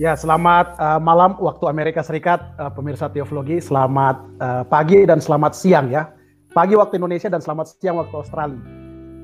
Ya, 0.00 0.16
selamat 0.16 0.80
uh, 0.80 0.96
malam 0.96 1.36
waktu 1.36 1.68
Amerika 1.68 2.00
Serikat, 2.00 2.40
uh, 2.56 2.72
pemirsa 2.72 3.12
Teoflogi. 3.12 3.60
Selamat 3.60 4.24
uh, 4.40 4.64
pagi 4.64 5.04
dan 5.04 5.20
selamat 5.20 5.52
siang 5.52 5.92
ya. 5.92 6.08
Pagi 6.56 6.72
waktu 6.72 6.96
Indonesia 6.96 7.28
dan 7.28 7.44
selamat 7.44 7.76
siang 7.76 8.00
waktu 8.00 8.16
Australia. 8.16 8.56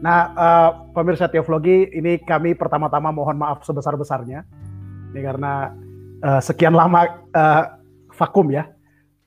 Nah, 0.04 0.18
uh, 0.36 0.70
pemirsa 0.92 1.24
Teoflogi, 1.24 1.88
ini 1.96 2.20
kami 2.20 2.52
pertama-tama 2.52 3.08
mohon 3.08 3.40
maaf 3.40 3.64
sebesar-besarnya. 3.64 4.44
Ini 5.16 5.20
karena 5.24 5.72
uh, 6.20 6.40
sekian 6.44 6.76
lama 6.76 7.16
uh, 7.32 7.64
vakum 8.12 8.52
ya, 8.52 8.68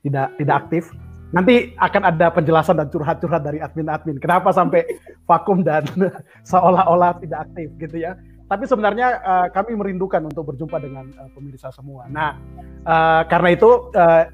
tidak 0.06 0.38
tidak 0.38 0.56
aktif. 0.62 0.94
Nanti 1.34 1.74
akan 1.74 2.02
ada 2.06 2.30
penjelasan 2.30 2.78
dan 2.78 2.86
curhat-curhat 2.86 3.42
dari 3.42 3.58
admin-admin. 3.58 4.22
Kenapa 4.22 4.54
sampai 4.54 4.86
vakum 5.26 5.66
dan 5.66 5.90
seolah-olah 6.54 7.18
tidak 7.18 7.50
aktif 7.50 7.66
gitu 7.82 7.98
ya 7.98 8.14
tapi 8.52 8.68
sebenarnya 8.68 9.08
uh, 9.24 9.48
kami 9.48 9.72
merindukan 9.72 10.28
untuk 10.28 10.52
berjumpa 10.52 10.76
dengan 10.76 11.08
uh, 11.16 11.32
pemirsa 11.32 11.72
semua. 11.72 12.04
Nah, 12.12 12.36
uh, 12.84 13.24
karena 13.24 13.56
itu 13.56 13.88
uh, 13.96 14.28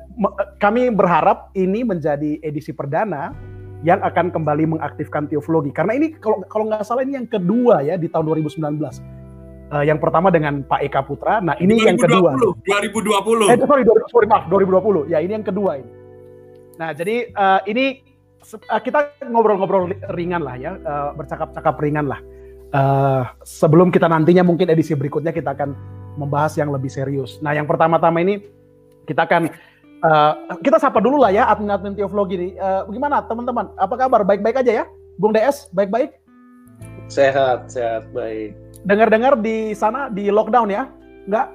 kami 0.58 0.90
berharap 0.90 1.54
ini 1.54 1.86
menjadi 1.86 2.42
edisi 2.42 2.74
perdana 2.74 3.30
yang 3.86 4.02
akan 4.02 4.34
kembali 4.34 4.74
mengaktifkan 4.74 5.30
teoflogi. 5.30 5.70
Karena 5.70 5.94
ini 5.94 6.18
kalau 6.18 6.42
kalau 6.50 6.66
nggak 6.66 6.82
salah 6.82 7.06
ini 7.06 7.14
yang 7.14 7.30
kedua 7.30 7.86
ya 7.86 7.94
di 7.94 8.10
tahun 8.10 8.42
2019. 8.42 8.58
Uh, 9.70 9.84
yang 9.86 10.02
pertama 10.02 10.34
dengan 10.34 10.66
Pak 10.66 10.80
Eka 10.82 11.06
Putra. 11.06 11.38
Nah, 11.38 11.54
ini 11.62 11.78
2020, 11.78 11.86
yang 11.86 11.98
kedua. 12.02 12.30
2020. 12.66 13.54
Eh, 13.54 13.58
sorry, 13.62 13.82
sorry, 14.10 14.26
maaf, 14.26 14.50
2020. 14.50 15.14
Ya, 15.14 15.22
ini 15.22 15.30
yang 15.38 15.46
kedua 15.46 15.78
ini. 15.78 15.92
Nah, 16.74 16.90
jadi 16.90 17.30
uh, 17.38 17.60
ini 17.70 18.02
uh, 18.66 18.80
kita 18.82 19.14
ngobrol-ngobrol 19.30 19.94
ringan 20.10 20.42
lah 20.42 20.56
ya, 20.58 20.74
uh, 20.74 21.12
bercakap-cakap 21.14 21.78
ringan 21.78 22.10
lah 22.10 22.18
uh, 22.72 23.22
sebelum 23.44 23.88
kita 23.88 24.08
nantinya 24.08 24.44
mungkin 24.44 24.68
edisi 24.68 24.92
berikutnya 24.92 25.32
kita 25.32 25.56
akan 25.56 25.72
membahas 26.18 26.58
yang 26.58 26.74
lebih 26.74 26.90
serius. 26.90 27.38
Nah, 27.40 27.54
yang 27.54 27.64
pertama-tama 27.64 28.18
ini 28.20 28.42
kita 29.06 29.24
akan 29.24 29.48
uh, 30.02 30.32
kita 30.60 30.76
sapa 30.82 30.98
dulu 30.98 31.22
lah 31.22 31.30
ya 31.32 31.46
admin-admin 31.48 31.94
Teoflogi 31.94 32.34
ini. 32.36 32.48
Uh, 32.58 32.84
gimana 32.90 33.22
teman-teman? 33.24 33.70
Apa 33.78 33.94
kabar? 33.94 34.26
Baik-baik 34.26 34.60
aja 34.60 34.82
ya? 34.82 34.84
Bung 35.16 35.34
DS, 35.34 35.70
baik-baik? 35.74 36.14
Sehat, 37.08 37.72
sehat, 37.72 38.10
baik. 38.12 38.54
Dengar-dengar 38.84 39.40
di 39.40 39.72
sana 39.72 40.12
di 40.12 40.28
lockdown 40.28 40.68
ya? 40.68 40.86
Enggak? 41.26 41.48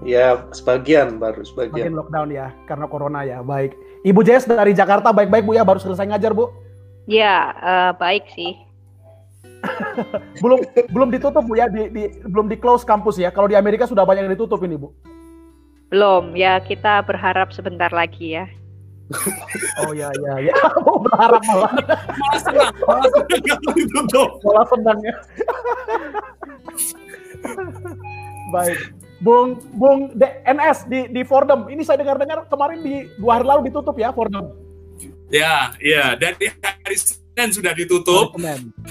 Ya, 0.00 0.48
sebagian 0.56 1.20
baru 1.20 1.44
sebagian. 1.44 1.92
Sebagian 1.92 1.94
lockdown 2.00 2.28
ya, 2.32 2.48
karena 2.64 2.88
corona 2.88 3.20
ya. 3.20 3.44
Baik. 3.44 3.76
Ibu 4.00 4.24
Jess 4.24 4.48
dari 4.48 4.72
Jakarta 4.72 5.12
baik-baik 5.12 5.44
Bu 5.44 5.52
ya, 5.52 5.60
baru 5.60 5.76
selesai 5.76 6.08
ngajar 6.08 6.32
Bu? 6.32 6.48
Ya, 7.04 7.52
uh, 7.60 7.92
baik 8.00 8.24
sih 8.32 8.69
belum 10.42 10.58
belum 10.92 11.08
ditutup 11.12 11.44
bu 11.44 11.54
ya. 11.56 11.68
Di, 11.68 11.92
di 11.92 12.02
belum 12.24 12.48
di 12.48 12.56
close 12.56 12.84
kampus 12.84 13.20
ya. 13.20 13.28
Kalau 13.32 13.48
di 13.48 13.56
Amerika 13.56 13.84
sudah 13.84 14.04
banyak 14.04 14.26
yang 14.26 14.34
ditutup 14.34 14.60
ini 14.64 14.76
bu. 14.76 14.92
Belum. 15.90 16.32
Ya 16.38 16.62
kita 16.62 17.02
berharap 17.04 17.50
sebentar 17.50 17.90
lagi 17.90 18.38
ya. 18.38 18.46
Oh 19.82 19.90
ya 19.90 20.06
ya 20.22 20.34
ya. 20.38 20.54
Mau 20.86 21.02
berharap 21.02 21.42
malah. 21.50 21.72
Malah 21.74 22.40
senang. 22.40 22.70
Malah 22.86 23.08
senang 23.10 23.58
kalau 23.58 23.74
ditutup. 23.74 24.28
Malah 24.46 24.66
senang 24.70 24.98
ya. 25.02 25.14
Baik. 28.54 28.78
Bung 29.20 29.60
Bung 29.76 30.14
DNS 30.16 30.78
di 30.88 31.00
di 31.10 31.22
Fordham. 31.26 31.68
Ini 31.68 31.82
saya 31.84 32.00
dengar-dengar 32.00 32.46
kemarin 32.48 32.80
di 32.80 33.10
dua 33.18 33.40
hari 33.40 33.46
lalu 33.50 33.60
ditutup 33.68 33.98
ya 33.98 34.14
Fordham. 34.14 34.54
Ya 35.28 35.74
ya. 35.82 36.14
Dan 36.14 36.38
di 36.38 36.46
hari 36.48 36.96
Senin 37.30 37.54
sudah 37.54 37.72
ditutup. 37.72 38.34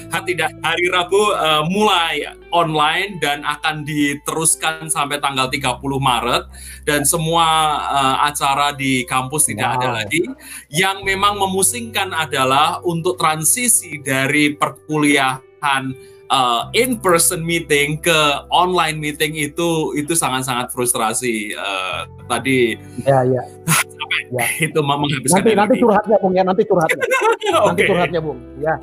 Tidak 0.09 0.51
hari 0.63 0.87
Rabu 0.87 1.19
uh, 1.35 1.63
mulai 1.67 2.23
online 2.55 3.19
dan 3.19 3.43
akan 3.43 3.83
diteruskan 3.83 4.87
sampai 4.87 5.19
tanggal 5.19 5.51
30 5.51 5.75
Maret 5.79 6.43
dan 6.87 7.03
semua 7.03 7.45
uh, 7.83 8.17
acara 8.25 8.71
di 8.71 9.03
kampus 9.03 9.51
tidak 9.51 9.69
wow. 9.69 9.77
ada 9.77 9.89
lagi. 10.01 10.23
Yang 10.71 10.97
memang 11.03 11.35
memusingkan 11.35 12.15
adalah 12.15 12.79
untuk 12.87 13.19
transisi 13.19 13.99
dari 13.99 14.55
perkuliahan 14.55 15.83
uh, 16.29 16.69
in 16.77 16.97
person 17.01 17.41
meeting 17.43 17.97
ke 17.99 18.19
online 18.53 18.97
meeting 19.01 19.35
itu 19.35 19.93
itu 19.97 20.13
sangat-sangat 20.13 20.71
frustrasi. 20.71 21.53
Uh, 21.57 22.05
tadi. 22.29 22.77
Ya 23.03 23.25
ya. 23.25 23.43
ya. 24.37 24.45
itu 24.61 24.79
menghabiskan 24.79 25.43
nanti 25.43 25.53
nanti 25.57 25.75
curhatnya 25.81 26.17
bung 26.21 26.33
ya. 26.33 26.43
Nanti 26.45 26.63
curhatnya 26.65 27.03
okay. 27.03 27.51
nanti 27.65 27.81
curhatnya 27.89 28.19
bung. 28.21 28.39
Ya. 28.61 28.73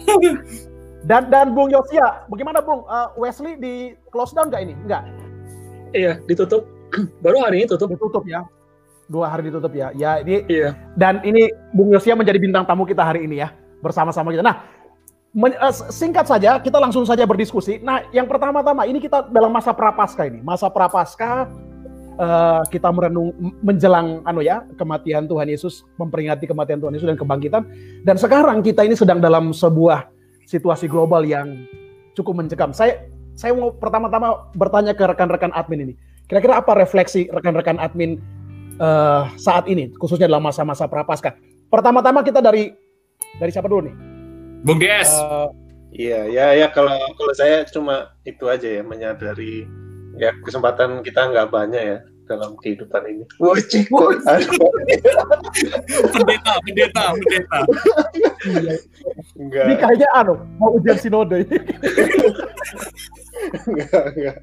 Dan 1.06 1.30
dan 1.30 1.54
bung 1.54 1.70
Yosia 1.70 2.26
bagaimana 2.26 2.58
bung? 2.60 2.82
Uh, 2.86 3.14
Wesley 3.14 3.54
di 3.56 3.94
close 4.10 4.34
down 4.34 4.50
nggak 4.50 4.62
ini? 4.66 4.74
Nggak? 4.84 5.02
Iya 5.94 6.12
ditutup. 6.26 6.66
Baru 7.24 7.40
hari 7.40 7.62
ini 7.62 7.66
tutup. 7.70 7.88
Ditutup 7.90 8.26
ya. 8.26 8.42
Dua 9.06 9.30
hari 9.30 9.46
ditutup 9.46 9.70
ya. 9.70 9.94
Ya 9.94 10.18
ini 10.18 10.42
iya. 10.50 10.74
dan 10.98 11.22
ini 11.22 11.46
bung 11.70 11.94
Yosia 11.94 12.18
menjadi 12.18 12.42
bintang 12.42 12.66
tamu 12.66 12.82
kita 12.82 13.06
hari 13.06 13.22
ini 13.22 13.38
ya. 13.38 13.54
Bersama-sama 13.78 14.34
kita. 14.34 14.42
Nah 14.42 14.75
men, 15.36 15.52
uh, 15.60 15.74
singkat 15.92 16.24
saja 16.24 16.56
kita 16.56 16.80
langsung 16.80 17.04
saja 17.04 17.28
berdiskusi 17.28 17.84
nah 17.84 18.00
yang 18.16 18.24
pertama-tama 18.24 18.88
ini 18.88 18.97
kita 18.97 19.28
dalam 19.28 19.52
masa 19.52 19.76
prapaskah 19.76 20.24
ini 20.32 20.41
masa 20.41 20.72
prapaskah 20.72 21.52
uh, 22.20 22.62
kita 22.69 22.88
merenung 22.91 23.32
menjelang 23.60 24.25
anu 24.25 24.41
ya 24.42 24.64
kematian 24.76 25.28
Tuhan 25.28 25.48
Yesus, 25.48 25.84
memperingati 26.00 26.48
kematian 26.48 26.80
Tuhan 26.80 26.92
Yesus 26.96 27.08
dan 27.08 27.19
kebangkitan. 27.19 27.62
Dan 28.02 28.16
sekarang 28.16 28.64
kita 28.64 28.82
ini 28.84 28.96
sedang 28.96 29.20
dalam 29.20 29.52
sebuah 29.52 30.08
situasi 30.48 30.88
global 30.88 31.22
yang 31.25 31.64
cukup 32.16 32.41
mencekam. 32.44 32.72
Saya 32.72 33.06
saya 33.36 33.52
mau 33.52 33.72
pertama-tama 33.72 34.48
bertanya 34.56 34.96
ke 34.96 35.04
rekan-rekan 35.04 35.52
admin 35.52 35.92
ini. 35.92 35.94
Kira-kira 36.26 36.58
apa 36.58 36.75
refleksi 36.75 37.28
rekan-rekan 37.30 37.78
admin 37.78 38.19
uh, 38.82 39.30
saat 39.38 39.69
ini, 39.70 39.92
khususnya 40.00 40.26
dalam 40.26 40.42
masa-masa 40.42 40.88
prapaskah? 40.91 41.36
Pertama-tama 41.70 42.25
kita 42.25 42.41
dari 42.42 42.72
dari 43.38 43.50
siapa 43.52 43.69
dulu 43.69 43.86
nih? 43.86 44.16
Bung 44.66 44.82
DS. 44.82 45.15
Uh, 45.15 45.47
Iya, 45.97 46.28
ya, 46.28 46.47
ya 46.53 46.66
kalau 46.77 46.93
kalau 47.16 47.32
saya 47.32 47.65
cuma 47.72 48.12
itu 48.28 48.44
aja 48.53 48.69
ya 48.69 48.82
menyadari 48.84 49.65
ya 50.21 50.37
kesempatan 50.44 51.00
kita 51.00 51.32
nggak 51.32 51.49
banyak 51.49 51.81
ya 51.81 51.99
dalam 52.28 52.53
kehidupan 52.60 53.00
ini. 53.09 53.25
Wajib. 53.41 53.88
pendeta, 56.12 56.53
pendeta, 56.69 57.05
pendeta. 57.16 57.60
Enggak. 59.41 59.65
Ini 59.65 59.75
kayaknya 59.81 60.09
anu 60.21 60.34
mau 60.60 60.76
ujian 60.76 60.99
sinode. 61.00 61.49
enggak, 63.65 64.05
enggak. 64.12 64.37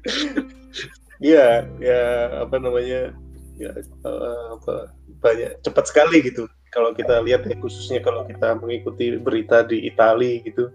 Iya, 1.22 1.70
ya 1.78 2.00
apa 2.42 2.56
namanya? 2.58 3.14
Ya 3.54 3.70
uh, 4.02 4.58
apa 4.58 4.90
banyak 5.22 5.62
cepat 5.62 5.84
sekali 5.86 6.18
gitu. 6.24 6.50
Kalau 6.74 6.90
kita 6.90 7.22
lihat 7.22 7.46
ya 7.46 7.54
khususnya 7.62 8.02
kalau 8.02 8.26
kita 8.26 8.58
mengikuti 8.58 9.14
berita 9.14 9.62
di 9.62 9.86
Italia 9.86 10.42
gitu. 10.42 10.74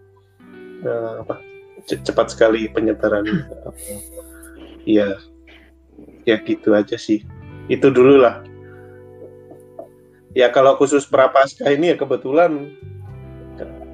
Uh, 0.79 1.27
apa 1.27 1.43
cepat 1.83 2.31
sekali 2.31 2.71
penyebaran. 2.71 3.27
Ya 4.87 5.21
ya 6.23 6.39
gitu 6.41 6.73
aja 6.73 6.95
sih. 6.95 7.21
Itu 7.67 7.91
dulu 7.91 8.23
lah. 8.23 8.41
Ya 10.33 10.49
kalau 10.49 10.79
khusus 10.79 11.05
prapaskah 11.05 11.69
ini 11.69 11.93
ya 11.93 11.97
kebetulan 11.99 12.73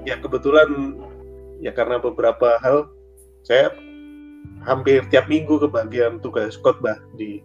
ya 0.05 0.15
kebetulan 0.21 0.95
ya 1.59 1.73
karena 1.73 1.97
beberapa 1.97 2.61
hal 2.61 2.87
saya 3.41 3.73
hampir 4.65 5.05
tiap 5.09 5.25
minggu 5.29 5.57
kebagian 5.61 6.21
tugas 6.21 6.57
khotbah 6.61 6.97
di 7.17 7.41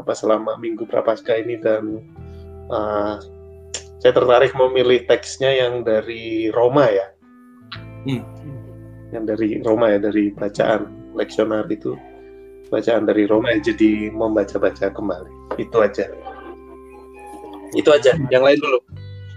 apa 0.00 0.16
selama 0.16 0.56
minggu 0.56 0.88
prapaskah 0.88 1.44
ini 1.44 1.60
dan 1.60 2.00
uh, 2.72 3.20
saya 4.02 4.18
tertarik 4.18 4.50
memilih 4.58 5.06
teksnya 5.06 5.54
yang 5.54 5.86
dari 5.86 6.50
Roma 6.50 6.90
ya 6.90 7.06
hmm. 8.10 8.22
yang 9.14 9.24
dari 9.30 9.62
Roma 9.62 9.94
ya 9.94 10.02
dari 10.02 10.34
bacaan 10.34 11.14
leksionar 11.14 11.70
itu 11.70 11.94
bacaan 12.72 13.04
dari 13.04 13.28
Roma 13.28 13.52
jadi 13.60 14.08
membaca-baca 14.08 14.88
kembali. 14.88 15.60
Itu 15.60 15.84
aja. 15.84 16.08
Itu 17.76 17.92
aja. 17.92 18.16
Yang 18.32 18.42
lain 18.48 18.58
dulu. 18.64 18.78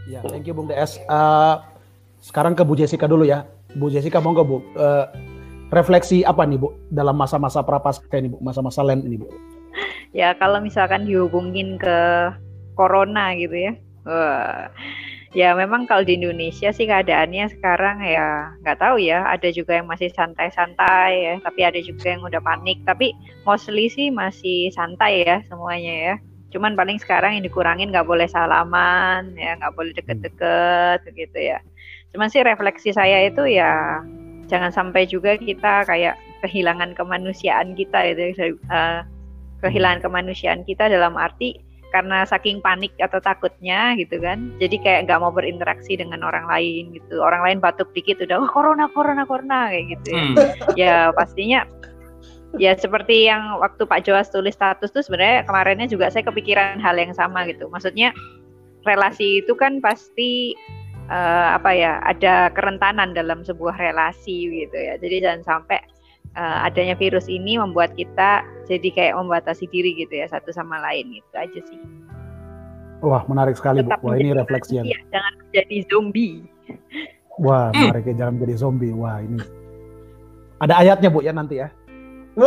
Ya, 0.07 0.23
thank 0.23 0.47
you 0.47 0.55
Bung 0.55 0.71
DS. 0.71 1.03
Uh, 1.11 1.59
sekarang 2.23 2.55
ke 2.55 2.63
Bu 2.63 2.79
Jessica 2.79 3.11
dulu 3.11 3.27
ya. 3.27 3.43
Bu 3.75 3.91
Jessica 3.91 4.23
mau 4.23 4.31
nggak 4.31 4.47
Bu? 4.47 4.63
Uh, 4.79 5.11
refleksi 5.75 6.23
apa 6.23 6.47
nih 6.47 6.55
Bu 6.55 6.71
dalam 6.87 7.19
masa-masa 7.19 7.59
prapaskah 7.59 8.15
ini 8.15 8.31
Bu, 8.31 8.39
masa-masa 8.39 8.79
Lent 8.87 9.03
ini 9.03 9.19
Bu? 9.19 9.27
Ya 10.15 10.31
kalau 10.39 10.63
misalkan 10.63 11.03
dihubungin 11.03 11.75
ke 11.75 12.31
corona 12.79 13.35
gitu 13.35 13.59
ya. 13.59 13.75
Uh, 14.05 14.69
Ya 15.35 15.51
memang 15.51 15.83
kalau 15.83 16.07
di 16.07 16.15
Indonesia 16.15 16.71
sih 16.71 16.87
keadaannya 16.87 17.51
sekarang 17.59 17.99
ya 17.99 18.55
nggak 18.63 18.79
tahu 18.79 19.03
ya. 19.03 19.27
Ada 19.27 19.51
juga 19.51 19.75
yang 19.75 19.91
masih 19.91 20.07
santai-santai 20.15 21.11
ya, 21.27 21.33
tapi 21.43 21.59
ada 21.67 21.75
juga 21.83 22.15
yang 22.15 22.23
udah 22.23 22.39
panik. 22.39 22.79
Tapi 22.87 23.11
mostly 23.43 23.91
sih 23.91 24.07
masih 24.07 24.71
santai 24.71 25.27
ya 25.27 25.43
semuanya 25.51 25.93
ya. 25.93 26.15
Cuman 26.55 26.79
paling 26.79 27.03
sekarang 27.03 27.35
yang 27.35 27.43
dikurangin 27.43 27.91
nggak 27.91 28.07
boleh 28.07 28.31
salaman 28.31 29.35
ya, 29.35 29.59
nggak 29.59 29.75
boleh 29.75 29.91
deket-deket 29.91 31.03
gitu 31.11 31.39
ya. 31.51 31.59
Cuman 32.15 32.31
sih 32.31 32.39
refleksi 32.39 32.95
saya 32.95 33.27
itu 33.27 33.43
ya 33.43 33.99
jangan 34.47 34.71
sampai 34.71 35.03
juga 35.03 35.35
kita 35.35 35.83
kayak 35.83 36.15
kehilangan 36.47 36.95
kemanusiaan 36.95 37.75
kita 37.75 38.07
itu 38.07 38.55
uh, 38.71 39.03
kehilangan 39.59 39.99
kemanusiaan 39.99 40.63
kita 40.63 40.87
dalam 40.87 41.19
arti 41.19 41.64
karena 41.95 42.27
saking 42.27 42.59
panik 42.59 42.91
atau 42.99 43.23
takutnya 43.23 43.95
gitu 43.95 44.19
kan. 44.19 44.51
Jadi 44.59 44.75
kayak 44.83 45.07
nggak 45.07 45.19
mau 45.23 45.31
berinteraksi 45.31 45.95
dengan 45.95 46.27
orang 46.27 46.43
lain 46.51 46.91
gitu. 46.91 47.23
Orang 47.23 47.47
lain 47.47 47.63
batuk 47.63 47.87
dikit 47.95 48.19
udah 48.19 48.43
oh, 48.43 48.51
corona 48.51 48.91
corona 48.91 49.23
corona 49.23 49.71
kayak 49.71 49.95
gitu 49.95 50.07
ya. 50.11 50.19
Hmm. 50.19 50.35
ya 50.75 50.95
pastinya 51.15 51.63
ya 52.59 52.75
seperti 52.75 53.31
yang 53.31 53.63
waktu 53.63 53.87
Pak 53.87 54.03
Joas 54.03 54.27
tulis 54.27 54.59
status 54.59 54.91
tuh 54.91 55.03
sebenarnya 55.07 55.47
kemarinnya 55.47 55.87
juga 55.87 56.11
saya 56.11 56.27
kepikiran 56.27 56.83
hal 56.83 56.99
yang 56.99 57.15
sama 57.15 57.47
gitu. 57.47 57.71
Maksudnya 57.71 58.11
relasi 58.83 59.39
itu 59.39 59.55
kan 59.55 59.79
pasti 59.79 60.51
uh, 61.07 61.55
apa 61.55 61.71
ya 61.71 62.03
ada 62.03 62.51
kerentanan 62.51 63.15
dalam 63.15 63.47
sebuah 63.47 63.79
relasi 63.79 64.67
gitu 64.67 64.75
ya. 64.75 64.99
Jadi 64.99 65.23
jangan 65.23 65.41
sampai 65.47 65.79
uh, 66.35 66.67
adanya 66.67 66.95
virus 66.95 67.25
ini 67.31 67.57
membuat 67.57 67.95
kita 67.95 68.43
jadi 68.67 68.89
kayak 68.91 69.13
membatasi 69.17 69.65
diri 69.71 69.95
gitu 69.97 70.13
ya 70.13 70.27
satu 70.29 70.51
sama 70.51 70.79
lain 70.83 71.19
itu 71.19 71.33
aja 71.35 71.59
sih. 71.65 71.79
Wah 73.03 73.23
menarik 73.27 73.59
sekali 73.59 73.83
Tetap 73.83 73.99
Bu. 73.99 74.11
Wah 74.11 74.15
ini 74.19 74.31
refleksi 74.31 74.79
yang. 74.79 74.85
Iya, 74.87 74.99
jangan 75.11 75.33
menjadi 75.41 75.77
zombie. 75.91 76.35
Wah 77.35 77.69
hmm. 77.71 77.81
menarik 77.91 78.03
ya 78.07 78.13
jangan 78.15 78.33
menjadi 78.39 78.55
zombie. 78.55 78.93
Wah 78.95 79.17
ini 79.19 79.39
ada 80.63 80.73
ayatnya 80.79 81.09
Bu 81.11 81.19
ya 81.23 81.35
nanti 81.35 81.59
ya. 81.59 81.67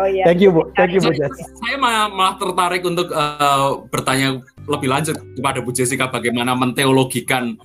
oh 0.00 0.08
iya. 0.08 0.24
Thank 0.24 0.40
you 0.40 0.48
Bu, 0.48 0.72
thank 0.72 0.96
you 0.96 1.00
Bu 1.04 1.12
Jess. 1.12 1.36
Saya 1.60 1.76
malah, 1.76 2.08
malah 2.08 2.34
tertarik 2.40 2.80
untuk 2.80 3.12
uh, 3.12 3.84
bertanya 3.92 4.40
lebih 4.64 4.88
lanjut 4.88 5.16
kepada 5.36 5.60
Bu 5.60 5.76
Jessica 5.76 6.08
bagaimana 6.08 6.56
menteologikan 6.56 7.60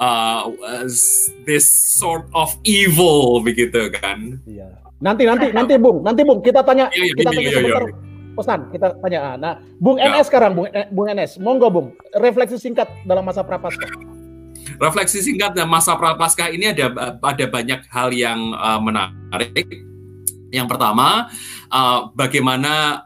uh, 0.00 0.48
this 1.44 1.68
sort 1.68 2.26
of 2.32 2.56
evil 2.64 3.44
begitu 3.44 3.92
kan. 3.92 4.40
Iya. 4.48 4.80
Nanti 5.00 5.24
nanti 5.24 5.46
nanti 5.52 5.74
Bung, 5.76 6.04
nanti 6.04 6.24
Bung 6.24 6.40
kita 6.44 6.64
tanya 6.64 6.92
iya, 6.92 7.12
iya, 7.12 7.14
kita 7.16 7.30
iya, 7.30 7.36
tanya 7.36 7.48
iya, 7.48 7.56
sebentar. 7.60 7.84
Iya, 7.84 7.94
Pesan 8.30 8.60
kita 8.72 8.86
tanya. 9.00 9.18
Ah, 9.20 9.36
nah, 9.36 9.54
Bung 9.80 9.96
ya. 10.00 10.16
NS 10.16 10.26
sekarang 10.28 10.52
Bung 10.56 10.66
Bung 10.92 11.06
NS, 11.08 11.32
monggo 11.40 11.68
Bung, 11.68 11.88
refleksi 12.16 12.56
singkat 12.56 12.88
dalam 13.04 13.24
masa 13.24 13.44
prapaskah. 13.44 13.88
Refleksi 14.80 15.24
singkat 15.24 15.56
dalam 15.56 15.72
masa 15.72 15.96
prapaskah 15.96 16.52
ini 16.52 16.72
ada 16.72 17.16
ada 17.20 17.44
banyak 17.48 17.80
hal 17.88 18.12
yang 18.12 18.52
uh, 18.56 18.80
menarik. 18.80 19.68
Yang 20.50 20.66
pertama, 20.66 21.30
uh, 21.70 22.10
bagaimana 22.12 23.04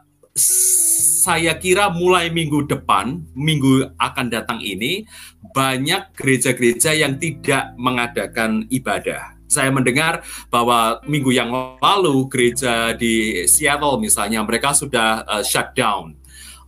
saya 1.25 1.57
kira 1.57 1.89
mulai 1.89 2.29
minggu 2.29 2.69
depan, 2.69 3.25
minggu 3.33 3.97
akan 3.97 4.29
datang 4.29 4.61
ini, 4.61 5.09
banyak 5.57 6.13
gereja-gereja 6.13 6.93
yang 6.93 7.17
tidak 7.17 7.73
mengadakan 7.81 8.69
ibadah. 8.69 9.33
Saya 9.49 9.73
mendengar 9.73 10.21
bahwa 10.53 11.01
minggu 11.09 11.33
yang 11.33 11.49
lalu 11.81 12.29
gereja 12.29 12.93
di 12.93 13.45
Seattle 13.49 13.97
misalnya 13.97 14.45
mereka 14.45 14.77
sudah 14.77 15.25
uh, 15.25 15.41
shut 15.41 15.73
down. 15.73 16.13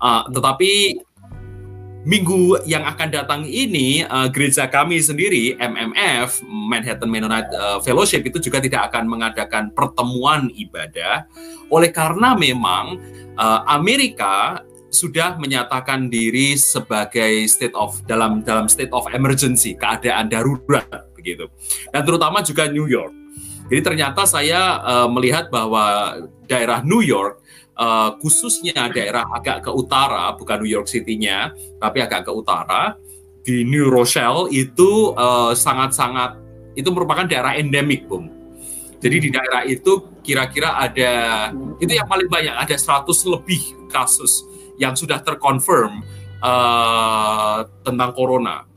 Uh, 0.02 0.26
tetapi 0.30 1.02
minggu 2.08 2.64
yang 2.64 2.88
akan 2.88 3.12
datang 3.12 3.42
ini 3.44 4.08
uh, 4.08 4.32
gereja 4.32 4.72
kami 4.72 5.04
sendiri 5.04 5.60
MMF 5.60 6.40
Manhattan 6.48 7.12
Mennonite 7.12 7.52
uh, 7.52 7.84
Fellowship 7.84 8.24
itu 8.24 8.40
juga 8.40 8.64
tidak 8.64 8.88
akan 8.90 9.12
mengadakan 9.12 9.76
pertemuan 9.76 10.48
ibadah. 10.56 11.28
Oleh 11.68 11.92
karena 11.92 12.32
memang 12.32 13.04
uh, 13.36 13.68
Amerika 13.68 14.64
sudah 14.88 15.36
menyatakan 15.36 16.08
diri 16.08 16.56
sebagai 16.56 17.44
state 17.52 17.76
of 17.76 18.00
dalam 18.08 18.40
dalam 18.40 18.72
state 18.72 18.96
of 18.96 19.04
emergency 19.12 19.76
keadaan 19.76 20.32
darurat 20.32 20.88
begitu. 21.12 21.52
Dan 21.92 22.08
terutama 22.08 22.40
juga 22.40 22.72
New 22.72 22.88
York. 22.88 23.12
Jadi 23.68 23.84
ternyata 23.84 24.24
saya 24.24 24.80
uh, 24.80 25.12
melihat 25.12 25.52
bahwa 25.52 26.16
daerah 26.48 26.80
New 26.88 27.04
York 27.04 27.44
uh, 27.78 28.18
khususnya 28.20 28.90
daerah 28.90 29.30
agak 29.32 29.70
ke 29.70 29.72
utara, 29.72 30.34
bukan 30.34 30.66
New 30.66 30.70
York 30.70 30.90
City-nya, 30.90 31.54
tapi 31.78 32.02
agak 32.02 32.26
ke 32.28 32.32
utara 32.34 32.98
di 33.48 33.64
New 33.64 33.88
Rochelle 33.88 34.52
itu 34.52 35.16
eh, 35.16 35.56
sangat-sangat 35.56 36.36
uh, 36.36 36.76
itu 36.76 36.92
merupakan 36.92 37.24
daerah 37.24 37.56
endemik, 37.56 38.04
Bung. 38.04 38.28
Jadi 39.00 39.18
di 39.24 39.30
daerah 39.32 39.64
itu 39.64 40.20
kira-kira 40.20 40.76
ada 40.76 41.12
itu 41.80 41.96
yang 41.96 42.04
paling 42.12 42.28
banyak 42.28 42.52
ada 42.52 42.76
100 42.76 43.08
lebih 43.32 43.88
kasus 43.88 44.44
yang 44.76 45.00
sudah 45.00 45.24
terkonfirm 45.24 46.04
uh, 46.44 47.64
tentang 47.88 48.12
corona. 48.12 48.68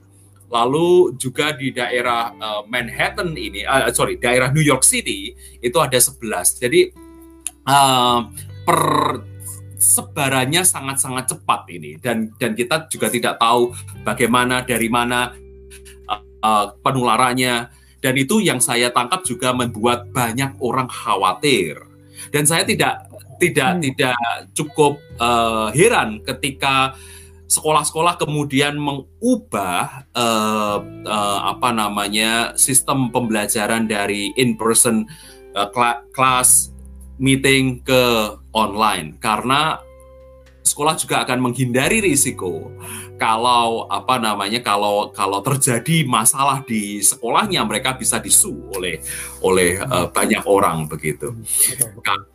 Lalu 0.51 1.19
juga 1.19 1.55
di 1.55 1.75
daerah 1.75 2.31
uh, 2.35 2.63
Manhattan 2.67 3.35
ini, 3.35 3.67
uh, 3.67 3.91
sorry, 3.91 4.23
daerah 4.23 4.55
New 4.55 4.63
York 4.63 4.87
City 4.87 5.35
itu 5.59 5.79
ada 5.79 5.99
11. 5.99 6.63
Jadi 6.63 6.91
uh, 7.67 8.19
persebarannya 8.71 10.63
sangat-sangat 10.63 11.35
cepat 11.35 11.67
ini. 11.75 11.99
Dan 11.99 12.31
dan 12.39 12.55
kita 12.55 12.87
juga 12.87 13.11
tidak 13.11 13.43
tahu 13.43 13.75
bagaimana 14.07 14.63
dari 14.63 14.87
mana 14.87 15.35
uh, 16.43 16.67
penularannya. 16.79 17.69
Dan 18.01 18.17
itu 18.17 18.41
yang 18.41 18.65
saya 18.65 18.89
tangkap 18.89 19.29
juga 19.29 19.53
membuat 19.53 20.09
banyak 20.09 20.57
orang 20.63 20.89
khawatir. 20.89 21.77
Dan 22.33 22.49
saya 22.49 22.65
tidak 22.65 23.05
tidak 23.41 23.71
hmm. 23.77 23.83
tidak 23.91 24.17
cukup 24.57 25.01
uh, 25.21 25.69
heran 25.73 26.21
ketika 26.25 26.97
sekolah-sekolah 27.51 28.15
kemudian 28.15 28.79
mengubah 28.79 30.07
uh, 30.15 30.79
uh, 31.03 31.41
apa 31.51 31.75
namanya 31.75 32.55
sistem 32.55 33.11
pembelajaran 33.11 33.91
dari 33.91 34.31
in 34.39 34.55
person 34.55 35.03
uh, 35.59 35.67
kelas 36.15 36.70
meeting 37.21 37.85
ke 37.85 38.35
online 38.57 39.21
karena 39.21 39.79
sekolah 40.65 40.97
juga 40.97 41.21
akan 41.25 41.39
menghindari 41.51 42.01
risiko 42.01 42.73
kalau 43.21 43.85
apa 43.93 44.17
namanya 44.17 44.65
kalau 44.65 45.13
kalau 45.13 45.45
terjadi 45.45 46.09
masalah 46.09 46.65
di 46.65 47.05
sekolahnya 47.05 47.61
mereka 47.69 47.93
bisa 47.93 48.17
disu 48.17 48.73
oleh 48.73 48.97
oleh 49.45 49.77
uh, 49.77 50.09
banyak 50.09 50.41
orang 50.49 50.89
begitu. 50.89 51.37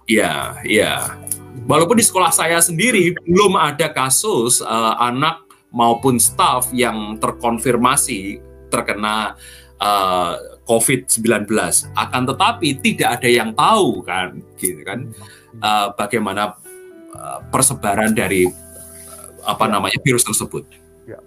Iya, 0.06 0.62
iya. 0.62 1.18
Walaupun 1.66 1.98
di 1.98 2.06
sekolah 2.06 2.30
saya 2.30 2.62
sendiri 2.62 3.18
belum 3.26 3.58
ada 3.58 3.90
kasus 3.90 4.62
uh, 4.62 4.94
anak 5.02 5.42
maupun 5.74 6.22
staff 6.22 6.70
yang 6.70 7.18
terkonfirmasi 7.18 8.38
terkena 8.70 9.34
uh, 9.82 10.38
COVID-19. 10.66 11.50
Akan 11.94 12.26
tetapi 12.26 12.82
tidak 12.82 13.22
ada 13.22 13.30
yang 13.30 13.54
tahu 13.54 14.02
kan, 14.02 14.42
gitu 14.58 14.82
kan, 14.82 15.10
uh, 15.62 15.94
bagaimana 15.94 16.58
uh, 17.14 17.40
persebaran 17.54 18.12
dari 18.18 18.50
uh, 18.50 19.28
apa 19.46 19.66
namanya 19.70 20.02
virus 20.02 20.26
tersebut. 20.26 20.66
Ya. 21.06 21.22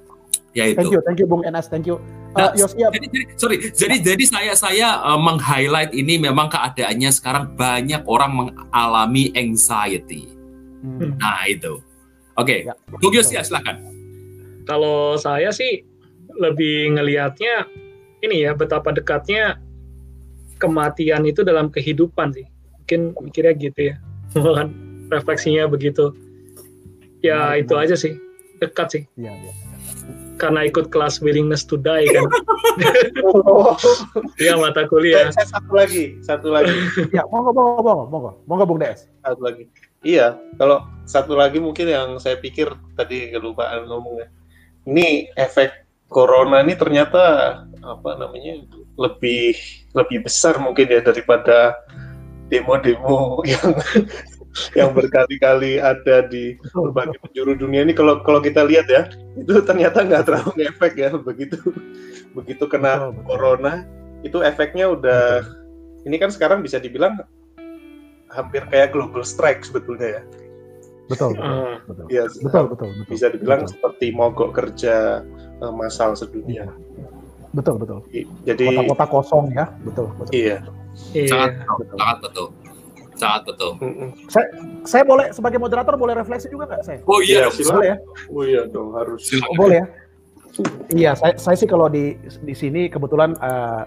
Yaitu. 0.55 0.83
Thank 0.83 0.95
you, 0.95 1.01
thank 1.07 1.19
you 1.23 1.27
Bung 1.31 1.47
Enas, 1.47 1.71
thank 1.71 1.87
you. 1.87 2.03
Uh, 2.37 2.53
nah, 2.53 2.93
jadi, 2.93 3.07
jadi, 3.09 3.25
sorry, 3.41 3.57
jadi 3.73 3.97
jadi 4.05 4.25
saya 4.29 4.53
saya 4.53 4.89
uh, 5.01 5.17
meng-highlight 5.17 5.97
ini 5.97 6.21
memang 6.21 6.53
keadaannya 6.53 7.09
sekarang 7.09 7.57
banyak 7.57 8.05
orang 8.05 8.33
mengalami 8.37 9.33
anxiety. 9.33 10.29
Hmm. 10.85 11.17
Nah 11.19 11.47
itu, 11.49 11.81
oke, 12.37 12.45
okay. 12.45 12.69
ya. 12.69 12.75
Bung 13.01 13.15
Yos 13.15 13.33
ya 13.33 13.41
silakan. 13.43 13.81
Kalau 14.69 15.17
saya 15.17 15.49
sih 15.49 15.81
lebih 16.37 17.01
ngelihatnya 17.01 17.67
ini 18.25 18.47
ya 18.47 18.53
betapa 18.55 18.91
dekatnya 18.91 19.59
kematian 20.59 21.23
itu 21.27 21.47
dalam 21.47 21.71
kehidupan 21.71 22.35
sih. 22.35 22.47
Mungkin 22.83 23.01
mikirnya 23.23 23.55
gitu 23.55 23.81
ya. 23.95 23.97
Kan 24.57 24.75
refleksinya 25.09 25.71
begitu. 25.71 26.13
Ya 27.25 27.55
nah, 27.55 27.55
itu 27.59 27.75
aja 27.75 27.95
sih. 27.99 28.15
Dekat 28.63 28.87
sih. 28.95 29.03
Iya, 29.19 29.35
iya. 29.35 29.53
Karena 30.39 30.63
ikut 30.63 30.95
kelas 30.95 31.19
willingness 31.19 31.67
to 31.67 31.75
die 31.75 32.07
kan. 32.15 32.23
Iya 34.43 34.55
mata 34.55 34.87
kuliah. 34.87 35.35
Saya, 35.35 35.59
satu 35.59 35.71
lagi, 35.75 36.05
satu 36.23 36.49
lagi. 36.55 36.71
ya, 37.11 37.27
monggo, 37.27 37.51
monggo, 37.51 37.83
monggo, 37.83 38.05
monggo, 38.07 38.31
monggo 38.47 38.65
Bung 38.71 38.79
Des. 38.79 39.11
Satu 39.27 39.43
lagi. 39.43 39.67
Iya, 40.07 40.39
kalau 40.63 40.87
satu 41.11 41.35
lagi 41.35 41.59
mungkin 41.59 41.91
yang 41.91 42.09
saya 42.23 42.39
pikir 42.39 42.71
tadi 42.95 43.35
kelupaan 43.35 43.91
ngomongnya. 43.91 44.31
Ini 44.87 45.35
efek 45.35 45.75
corona 46.07 46.63
ini 46.63 46.79
ternyata 46.79 47.67
apa 47.89 48.21
namanya 48.21 48.61
lebih 49.01 49.57
lebih 49.97 50.29
besar 50.29 50.61
mungkin 50.61 50.93
ya 50.93 51.01
daripada 51.01 51.73
demo-demo 52.53 53.41
yang 53.53 53.73
yang 54.75 54.91
berkali-kali 54.97 55.79
ada 55.79 56.25
di 56.27 56.57
berbagai 56.73 57.21
penjuru 57.21 57.55
dunia 57.55 57.85
ini 57.85 57.95
kalau 57.95 58.21
kalau 58.25 58.41
kita 58.43 58.65
lihat 58.65 58.87
ya 58.91 59.09
itu 59.39 59.61
ternyata 59.63 60.03
nggak 60.03 60.25
terlalu 60.27 60.53
efek 60.67 60.93
ya 60.99 61.15
begitu 61.15 61.57
begitu 62.35 62.65
kena 62.67 63.13
betul, 63.13 63.25
corona 63.29 63.87
itu 64.27 64.43
efeknya 64.43 64.91
udah 64.91 65.45
betul. 65.45 66.07
ini 66.09 66.17
kan 66.19 66.31
sekarang 66.33 66.59
bisa 66.65 66.83
dibilang 66.83 67.23
hampir 68.29 68.65
kayak 68.69 68.93
global 68.93 69.23
strike 69.23 69.63
sebetulnya 69.63 70.21
ya 70.21 70.23
betul 71.09 71.33
betul 71.33 71.45
uh, 71.45 71.77
betul. 71.89 72.05
Ya, 72.13 72.25
betul, 72.29 72.65
betul 72.73 72.89
betul 72.93 73.13
bisa 73.13 73.27
dibilang 73.33 73.63
betul. 73.65 73.73
seperti 73.77 74.07
mogok 74.13 74.51
kerja 74.53 75.25
uh, 75.63 75.73
massal 75.73 76.13
sedunia. 76.13 76.69
Betul 77.59 77.75
betul. 77.83 77.99
Jadi 78.47 78.63
kota-kota 78.71 79.05
kosong 79.11 79.51
ya, 79.51 79.67
betul 79.83 80.07
betul. 80.15 80.31
Iya. 80.31 80.63
Sangat 81.27 81.51
betul. 81.59 81.97
Sangat 81.99 82.19
betul. 82.23 82.47
Sangat 83.19 83.43
betul. 83.51 83.73
Saya, 84.31 84.47
saya 84.87 85.03
boleh 85.03 85.27
sebagai 85.35 85.59
moderator 85.59 85.99
boleh 85.99 86.15
refleksi 86.15 86.47
juga 86.47 86.71
nggak 86.71 86.83
saya? 86.87 86.99
Oh 87.03 87.19
iya, 87.19 87.51
ya, 87.51 87.67
boleh 87.67 87.87
ya? 87.91 87.97
Oh 88.31 88.43
iya 88.47 88.63
dong 88.71 88.95
harus. 88.95 89.27
Oh, 89.43 89.55
boleh 89.59 89.83
ya? 89.83 89.87
Iya, 90.91 91.11
saya, 91.19 91.35
saya 91.35 91.57
sih 91.59 91.67
kalau 91.67 91.91
di 91.91 92.15
di 92.47 92.55
sini 92.55 92.87
kebetulan 92.87 93.35
uh, 93.43 93.83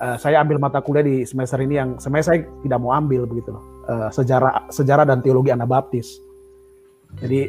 uh, 0.00 0.16
saya 0.20 0.44
ambil 0.44 0.60
mata 0.60 0.84
kuliah 0.84 1.04
di 1.04 1.24
semester 1.24 1.56
ini 1.60 1.80
yang 1.80 1.96
sebenarnya 1.96 2.26
saya 2.28 2.38
tidak 2.64 2.78
mau 2.84 2.92
ambil 2.92 3.24
begitu 3.24 3.56
loh. 3.56 3.64
Uh, 3.88 4.08
sejarah 4.12 4.68
sejarah 4.68 5.08
dan 5.08 5.24
teologi 5.24 5.48
Anabaptis. 5.48 6.20
Jadi 7.16 7.48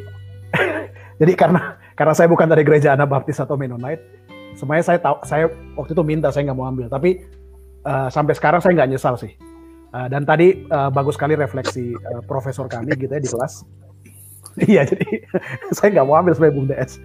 jadi 1.20 1.32
karena 1.36 1.76
karena 1.94 2.14
saya 2.16 2.26
bukan 2.26 2.48
dari 2.48 2.64
gereja 2.66 2.96
Anabaptis 2.96 3.38
atau 3.38 3.54
Mennonite, 3.54 4.23
sebenarnya 4.58 4.86
saya 4.86 4.98
tahu 5.02 5.16
saya 5.26 5.44
waktu 5.78 5.92
itu 5.94 6.02
minta 6.02 6.28
saya 6.34 6.50
nggak 6.50 6.58
mau 6.58 6.66
ambil, 6.70 6.86
tapi 6.90 7.22
uh, 7.86 8.08
sampai 8.10 8.34
sekarang 8.34 8.60
saya 8.62 8.72
nggak 8.74 8.90
nyesal 8.94 9.14
sih 9.18 9.34
Uh, 9.94 10.10
dan 10.10 10.26
tadi 10.26 10.66
uh, 10.74 10.90
bagus 10.90 11.14
sekali 11.14 11.38
refleksi 11.38 11.94
uh, 11.94 12.18
profesor 12.26 12.66
kami 12.66 12.98
gitu 12.98 13.14
ya 13.14 13.22
di 13.22 13.30
kelas. 13.30 13.62
iya, 14.70 14.82
jadi 14.82 15.22
saya 15.78 15.94
nggak 15.94 16.06
mau 16.10 16.18
ambil 16.18 16.34
sebagai 16.34 16.58
Bung 16.58 16.66
DS. 16.66 16.98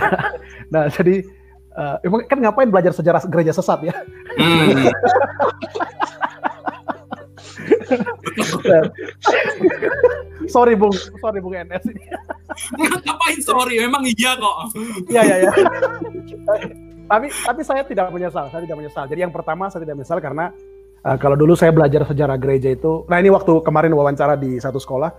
nah, 0.72 0.88
jadi 0.88 1.28
uh, 1.76 2.00
emang 2.00 2.24
kan 2.24 2.40
ngapain 2.40 2.72
belajar 2.72 2.96
sejarah 2.96 3.20
gereja 3.28 3.52
sesat 3.52 3.84
ya? 3.84 3.92
Hmm. 4.40 4.88
sorry 10.54 10.74
Bung, 10.74 10.94
sorry 10.94 11.40
Bung 11.40 11.54
NS. 11.54 11.84
ngapain 13.06 13.40
sorry? 13.42 13.80
Memang 13.80 14.02
iya 14.04 14.36
kok. 14.36 14.56
Iya, 15.08 15.22
iya, 15.22 15.36
iya. 15.44 15.50
tapi 17.06 17.26
tapi 17.30 17.60
saya 17.64 17.82
tidak 17.84 18.12
menyesal, 18.12 18.48
saya 18.48 18.62
tidak 18.64 18.78
menyesal. 18.78 19.04
Jadi 19.08 19.20
yang 19.20 19.34
pertama 19.34 19.68
saya 19.68 19.84
tidak 19.84 19.96
menyesal 20.00 20.20
karena 20.20 20.52
Uh, 21.02 21.18
kalau 21.18 21.34
dulu 21.34 21.58
saya 21.58 21.74
belajar 21.74 22.06
sejarah 22.06 22.38
gereja 22.38 22.70
itu, 22.70 23.02
nah 23.10 23.18
ini 23.18 23.26
waktu 23.26 23.58
kemarin 23.66 23.90
wawancara 23.90 24.38
di 24.38 24.62
satu 24.62 24.78
sekolah, 24.78 25.10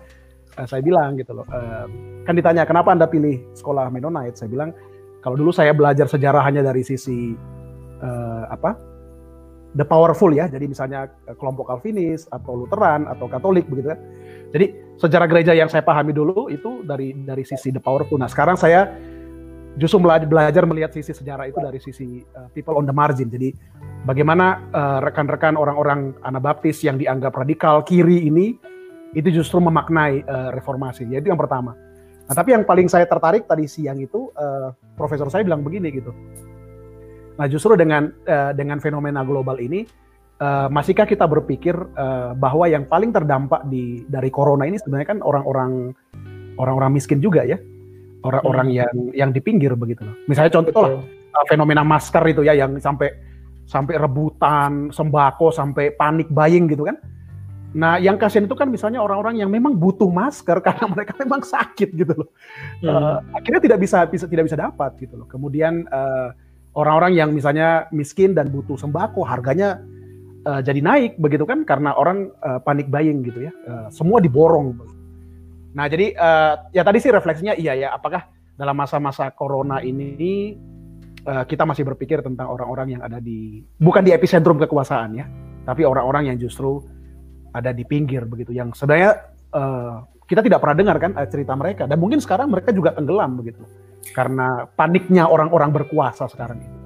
uh, 0.56 0.63
saya 0.63 0.80
bilang 0.80 1.20
gitu 1.20 1.36
loh, 1.36 1.44
uh, 1.52 1.92
kan 2.24 2.40
ditanya 2.40 2.63
kenapa 2.63 2.96
anda 2.96 3.04
pilih 3.04 3.44
sekolah 3.52 3.92
Mennonite, 3.92 4.40
saya 4.40 4.48
bilang 4.48 4.72
kalau 5.20 5.36
dulu 5.36 5.52
saya 5.52 5.75
belajar 5.75 6.08
sejarah 6.08 6.40
hanya 6.40 6.63
dari 6.63 6.88
sisi 6.88 7.36
uh, 8.00 8.48
apa, 8.48 8.80
the 9.74 9.86
powerful 9.86 10.30
ya, 10.30 10.46
jadi 10.50 10.65
misalnya 10.70 11.10
kelompok 11.38 11.70
Calvinis 11.70 12.30
atau 12.30 12.65
Lutheran 12.65 13.10
atau 13.10 13.25
Katolik 13.25 13.65
begitu 13.65 13.94
kan, 13.94 14.00
jadi 14.53 14.74
sejarah 15.01 15.25
gereja 15.25 15.53
yang 15.58 15.70
saya 15.70 15.82
pahami 15.82 16.13
dulu 16.13 16.48
itu 16.53 16.86
dari 16.86 17.13
dari 17.25 17.42
sisi 17.42 17.74
the 17.74 17.82
powerful. 17.82 18.22
Nah 18.22 18.30
sekarang 18.30 18.53
saya 18.53 18.86
justru 19.74 19.98
belajar 20.06 20.63
melihat 20.70 20.94
sisi 20.94 21.13
sejarah 21.18 21.50
itu 21.50 21.58
dari 21.58 21.82
sisi 21.82 22.22
uh, 22.38 22.46
people 22.53 22.77
on 22.77 22.86
the 22.86 22.94
margin. 22.94 23.30
Jadi 23.34 23.53
bagaimana 24.06 24.62
uh, 24.70 25.00
rekan-rekan 25.01 25.58
orang-orang 25.58 26.13
Anabaptis 26.22 26.86
yang 26.86 27.01
dianggap 27.01 27.34
radikal 27.34 27.82
kiri 27.82 28.30
ini 28.30 28.53
itu 29.18 29.30
justru 29.34 29.58
memaknai 29.58 30.22
uh, 30.25 30.50
reformasi. 30.53 31.10
Yaitu 31.10 31.34
yang 31.34 31.42
pertama. 31.42 31.74
Nah, 32.24 32.34
tapi 32.38 32.56
yang 32.56 32.63
paling 32.63 32.88
saya 32.88 33.03
tertarik 33.10 33.50
tadi 33.50 33.68
siang 33.68 34.00
itu 34.00 34.30
uh, 34.38 34.72
profesor 34.96 35.27
saya 35.34 35.44
bilang 35.44 35.65
begini 35.65 35.89
gitu. 35.89 36.13
Nah, 37.34 37.48
justru 37.50 37.74
dengan 37.74 38.13
uh, 38.30 38.52
dengan 38.54 38.78
fenomena 38.78 39.25
global 39.25 39.58
ini 39.58 39.86
uh, 40.38 40.70
masihkah 40.70 41.10
kita 41.10 41.25
berpikir 41.25 41.74
uh, 41.74 42.38
bahwa 42.38 42.70
yang 42.70 42.86
paling 42.86 43.10
terdampak 43.10 43.66
di 43.68 44.06
dari 44.06 44.30
corona 44.30 44.70
ini 44.70 44.78
sebenarnya 44.78 45.18
kan 45.18 45.20
orang-orang 45.25 45.94
orang-orang 46.62 46.94
miskin 46.94 47.18
juga 47.18 47.42
ya 47.42 47.58
orang-orang 48.24 48.68
hmm. 48.72 48.78
yang 48.80 48.96
yang 49.13 49.30
di 49.36 49.42
pinggir 49.44 49.75
begitu 49.75 50.06
loh. 50.08 50.16
Misalnya 50.30 50.52
contoh 50.54 50.82
lah 50.82 50.94
uh, 51.34 51.46
fenomena 51.50 51.82
masker 51.82 52.24
itu 52.30 52.42
ya 52.46 52.56
yang 52.56 52.78
sampai 52.80 53.12
sampai 53.63 53.96
rebutan 53.96 54.92
sembako 54.92 55.50
sampai 55.50 55.96
panik 55.96 56.30
buying 56.32 56.70
gitu 56.70 56.88
kan. 56.88 56.98
Nah, 57.74 57.98
yang 57.98 58.22
kasihan 58.22 58.46
itu 58.46 58.54
kan 58.54 58.70
misalnya 58.70 59.02
orang-orang 59.02 59.42
yang 59.42 59.50
memang 59.50 59.74
butuh 59.74 60.06
masker 60.06 60.62
karena 60.66 60.86
mereka 60.86 61.18
memang 61.18 61.42
sakit 61.42 61.90
gitu 61.98 62.13
loh. 62.13 62.30
Hmm. 62.86 62.90
Uh, 62.90 63.18
akhirnya 63.34 63.62
tidak 63.66 63.80
bisa 63.82 64.06
bisa 64.06 64.25
tidak 64.30 64.46
bisa 64.46 64.58
dapat 64.58 64.94
gitu 65.02 65.18
loh. 65.18 65.28
Kemudian 65.28 65.90
uh, 65.90 66.32
orang-orang 66.74 67.13
yang 67.18 67.30
misalnya 67.34 67.86
miskin 67.94 68.34
dan 68.34 68.50
butuh 68.50 68.77
sembako 68.77 69.22
harganya 69.25 69.82
uh, 70.46 70.62
jadi 70.62 70.80
naik 70.82 71.22
begitu 71.22 71.46
kan 71.46 71.63
karena 71.63 71.94
orang 71.94 72.34
uh, 72.42 72.60
panik 72.62 72.89
buying 72.89 73.22
gitu 73.25 73.50
ya. 73.50 73.53
Uh, 73.65 73.88
semua 73.94 74.20
diborong. 74.20 74.75
Nah, 75.74 75.86
jadi 75.89 76.13
uh, 76.13 76.70
ya 76.70 76.86
tadi 76.86 77.01
sih 77.01 77.10
refleksinya 77.10 77.58
iya 77.58 77.74
ya, 77.74 77.89
apakah 77.98 78.30
dalam 78.53 78.77
masa-masa 78.77 79.34
corona 79.34 79.82
ini 79.82 80.53
uh, 81.25 81.44
kita 81.46 81.65
masih 81.65 81.82
berpikir 81.89 82.22
tentang 82.22 82.53
orang-orang 82.53 82.98
yang 82.98 83.01
ada 83.01 83.18
di 83.18 83.65
bukan 83.82 84.06
di 84.06 84.13
epicentrum 84.13 84.62
kekuasaan 84.62 85.18
ya, 85.18 85.25
tapi 85.65 85.82
orang-orang 85.82 86.30
yang 86.34 86.38
justru 86.38 86.86
ada 87.53 87.70
di 87.70 87.86
pinggir 87.86 88.25
begitu 88.25 88.53
yang 88.53 88.74
sebenarnya 88.74 89.34
uh, 89.53 90.06
kita 90.25 90.42
tidak 90.42 90.60
pernah 90.62 90.77
dengar 90.77 90.98
kan 90.98 91.12
cerita 91.30 91.53
mereka 91.53 91.86
dan 91.86 92.01
mungkin 92.01 92.18
sekarang 92.18 92.50
mereka 92.50 92.74
juga 92.74 92.98
tenggelam 92.98 93.38
begitu 93.38 93.62
karena 94.12 94.67
paniknya 94.75 95.31
orang-orang 95.31 95.72
berkuasa 95.72 96.27
sekarang 96.27 96.60
ini. 96.60 96.77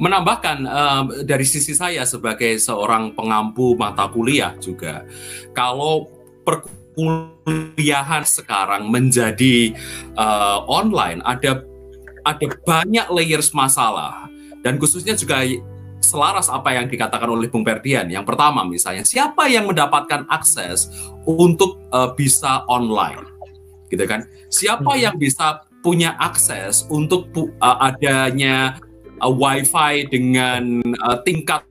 Menambahkan 0.00 0.58
uh, 0.66 1.04
dari 1.22 1.46
sisi 1.46 1.76
saya 1.76 2.02
sebagai 2.08 2.56
seorang 2.58 3.12
pengampu 3.12 3.76
mata 3.76 4.08
kuliah 4.08 4.56
juga, 4.58 5.04
kalau 5.52 6.08
per 6.40 6.64
perkuliahan 6.90 8.26
sekarang 8.26 8.90
menjadi 8.90 9.72
uh, 10.18 10.66
online 10.66 11.22
ada 11.24 11.62
ada 12.26 12.46
banyak 12.66 13.06
layers 13.08 13.54
masalah 13.56 14.28
dan 14.60 14.76
khususnya 14.76 15.16
juga 15.16 15.40
selaras 16.00 16.52
apa 16.52 16.76
yang 16.76 16.88
dikatakan 16.88 17.28
oleh 17.30 17.48
Bung 17.48 17.64
Perdian. 17.64 18.08
Yang 18.08 18.28
pertama 18.28 18.64
misalnya 18.66 19.04
siapa 19.06 19.48
yang 19.48 19.68
mendapatkan 19.68 20.28
akses 20.28 20.92
untuk 21.24 21.80
uh, 21.92 22.12
bisa 22.12 22.64
online, 22.68 23.24
gitu 23.88 24.04
kan? 24.04 24.28
Siapa 24.52 24.96
hmm. 24.96 25.00
yang 25.00 25.14
bisa 25.16 25.64
punya 25.80 26.16
akses 26.20 26.84
untuk 26.92 27.32
uh, 27.60 27.78
adanya 27.80 28.76
uh, 29.24 29.32
WiFi 29.32 30.08
dengan 30.12 30.84
uh, 31.04 31.18
tingkat 31.24 31.64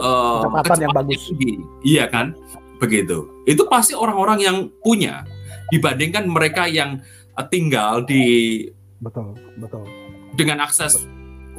uh, 0.00 0.44
kecepatan 0.44 0.78
yang 0.80 0.92
bagus, 0.96 1.20
tinggi, 1.28 1.52
iya 1.84 2.04
kan? 2.08 2.32
begitu. 2.80 3.28
Itu 3.44 3.68
pasti 3.68 3.92
orang-orang 3.92 4.40
yang 4.40 4.56
punya 4.80 5.22
dibandingkan 5.68 6.26
mereka 6.26 6.64
yang 6.66 6.98
uh, 7.36 7.46
tinggal 7.46 8.02
di 8.02 8.66
betul 9.04 9.36
betul 9.60 9.84
dengan 10.34 10.64
akses 10.64 11.04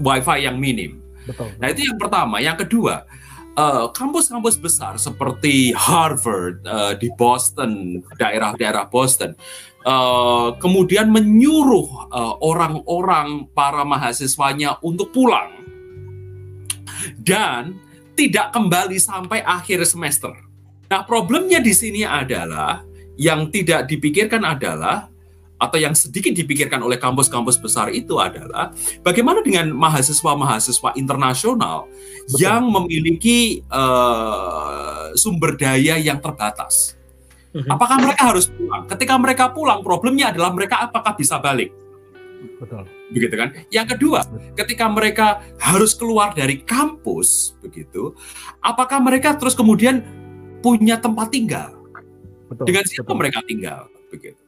wifi 0.01 0.41
yang 0.41 0.57
minim. 0.57 0.99
Betul. 1.29 1.53
Nah 1.61 1.69
itu 1.69 1.85
yang 1.85 2.01
pertama. 2.01 2.41
Yang 2.41 2.65
kedua, 2.65 3.05
kampus-kampus 3.91 4.55
uh, 4.55 4.61
besar 4.63 4.93
seperti 4.95 5.75
Harvard 5.75 6.63
uh, 6.63 6.95
di 6.95 7.11
Boston, 7.19 7.99
daerah-daerah 8.15 8.87
Boston, 8.87 9.35
uh, 9.83 10.55
kemudian 10.55 11.11
menyuruh 11.11 12.07
uh, 12.07 12.39
orang-orang 12.39 13.51
para 13.51 13.83
mahasiswanya 13.83 14.79
untuk 14.79 15.11
pulang 15.11 15.51
dan 17.19 17.75
tidak 18.15 18.55
kembali 18.55 18.95
sampai 19.01 19.43
akhir 19.43 19.83
semester. 19.83 20.31
Nah, 20.87 21.03
problemnya 21.03 21.59
di 21.59 21.71
sini 21.75 22.07
adalah 22.07 22.83
yang 23.19 23.51
tidak 23.51 23.91
dipikirkan 23.91 24.43
adalah 24.47 25.10
atau 25.61 25.77
yang 25.77 25.93
sedikit 25.93 26.33
dipikirkan 26.33 26.81
oleh 26.81 26.97
kampus-kampus 26.97 27.61
besar 27.61 27.93
itu 27.93 28.17
adalah 28.17 28.73
bagaimana 29.05 29.45
dengan 29.45 29.69
mahasiswa-mahasiswa 29.77 30.97
internasional 30.97 31.85
Betul. 32.25 32.41
yang 32.41 32.65
memiliki 32.65 33.61
uh, 33.69 35.13
sumber 35.13 35.53
daya 35.53 36.01
yang 36.01 36.17
terbatas. 36.17 36.97
Mhm. 37.53 37.69
Apakah 37.69 38.01
mereka 38.01 38.33
harus 38.33 38.49
pulang? 38.49 38.89
Ketika 38.89 39.13
mereka 39.21 39.45
pulang, 39.53 39.85
problemnya 39.85 40.33
adalah 40.33 40.49
mereka 40.49 40.81
apakah 40.81 41.13
bisa 41.13 41.37
balik? 41.37 41.69
Betul. 42.57 42.89
Begitu 43.13 43.35
kan? 43.37 43.53
Yang 43.69 43.87
kedua, 43.97 44.25
ketika 44.57 44.89
mereka 44.89 45.45
harus 45.61 45.93
keluar 45.93 46.33
dari 46.33 46.63
kampus, 46.63 47.53
begitu, 47.61 48.17
apakah 48.63 48.97
mereka 48.97 49.37
terus 49.37 49.53
kemudian 49.53 50.01
punya 50.63 50.97
tempat 50.97 51.29
tinggal. 51.29 51.69
Betul, 52.49 52.65
Dengan 52.65 52.83
siapa 52.87 53.11
betul. 53.11 53.19
mereka 53.19 53.39
tinggal 53.45 53.81
begitu. 54.09 54.40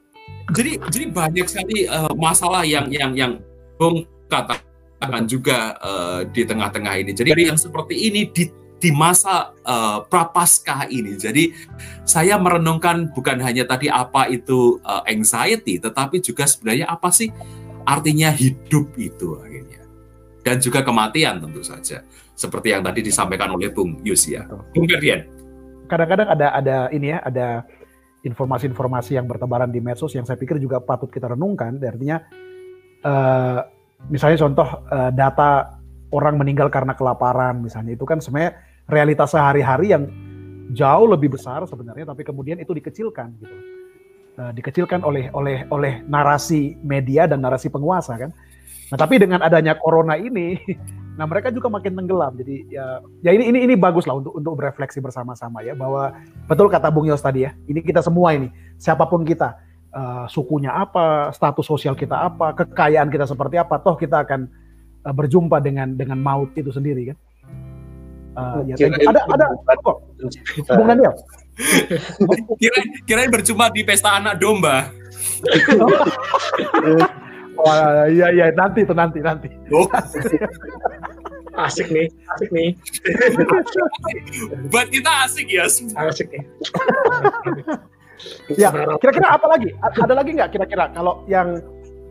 Jadi 0.53 0.71
jadi 0.91 1.05
banyak 1.09 1.47
sekali 1.47 1.87
uh, 1.87 2.11
masalah 2.13 2.67
yang 2.67 2.91
yang 2.91 3.11
yang 3.15 3.33
Bung 3.79 4.05
katakan 4.29 5.25
juga 5.25 5.73
uh, 5.81 6.21
di 6.27 6.43
tengah-tengah 6.43 6.93
ini. 6.99 7.11
Jadi 7.15 7.31
yang 7.49 7.57
seperti 7.57 8.11
ini 8.11 8.29
di 8.29 8.51
di 8.77 8.91
masa 8.91 9.55
uh, 9.63 10.03
prapaskah 10.03 10.91
ini. 10.91 11.15
Jadi 11.15 11.55
saya 12.03 12.35
merenungkan 12.35 13.09
bukan 13.15 13.39
hanya 13.39 13.63
tadi 13.63 13.87
apa 13.87 14.27
itu 14.27 14.83
uh, 14.83 15.01
anxiety, 15.07 15.79
tetapi 15.79 16.19
juga 16.19 16.43
sebenarnya 16.43 16.91
apa 16.91 17.07
sih 17.09 17.31
artinya 17.87 18.29
hidup 18.29 18.93
itu 18.99 19.39
akhirnya. 19.39 19.81
Dan 20.43 20.59
juga 20.59 20.83
kematian 20.83 21.39
tentu 21.39 21.63
saja. 21.63 22.03
Seperti 22.35 22.75
yang 22.75 22.83
tadi 22.83 22.99
disampaikan 22.99 23.55
oleh 23.55 23.71
Bung 23.71 24.03
Yus 24.03 24.27
ya. 24.27 24.43
Bung 24.75 24.85
Ferdian 24.91 25.33
kadang-kadang 25.93 26.27
ada 26.33 26.47
ada 26.55 26.77
ini 26.89 27.13
ya, 27.13 27.19
ada 27.21 27.47
informasi-informasi 28.23 29.19
yang 29.19 29.27
bertebaran 29.27 29.67
di 29.67 29.83
medsos 29.83 30.15
yang 30.15 30.23
saya 30.23 30.39
pikir 30.39 30.55
juga 30.57 30.79
patut 30.79 31.11
kita 31.11 31.35
renungkan. 31.35 31.75
Artinya, 31.83 32.23
uh, 33.03 33.59
misalnya 34.07 34.37
contoh 34.47 34.67
uh, 34.87 35.11
data 35.11 35.75
orang 36.15 36.39
meninggal 36.39 36.71
karena 36.71 36.95
kelaparan, 36.95 37.59
misalnya 37.59 37.99
itu 37.99 38.07
kan 38.07 38.23
sebenarnya 38.23 38.55
realitas 38.87 39.35
sehari-hari 39.35 39.91
yang 39.91 40.07
jauh 40.71 41.07
lebih 41.11 41.35
besar 41.35 41.67
sebenarnya, 41.67 42.15
tapi 42.15 42.23
kemudian 42.23 42.57
itu 42.63 42.71
dikecilkan 42.71 43.29
gitu. 43.43 43.55
Uh, 44.33 44.49
dikecilkan 44.55 45.05
oleh 45.05 45.29
oleh 45.35 45.67
oleh 45.69 46.01
narasi 46.09 46.79
media 46.81 47.29
dan 47.29 47.43
narasi 47.43 47.69
penguasa 47.69 48.17
kan. 48.17 48.31
Nah 48.89 48.97
tapi 48.97 49.19
dengan 49.19 49.43
adanya 49.43 49.75
corona 49.77 50.15
ini, 50.15 50.57
nah 51.13 51.25
mereka 51.29 51.53
juga 51.53 51.69
makin 51.69 51.93
tenggelam. 51.93 52.33
Jadi 52.37 52.65
ya, 52.73 52.99
ya 53.21 53.31
ini 53.33 53.53
ini 53.53 53.59
ini 53.69 53.75
bagus 53.77 54.09
lah 54.09 54.17
untuk 54.17 54.33
untuk 54.33 54.53
berefleksi 54.57 54.97
bersama-sama 54.97 55.61
ya 55.61 55.77
bahwa 55.77 56.13
betul 56.49 56.69
kata 56.69 56.89
Bung 56.89 57.05
Yos 57.05 57.21
tadi 57.21 57.45
ya. 57.45 57.53
Ini 57.69 57.79
kita 57.85 58.01
semua 58.01 58.33
ini, 58.33 58.49
siapa 58.81 59.05
pun 59.05 59.21
kita, 59.21 59.57
uh, 59.93 60.25
sukunya 60.25 60.73
apa, 60.73 61.29
status 61.31 61.65
sosial 61.65 61.93
kita 61.93 62.17
apa, 62.17 62.57
kekayaan 62.57 63.13
kita 63.13 63.29
seperti 63.29 63.61
apa, 63.61 63.77
toh 63.81 63.93
kita 63.93 64.25
akan 64.25 64.49
uh, 65.05 65.13
berjumpa 65.13 65.61
dengan 65.61 65.93
dengan 65.93 66.17
maut 66.17 66.49
itu 66.57 66.73
sendiri 66.73 67.13
kan. 67.13 67.17
Uh, 68.33 68.65
ya, 68.65 68.89
ada 68.89 69.21
ada 69.29 69.45
kok 69.85 69.97
Bung 70.73 70.89
Daniel. 70.89 71.13
kira 72.57 72.79
kira 73.05 73.29
berjumpa 73.29 73.69
di 73.69 73.85
pesta 73.85 74.17
anak 74.17 74.41
domba. 74.41 74.89
Wah, 77.63 78.05
iya 78.11 78.27
iya 78.35 78.45
nanti 78.51 78.83
itu 78.83 78.93
nanti 78.93 79.19
nanti. 79.23 79.47
Oh. 79.71 79.87
asik 81.65 81.87
nih, 81.93 82.09
asik 82.33 82.49
nih. 82.49 82.73
Buat 84.73 84.89
kita 84.89 85.11
asik 85.29 85.47
ya. 85.47 85.69
Asik 85.69 86.27
nih. 86.33 86.43
ya, 88.57 88.69
kira-kira 88.99 89.27
apa 89.31 89.47
lagi? 89.47 89.69
Ada 89.79 90.13
lagi 90.13 90.31
nggak 90.33 90.49
kira-kira 90.51 90.89
kalau 90.91 91.23
yang 91.29 91.61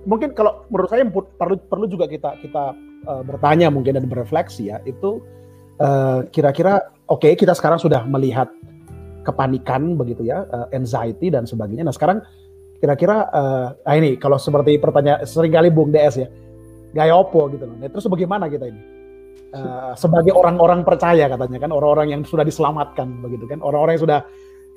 mungkin 0.09 0.35
kalau 0.35 0.67
menurut 0.71 0.91
saya 0.91 1.07
perlu 1.11 1.57
perlu 1.69 1.87
juga 1.87 2.11
kita 2.11 2.39
kita 2.43 2.65
uh, 3.07 3.23
bertanya 3.23 3.71
mungkin 3.71 3.99
dan 3.99 4.07
berefleksi 4.11 4.75
ya 4.75 4.83
itu 4.83 5.23
uh, 5.79 6.27
kira-kira 6.35 6.91
oke 7.07 7.23
okay, 7.23 7.39
kita 7.39 7.55
sekarang 7.55 7.79
sudah 7.79 8.03
melihat 8.07 8.51
kepanikan 9.23 9.95
begitu 9.95 10.27
ya, 10.27 10.45
uh, 10.51 10.67
anxiety 10.75 11.31
dan 11.31 11.47
sebagainya. 11.47 11.87
Nah 11.87 11.95
sekarang 11.95 12.23
kira-kira, 12.83 13.31
uh, 13.31 13.67
nah 13.87 13.95
ini 13.95 14.19
kalau 14.19 14.43
seperti 14.43 14.75
pertanyaan 14.83 15.23
sering 15.23 15.55
kali 15.55 15.71
Bung 15.71 15.95
DS 15.95 16.19
ya, 16.19 16.27
gaya 16.91 17.15
opo 17.15 17.47
gitu 17.55 17.63
loh. 17.63 17.79
Nah, 17.79 17.87
terus 17.87 18.11
bagaimana 18.11 18.51
kita 18.51 18.67
ini? 18.67 18.83
Uh, 19.55 19.95
sebagai 19.95 20.35
orang-orang 20.35 20.83
percaya 20.83 21.31
katanya 21.31 21.63
kan, 21.63 21.71
orang-orang 21.71 22.11
yang 22.11 22.23
sudah 22.27 22.43
diselamatkan 22.43 23.23
begitu 23.23 23.47
kan, 23.47 23.63
orang-orang 23.63 23.95
yang 23.95 24.05
sudah 24.11 24.21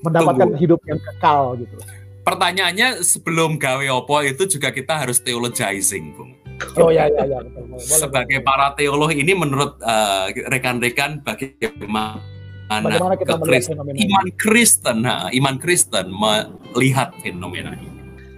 mendapatkan 0.05 0.53
Tunggu. 0.53 0.62
hidup 0.62 0.79
yang 0.85 1.01
kekal 1.01 1.57
gitu. 1.57 1.74
Pertanyaannya 2.21 3.01
sebelum 3.01 3.57
gawe 3.57 3.85
opo 3.97 4.21
itu 4.21 4.45
juga 4.45 4.69
kita 4.69 5.01
harus 5.01 5.17
theologizing, 5.25 6.13
Bung. 6.13 6.38
Oh 6.77 6.93
ya 6.93 7.09
ya 7.09 7.25
ya. 7.25 7.39
Boleh, 7.41 7.81
Sebagai 7.81 8.39
boleh. 8.39 8.47
para 8.47 8.67
teolog 8.77 9.12
ini 9.12 9.33
menurut 9.33 9.81
rekan-rekan 10.47 11.19
uh, 11.19 11.24
bagaimana 11.25 12.21
Bagaimana 12.65 13.13
kita 13.13 13.38
melihat 13.38 13.63
fenomena 13.69 13.97
iman 14.01 14.27
Kristen, 14.41 14.95
nah, 15.05 15.29
iman 15.29 15.55
Kristen 15.62 16.05
melihat 16.09 17.13
fenomena 17.21 17.77
ini. 17.77 17.94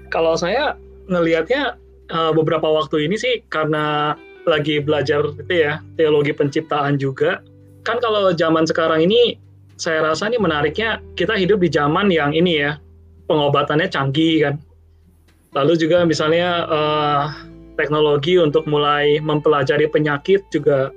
Kalau 0.07 0.39
saya 0.39 0.75
ngelihatnya 1.07 1.75
uh, 2.11 2.31
beberapa 2.35 2.67
waktu 2.67 3.07
ini 3.07 3.15
sih 3.19 3.43
karena 3.51 4.15
lagi 4.47 4.79
belajar 4.79 5.27
itu 5.35 5.53
ya 5.53 5.83
teologi 5.99 6.31
penciptaan 6.31 6.95
juga. 6.95 7.43
Kan 7.83 7.99
kalau 7.99 8.31
zaman 8.31 8.63
sekarang 8.67 9.03
ini 9.03 9.35
saya 9.77 10.01
rasa 10.03 10.31
ini 10.31 10.39
menariknya 10.39 11.03
kita 11.19 11.35
hidup 11.37 11.61
di 11.61 11.69
zaman 11.69 12.09
yang 12.09 12.31
ini 12.33 12.63
ya 12.63 12.79
pengobatannya 13.27 13.91
canggih 13.91 14.47
kan. 14.47 14.55
Lalu 15.55 15.73
juga 15.79 16.03
misalnya 16.07 16.67
uh, 16.67 17.23
teknologi 17.75 18.39
untuk 18.39 18.65
mulai 18.67 19.19
mempelajari 19.19 19.87
penyakit 19.87 20.43
juga 20.49 20.91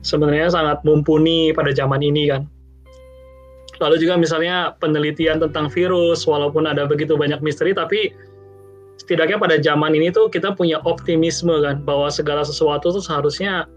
sebenarnya 0.00 0.52
sangat 0.52 0.78
mumpuni 0.82 1.52
pada 1.52 1.70
zaman 1.72 2.00
ini 2.00 2.32
kan. 2.32 2.48
Lalu 3.80 3.96
juga 4.00 4.14
misalnya 4.16 4.72
penelitian 4.80 5.40
tentang 5.42 5.68
virus, 5.68 6.24
walaupun 6.24 6.64
ada 6.64 6.88
begitu 6.88 7.14
banyak 7.14 7.40
misteri, 7.44 7.76
tapi 7.76 8.12
setidaknya 8.96 9.36
pada 9.36 9.56
zaman 9.60 9.92
ini 9.92 10.08
tuh 10.08 10.32
kita 10.32 10.56
punya 10.56 10.80
optimisme 10.88 11.52
kan, 11.60 11.84
bahwa 11.84 12.08
segala 12.08 12.42
sesuatu 12.42 12.92
tuh 12.92 13.04
seharusnya 13.04 13.68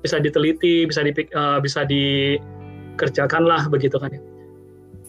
bisa 0.00 0.22
diteliti, 0.22 0.86
bisa 0.86 1.02
di, 1.02 1.12
uh, 1.34 1.58
bisa 1.58 1.82
dikerjakan 1.84 3.42
lah 3.44 3.66
begitu 3.66 3.98
kan 3.98 4.14
ya. 4.14 4.22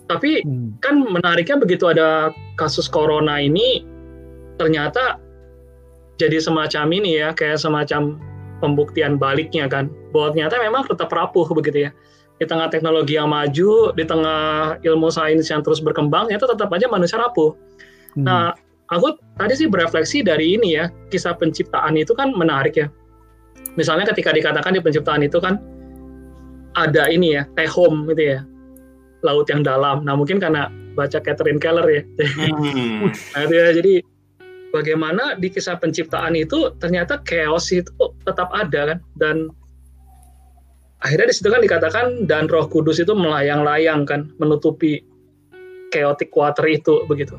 Tapi 0.09 0.43
hmm. 0.43 0.81
kan 0.83 0.99
menariknya 1.05 1.61
begitu 1.61 1.87
ada 1.87 2.33
kasus 2.57 2.89
corona 2.89 3.39
ini, 3.39 3.85
ternyata 4.57 5.21
jadi 6.17 6.41
semacam 6.41 6.85
ini 6.91 7.21
ya, 7.21 7.29
kayak 7.31 7.61
semacam 7.61 8.19
pembuktian 8.61 9.17
baliknya 9.17 9.65
kan 9.65 9.89
bahwa 10.13 10.37
ternyata 10.37 10.61
memang 10.61 10.85
tetap 10.85 11.09
rapuh 11.09 11.49
begitu 11.49 11.89
ya 11.89 11.91
di 12.41 12.49
tengah 12.49 12.73
teknologi 12.73 13.21
yang 13.21 13.29
maju 13.29 13.93
di 13.93 14.01
tengah 14.01 14.81
ilmu 14.81 15.13
sains 15.13 15.45
yang 15.53 15.61
terus 15.61 15.77
berkembang 15.77 16.33
itu 16.33 16.41
tetap 16.41 16.73
aja 16.73 16.89
manusia 16.89 17.21
rapuh 17.21 17.53
hmm. 18.17 18.25
nah 18.25 18.57
aku 18.89 19.13
tadi 19.37 19.53
sih 19.53 19.69
berefleksi 19.69 20.25
dari 20.25 20.57
ini 20.57 20.73
ya 20.73 20.89
kisah 21.13 21.37
penciptaan 21.37 21.93
itu 22.01 22.17
kan 22.17 22.33
menarik 22.33 22.73
ya 22.81 22.89
misalnya 23.77 24.09
ketika 24.09 24.33
dikatakan 24.33 24.73
di 24.73 24.81
penciptaan 24.81 25.21
itu 25.21 25.37
kan 25.37 25.61
ada 26.73 27.05
ini 27.13 27.37
ya 27.37 27.45
tehom 27.53 28.09
gitu 28.09 28.33
ya 28.33 28.39
laut 29.21 29.45
yang 29.53 29.61
dalam 29.61 30.01
nah 30.01 30.17
mungkin 30.17 30.41
karena 30.41 30.73
baca 30.97 31.21
Catherine 31.21 31.61
Keller 31.61 31.85
ya 31.85 32.01
hmm. 32.17 33.05
nah 33.37 33.39
itu 33.45 33.53
ya 33.53 33.69
jadi 33.77 33.93
bagaimana 34.73 35.37
di 35.37 35.53
kisah 35.53 35.77
penciptaan 35.77 36.33
itu 36.33 36.73
ternyata 36.81 37.21
chaos 37.21 37.69
itu 37.69 37.93
tetap 38.25 38.49
ada 38.49 38.97
kan 38.97 38.99
dan 39.21 39.53
akhirnya 41.01 41.27
di 41.29 41.35
situ 41.35 41.49
kan 41.49 41.61
dikatakan 41.61 42.05
dan 42.29 42.45
Roh 42.45 42.69
Kudus 42.69 43.01
itu 43.01 43.11
melayang-layang 43.17 44.05
kan 44.05 44.29
menutupi 44.37 45.01
chaotic 45.89 46.31
water 46.31 46.65
itu 46.69 47.03
begitu. 47.09 47.35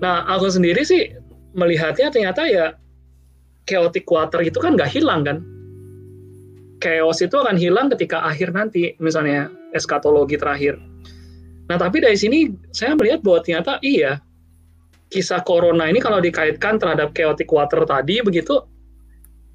Nah 0.00 0.24
aku 0.30 0.48
sendiri 0.48 0.82
sih 0.86 1.12
melihatnya 1.52 2.08
ternyata 2.08 2.48
ya 2.48 2.74
chaotic 3.66 4.06
water 4.08 4.40
itu 4.42 4.58
kan 4.62 4.78
nggak 4.78 4.90
hilang 4.90 5.26
kan. 5.26 5.38
Chaos 6.82 7.22
itu 7.22 7.38
akan 7.38 7.54
hilang 7.54 7.86
ketika 7.94 8.26
akhir 8.26 8.50
nanti 8.50 8.98
misalnya 8.98 9.50
eskatologi 9.70 10.34
terakhir. 10.34 10.78
Nah 11.70 11.78
tapi 11.78 12.02
dari 12.02 12.18
sini 12.18 12.50
saya 12.74 12.98
melihat 12.98 13.22
bahwa 13.22 13.38
ternyata 13.42 13.78
iya 13.86 14.18
kisah 15.12 15.44
corona 15.44 15.86
ini 15.86 16.00
kalau 16.00 16.18
dikaitkan 16.18 16.80
terhadap 16.80 17.12
chaotic 17.12 17.46
water 17.52 17.84
tadi 17.84 18.24
begitu 18.24 18.64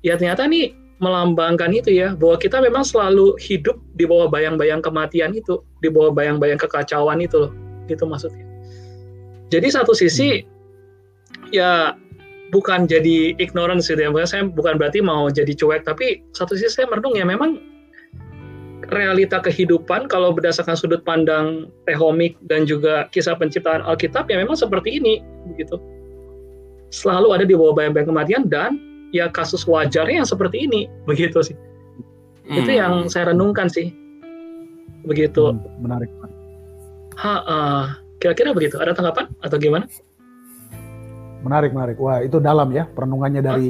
ya 0.06 0.16
ternyata 0.16 0.46
nih 0.46 0.87
melambangkan 0.98 1.70
itu 1.74 1.94
ya 1.94 2.18
bahwa 2.18 2.42
kita 2.42 2.58
memang 2.58 2.82
selalu 2.82 3.38
hidup 3.38 3.78
di 3.98 4.10
bawah 4.10 4.30
bayang-bayang 4.30 4.82
kematian 4.82 5.34
itu 5.38 5.62
di 5.86 5.94
bawah 5.94 6.10
bayang-bayang 6.10 6.58
kekacauan 6.58 7.22
itu 7.22 7.38
loh 7.48 7.52
gitu 7.86 8.04
maksudnya 8.10 8.42
jadi 9.54 9.70
satu 9.70 9.94
sisi 9.94 10.42
ya 11.54 11.94
bukan 12.50 12.90
jadi 12.90 13.38
ignorance 13.38 13.92
gitu 13.92 14.02
ya 14.02 14.12
saya 14.26 14.50
bukan 14.50 14.82
berarti 14.82 15.04
mau 15.04 15.30
jadi 15.30 15.54
cuek 15.54 15.86
tapi 15.86 16.26
satu 16.34 16.58
sisi 16.58 16.74
saya 16.74 16.90
merenung 16.90 17.14
ya 17.14 17.28
memang 17.28 17.62
realita 18.88 19.44
kehidupan 19.44 20.08
kalau 20.08 20.32
berdasarkan 20.32 20.78
sudut 20.78 21.04
pandang 21.04 21.68
tehomik 21.90 22.40
dan 22.48 22.64
juga 22.64 23.12
kisah 23.12 23.36
penciptaan 23.36 23.84
Alkitab 23.84 24.32
ya 24.32 24.40
memang 24.40 24.56
seperti 24.56 25.02
ini 25.02 25.20
begitu. 25.54 25.76
Selalu 26.88 27.36
ada 27.36 27.44
di 27.44 27.52
bawah 27.52 27.76
bayang-bayang 27.76 28.08
kematian 28.08 28.44
dan 28.48 28.80
ya 29.16 29.32
kasus 29.32 29.64
wajarnya 29.64 30.24
yang 30.24 30.30
seperti 30.30 30.68
ini 30.68 30.92
begitu 31.08 31.40
sih. 31.44 31.56
Hmm. 32.48 32.64
Itu 32.64 32.72
yang 32.72 32.94
saya 33.12 33.36
renungkan 33.36 33.68
sih. 33.68 33.92
Begitu. 35.04 35.56
Hmm, 35.56 35.64
menarik. 35.84 36.10
Ha, 37.18 37.34
uh, 37.44 37.84
kira-kira 38.22 38.56
begitu. 38.56 38.80
Ada 38.80 38.96
tanggapan 38.96 39.32
atau 39.44 39.58
gimana? 39.60 39.86
Menarik, 41.44 41.72
menarik. 41.72 41.98
Wah, 42.00 42.24
itu 42.24 42.40
dalam 42.40 42.72
ya 42.76 42.88
perenungannya 42.92 43.42
dari 43.44 43.68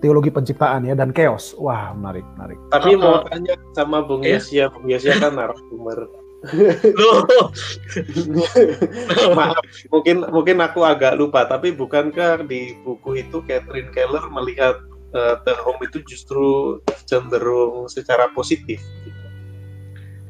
teologi 0.00 0.30
penciptaan 0.30 0.86
ya 0.86 0.94
dan 0.94 1.10
chaos. 1.10 1.54
Wah, 1.56 1.94
menarik, 1.96 2.24
menarik. 2.36 2.58
Tapi 2.70 2.94
uh, 2.94 3.00
mau 3.00 3.16
tanya 3.26 3.54
sama 3.74 4.04
Bung 4.04 4.22
iya? 4.22 4.38
Yesia, 4.38 4.64
Bung 4.70 4.86
Yesia 4.86 5.16
kan 5.18 5.34
narasumber. 5.38 6.25
Maaf, 9.38 9.64
mungkin 9.90 10.16
mungkin 10.30 10.60
aku 10.62 10.84
agak 10.84 11.16
lupa, 11.16 11.48
tapi 11.48 11.72
bukankah 11.72 12.46
di 12.46 12.76
buku 12.84 13.24
itu 13.24 13.40
Catherine 13.48 13.90
Keller 13.90 14.22
melihat 14.30 14.76
uh, 15.16 15.40
The 15.42 15.56
Home 15.64 15.80
itu 15.82 16.04
justru 16.06 16.78
cenderung 17.08 17.88
secara 17.88 18.28
positif? 18.36 18.78
Gitu. 18.78 19.16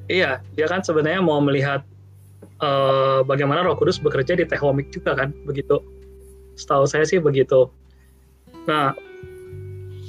Iya, 0.07 0.39
dia 0.55 0.67
kan 0.71 0.87
sebenarnya 0.87 1.19
mau 1.19 1.43
melihat 1.43 1.83
uh, 2.63 3.27
bagaimana 3.27 3.67
Roh 3.67 3.75
Kudus 3.75 3.99
bekerja 3.99 4.39
di 4.39 4.47
Tehomik 4.47 4.95
juga 4.95 5.19
kan, 5.19 5.35
begitu. 5.43 5.83
Setahu 6.55 6.87
saya 6.87 7.03
sih 7.05 7.19
begitu. 7.19 7.67
Nah, 8.71 8.95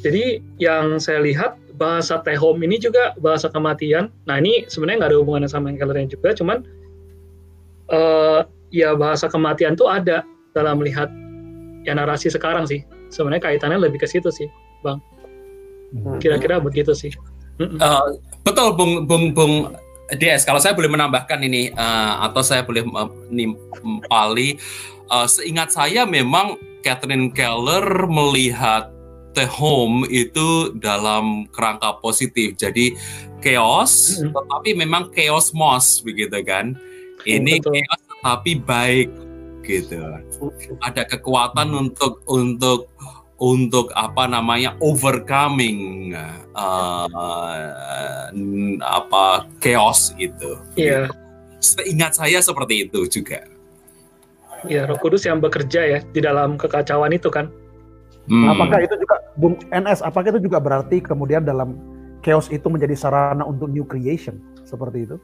jadi 0.05 0.39
yang 0.61 1.01
saya 1.01 1.25
lihat 1.25 1.57
bahasa 1.77 2.19
tehom 2.25 2.57
ini 2.65 2.81
juga 2.81 3.13
bahasa 3.21 3.47
kematian. 3.47 4.09
Nah 4.25 4.41
ini 4.41 4.65
sebenarnya 4.65 5.05
nggak 5.05 5.11
ada 5.13 5.19
hubungannya 5.21 5.49
sama 5.49 5.69
yang 5.69 5.79
kalian 5.79 6.09
juga, 6.09 6.33
cuman 6.33 6.65
uh, 7.93 8.41
ya 8.73 8.97
bahasa 8.97 9.29
kematian 9.29 9.77
tuh 9.77 9.87
ada 9.87 10.25
dalam 10.57 10.81
melihat 10.81 11.07
ya 11.85 11.93
narasi 11.93 12.33
sekarang 12.33 12.65
sih. 12.65 12.81
Sebenarnya 13.13 13.53
kaitannya 13.53 13.79
lebih 13.79 14.03
ke 14.03 14.07
situ 14.09 14.27
sih, 14.33 14.49
bang. 14.83 14.99
Hmm. 15.95 16.19
Kira-kira 16.19 16.59
begitu 16.59 16.91
sih. 16.91 17.13
Uh, 17.57 18.19
betul, 18.43 18.75
bung, 18.75 19.07
bung, 19.07 19.33
bung 19.33 19.71
DS, 20.13 20.45
kalau 20.45 20.59
saya 20.61 20.75
boleh 20.75 20.91
menambahkan 20.91 21.39
ini 21.41 21.71
uh, 21.73 22.27
atau 22.29 22.43
saya 22.43 22.63
boleh 22.63 22.83
menimpali, 22.85 24.59
uh, 25.09 25.27
seingat 25.27 25.71
saya 25.71 26.03
memang 26.03 26.59
Catherine 26.85 27.31
Keller 27.31 28.07
melihat 28.07 28.96
The 29.37 29.45
Home 29.45 30.09
itu 30.09 30.73
dalam 30.81 31.45
kerangka 31.53 32.01
positif. 32.01 32.57
Jadi 32.57 32.97
chaos, 33.45 34.17
mm 34.17 34.27
-hmm. 34.27 34.33
tetapi 34.33 34.69
memang 34.73 35.13
chaos 35.13 35.53
mos 35.53 36.01
begitu 36.01 36.41
kan. 36.41 36.73
Ini 37.21 37.61
Betul. 37.61 37.77
chaos 37.77 38.01
tetapi 38.17 38.51
baik 38.65 39.09
gitu. 39.67 39.99
Ada 40.81 41.03
kekuatan 41.05 41.69
hmm. 41.69 41.81
untuk 41.85 42.23
untuk 42.25 42.89
untuk 43.37 43.93
apa 43.93 44.25
namanya 44.25 44.73
overcoming 44.81 46.11
uh, 46.57 47.07
apa 48.81 49.45
chaos 49.61 50.15
itu. 50.17 50.57
Iya. 50.73 51.11
Seingat 51.61 52.17
saya 52.17 52.39
seperti 52.41 52.89
itu 52.89 53.05
juga. 53.05 53.45
Ya, 54.65 54.89
Roh 54.89 54.97
Kudus 54.97 55.21
yang 55.29 55.37
bekerja 55.37 55.85
ya 55.85 55.99
di 56.01 56.19
dalam 56.23 56.57
kekacauan 56.57 57.13
itu 57.13 57.29
kan. 57.29 57.51
Hmm. 58.25 58.49
Apakah 58.49 58.81
itu 58.81 58.97
juga 58.97 59.21
Bung 59.37 59.55
NS? 59.69 60.01
Apakah 60.01 60.33
itu 60.33 60.49
juga 60.49 60.57
berarti 60.57 60.97
kemudian 60.99 61.45
dalam 61.45 61.77
chaos 62.25 62.49
itu 62.49 62.65
menjadi 62.67 62.97
sarana 62.97 63.45
untuk 63.45 63.69
new 63.69 63.85
creation 63.85 64.41
seperti 64.65 65.05
itu? 65.05 65.21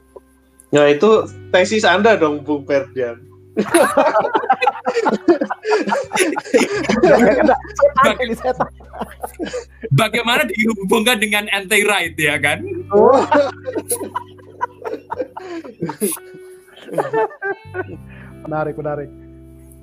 Nah 0.70 0.88
itu 0.90 1.26
tesis 1.50 1.84
Anda 1.84 2.16
dong 2.18 2.46
Bung 2.46 2.64
Ferdian. 2.64 3.20
Bagaimana 9.94 10.42
dihubungkan 10.50 11.22
dengan 11.22 11.46
anti 11.54 11.86
right 11.86 12.18
ya 12.18 12.34
kan? 12.42 12.66
menarik, 18.44 18.74
menarik. 18.74 19.08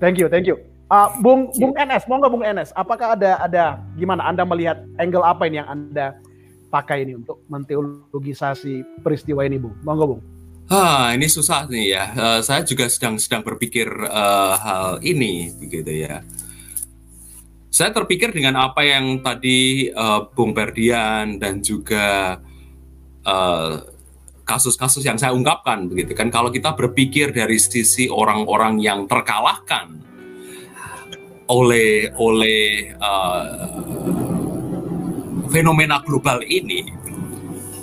Thank 0.03 0.19
you, 0.19 0.27
thank 0.27 0.47
you. 0.47 0.70
Uh, 0.91 1.07
Bung 1.23 1.47
Bung 1.55 1.71
NS, 1.71 2.03
mau 2.11 2.19
nggak 2.19 2.31
Bung 2.35 2.43
NS? 2.43 2.75
Apakah 2.75 3.15
ada 3.15 3.39
ada 3.39 3.79
gimana 3.95 4.27
Anda 4.27 4.43
melihat 4.43 4.83
angle 4.99 5.23
apa 5.23 5.47
ini 5.47 5.63
yang 5.63 5.71
Anda 5.71 6.19
pakai 6.67 7.07
ini 7.07 7.15
untuk 7.15 7.39
menteologisasi 7.47 8.99
peristiwa 8.99 9.47
ini, 9.47 9.55
Bung? 9.55 9.71
Mau 9.87 9.95
nggak, 9.95 10.09
Bung? 10.11 10.21
Ah, 10.67 11.15
ini 11.15 11.31
susah 11.31 11.63
nih 11.71 11.95
ya. 11.95 12.03
Uh, 12.11 12.39
saya 12.43 12.67
juga 12.67 12.91
sedang 12.91 13.15
sedang 13.15 13.39
berpikir 13.39 13.87
uh, 13.87 14.59
hal 14.59 14.87
ini, 14.99 15.55
begitu 15.55 16.11
ya. 16.11 16.27
Saya 17.71 17.95
terpikir 17.95 18.35
dengan 18.35 18.59
apa 18.59 18.83
yang 18.83 19.23
tadi 19.23 19.87
uh, 19.95 20.27
Bung 20.35 20.51
Berdian 20.51 21.39
dan 21.39 21.63
juga 21.63 22.35
kasus-kasus 24.43 25.07
uh, 25.07 25.07
yang 25.07 25.15
saya 25.15 25.31
ungkapkan, 25.31 25.87
begitu 25.87 26.19
kan. 26.19 26.27
Kalau 26.27 26.51
kita 26.51 26.75
berpikir 26.75 27.31
dari 27.31 27.55
sisi 27.55 28.11
orang-orang 28.11 28.75
yang 28.83 29.07
terkalahkan 29.07 30.10
oleh 31.51 32.07
oleh 32.15 32.95
uh, 32.95 33.43
fenomena 35.51 35.99
global 36.07 36.39
ini, 36.47 36.87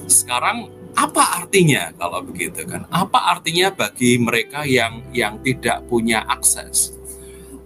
sekarang 0.08 0.72
apa 0.96 1.44
artinya 1.44 1.92
kalau 1.94 2.24
begitu 2.24 2.64
kan? 2.64 2.88
Apa 2.88 3.36
artinya 3.36 3.68
bagi 3.70 4.16
mereka 4.16 4.64
yang 4.64 5.04
yang 5.12 5.38
tidak 5.44 5.84
punya 5.86 6.24
akses? 6.26 6.96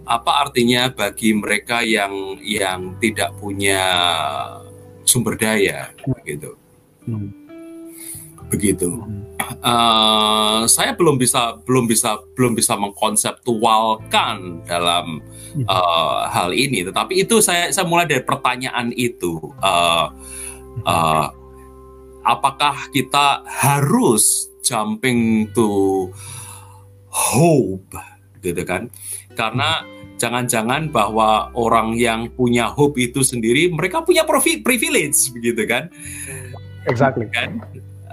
Apa 0.03 0.43
artinya 0.45 0.91
bagi 0.91 1.31
mereka 1.31 1.79
yang 1.81 2.35
yang 2.43 2.99
tidak 2.99 3.31
punya 3.39 3.81
sumber 5.07 5.39
daya 5.39 5.89
begitu? 6.03 6.51
Hmm. 7.07 7.31
Begitu. 8.51 8.91
Uh, 9.63 10.63
saya 10.69 10.93
belum 10.93 11.17
bisa 11.17 11.57
belum 11.65 11.89
bisa 11.89 12.21
belum 12.37 12.53
bisa 12.53 12.77
mengkonseptualkan 12.77 14.61
dalam 14.67 15.19
uh, 15.65 16.29
hal 16.29 16.53
ini, 16.53 16.85
tetapi 16.85 17.25
itu 17.25 17.41
saya 17.41 17.73
saya 17.73 17.87
mulai 17.89 18.05
dari 18.05 18.21
pertanyaan 18.21 18.93
itu. 18.93 19.39
Uh, 19.57 20.13
uh, 20.85 21.27
apakah 22.23 22.87
kita 22.93 23.41
harus 23.49 24.53
jumping 24.63 25.49
to 25.51 26.07
hope 27.09 27.97
gitu 28.45 28.61
kan? 28.63 28.87
Karena 29.33 29.83
jangan-jangan 30.21 30.93
bahwa 30.93 31.51
orang 31.57 31.97
yang 31.99 32.31
punya 32.31 32.69
hope 32.69 33.01
itu 33.01 33.25
sendiri 33.25 33.67
mereka 33.73 34.05
punya 34.05 34.23
privilege 34.27 35.33
begitu 35.33 35.67
kan? 35.67 35.89
Exactly. 36.85 37.27
Kan 37.31 37.63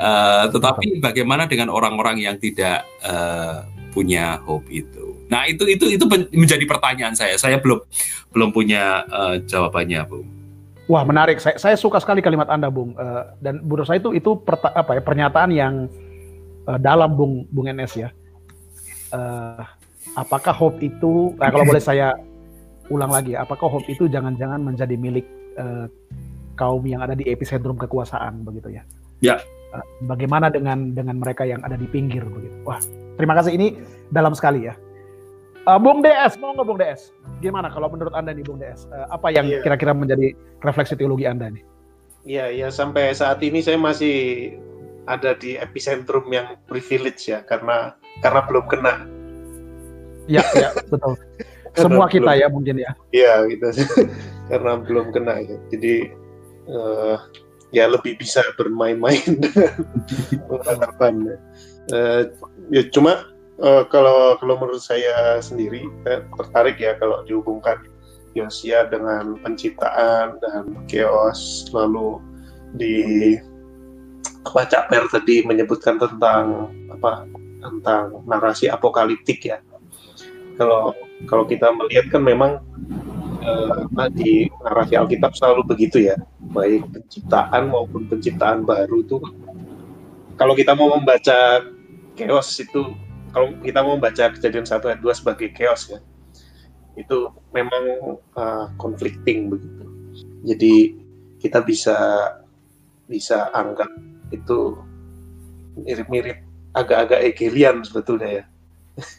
uh, 0.01 0.49
tetapi 0.49 0.99
bagaimana 0.99 1.45
dengan 1.45 1.69
orang-orang 1.69 2.25
yang 2.25 2.41
tidak 2.41 2.89
uh, 3.05 3.69
punya 3.93 4.41
hope 4.49 4.67
itu 4.73 5.21
nah 5.29 5.47
itu 5.47 5.63
itu 5.69 5.95
itu 5.95 6.05
menjadi 6.35 6.65
pertanyaan 6.67 7.15
saya 7.15 7.39
saya 7.39 7.61
belum 7.61 7.79
belum 8.35 8.51
punya 8.51 9.05
uh, 9.07 9.37
jawabannya 9.45 10.03
bu 10.09 10.41
Wah 10.91 11.07
menarik, 11.07 11.39
saya, 11.39 11.55
saya 11.55 11.79
suka 11.79 12.03
sekali 12.03 12.19
kalimat 12.19 12.51
Anda, 12.51 12.67
Bung. 12.67 12.99
Uh, 12.99 13.23
dan 13.39 13.63
menurut 13.63 13.87
saya 13.87 14.03
itu 14.03 14.11
itu 14.11 14.35
perta, 14.43 14.75
apa 14.75 14.99
ya 14.99 15.03
pernyataan 15.07 15.51
yang 15.55 15.87
uh, 16.67 16.79
dalam, 16.83 17.15
Bung 17.15 17.47
Bung 17.55 17.71
NS 17.71 17.95
ya. 17.95 18.11
Uh, 19.15 19.63
apakah 20.19 20.51
hope 20.51 20.83
itu, 20.83 21.39
nah, 21.39 21.47
kalau 21.55 21.63
boleh 21.63 21.79
saya 21.79 22.19
ulang 22.91 23.15
lagi, 23.15 23.39
apakah 23.39 23.71
hope 23.71 23.87
itu 23.87 24.11
jangan-jangan 24.11 24.59
menjadi 24.59 24.99
milik 24.99 25.31
uh, 25.63 25.87
kaum 26.59 26.83
yang 26.83 27.07
ada 27.07 27.15
di 27.15 27.23
epicentrum 27.31 27.79
kekuasaan, 27.79 28.43
begitu 28.43 28.75
ya? 28.75 28.83
Ya. 29.23 29.39
Uh, 29.71 29.87
bagaimana 30.11 30.51
dengan 30.51 30.91
dengan 30.95 31.23
mereka 31.23 31.47
yang 31.47 31.63
ada 31.63 31.79
di 31.79 31.87
pinggir, 31.87 32.27
begitu? 32.27 32.55
Wah, 32.67 32.83
terima 33.15 33.39
kasih 33.39 33.55
ini 33.55 33.79
dalam 34.11 34.35
sekali 34.35 34.67
ya. 34.67 34.75
Uh, 35.69 35.79
Bung 35.79 36.01
DS, 36.01 36.41
mau 36.41 36.57
nggak 36.57 36.67
Bung 36.67 36.81
DS? 36.81 37.15
Gimana 37.45 37.71
kalau 37.71 37.93
menurut 37.93 38.11
Anda 38.17 38.35
nih 38.35 38.43
Bung 38.43 38.59
DS? 38.59 38.91
Uh, 38.91 39.07
apa 39.13 39.31
yang 39.31 39.47
kira 39.47 39.77
kira-kira 39.77 39.93
menjadi 39.95 40.35
refleksi 40.65 40.99
teologi 40.99 41.29
Anda 41.29 41.53
nih? 41.53 41.63
Iya, 42.25 42.47
ya 42.53 42.69
sampai 42.69 43.13
saat 43.17 43.41
ini 43.41 43.65
saya 43.65 43.81
masih 43.81 44.57
ada 45.09 45.33
di 45.37 45.57
epicentrum 45.57 46.29
yang 46.29 46.59
privilege 46.69 47.29
ya 47.29 47.41
karena 47.45 47.97
karena 48.21 48.41
belum 48.45 48.65
kena. 48.69 48.95
Ya, 50.29 50.45
ya 50.57 50.71
betul. 50.89 51.17
Semua 51.79 52.11
kita 52.11 52.35
belum, 52.35 52.43
ya 52.43 52.47
mungkin 52.51 52.77
ya. 52.83 52.93
Iya, 53.15 53.35
gitu. 53.47 53.67
karena 54.51 54.73
belum 54.83 55.15
kena 55.15 55.35
ya. 55.45 55.57
Jadi 55.71 55.95
uh, 56.67 57.17
ya 57.71 57.87
lebih 57.87 58.19
bisa 58.19 58.43
bermain-main. 58.59 59.41
Dengan 60.49 60.63
harapan. 60.67 61.15
Uh, 61.91 62.31
ya 62.71 62.87
cuma 62.95 63.27
uh, 63.59 63.83
kalau 63.91 64.39
kalau 64.39 64.55
menurut 64.59 64.83
saya 64.83 65.43
sendiri 65.43 65.87
saya 66.07 66.23
tertarik 66.39 66.79
ya 66.79 66.95
kalau 66.99 67.23
dihubungkan 67.27 67.83
Yosia 68.31 68.87
dengan 68.87 69.43
penciptaan 69.43 70.39
dan 70.39 70.65
chaos. 70.87 71.67
Lalu 71.75 72.23
di 72.79 72.95
apa 74.47 74.87
Per 74.87 75.05
tadi 75.11 75.43
menyebutkan 75.43 75.99
tentang 75.99 76.71
apa 76.95 77.27
tentang 77.59 78.23
narasi 78.31 78.71
apokaliptik 78.71 79.43
ya. 79.43 79.59
Kalau 80.55 80.95
kalau 81.27 81.45
kita 81.45 81.75
melihat 81.75 82.07
kan 82.15 82.23
memang 82.23 82.63
di 84.15 84.49
narasi 84.63 84.95
Alkitab 84.97 85.33
selalu 85.37 85.63
begitu 85.67 86.03
ya. 86.03 86.17
Baik 86.53 86.89
penciptaan 86.93 87.71
maupun 87.71 88.07
penciptaan 88.11 88.65
baru 88.67 89.05
tuh 89.07 89.23
kalau 90.41 90.57
kita 90.57 90.73
mau 90.73 90.97
membaca 90.97 91.61
chaos 92.17 92.49
itu 92.57 92.97
kalau 93.31 93.55
kita 93.63 93.85
mau 93.85 94.01
baca 94.01 94.33
kejadian 94.35 94.67
satu 94.67 94.91
ayat 94.91 95.01
dua 95.05 95.13
sebagai 95.13 95.53
chaos 95.53 95.93
ya 95.93 96.01
itu 96.99 97.31
memang 97.55 98.17
uh, 98.35 98.67
conflicting 98.77 99.49
begitu. 99.49 99.85
Jadi 100.45 100.75
kita 101.41 101.65
bisa 101.65 101.97
bisa 103.09 103.49
anggap 103.57 103.89
itu 104.31 104.79
mirip-mirip 105.81 106.41
agak-agak 106.77 107.21
Hegelian 107.31 107.83
sebetulnya 107.83 108.43
ya 108.43 108.45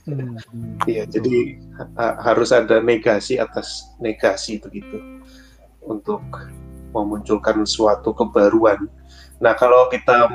hmm. 0.07 0.37
Iya, 0.85 1.07
jadi 1.07 1.57
ha 1.97 2.19
harus 2.21 2.51
ada 2.51 2.83
negasi 2.83 3.39
atas 3.39 3.87
negasi 4.03 4.59
begitu 4.59 4.99
untuk 5.81 6.21
memunculkan 6.91 7.63
suatu 7.63 8.11
kebaruan 8.11 8.91
Nah, 9.41 9.57
kalau 9.57 9.89
kita 9.89 10.29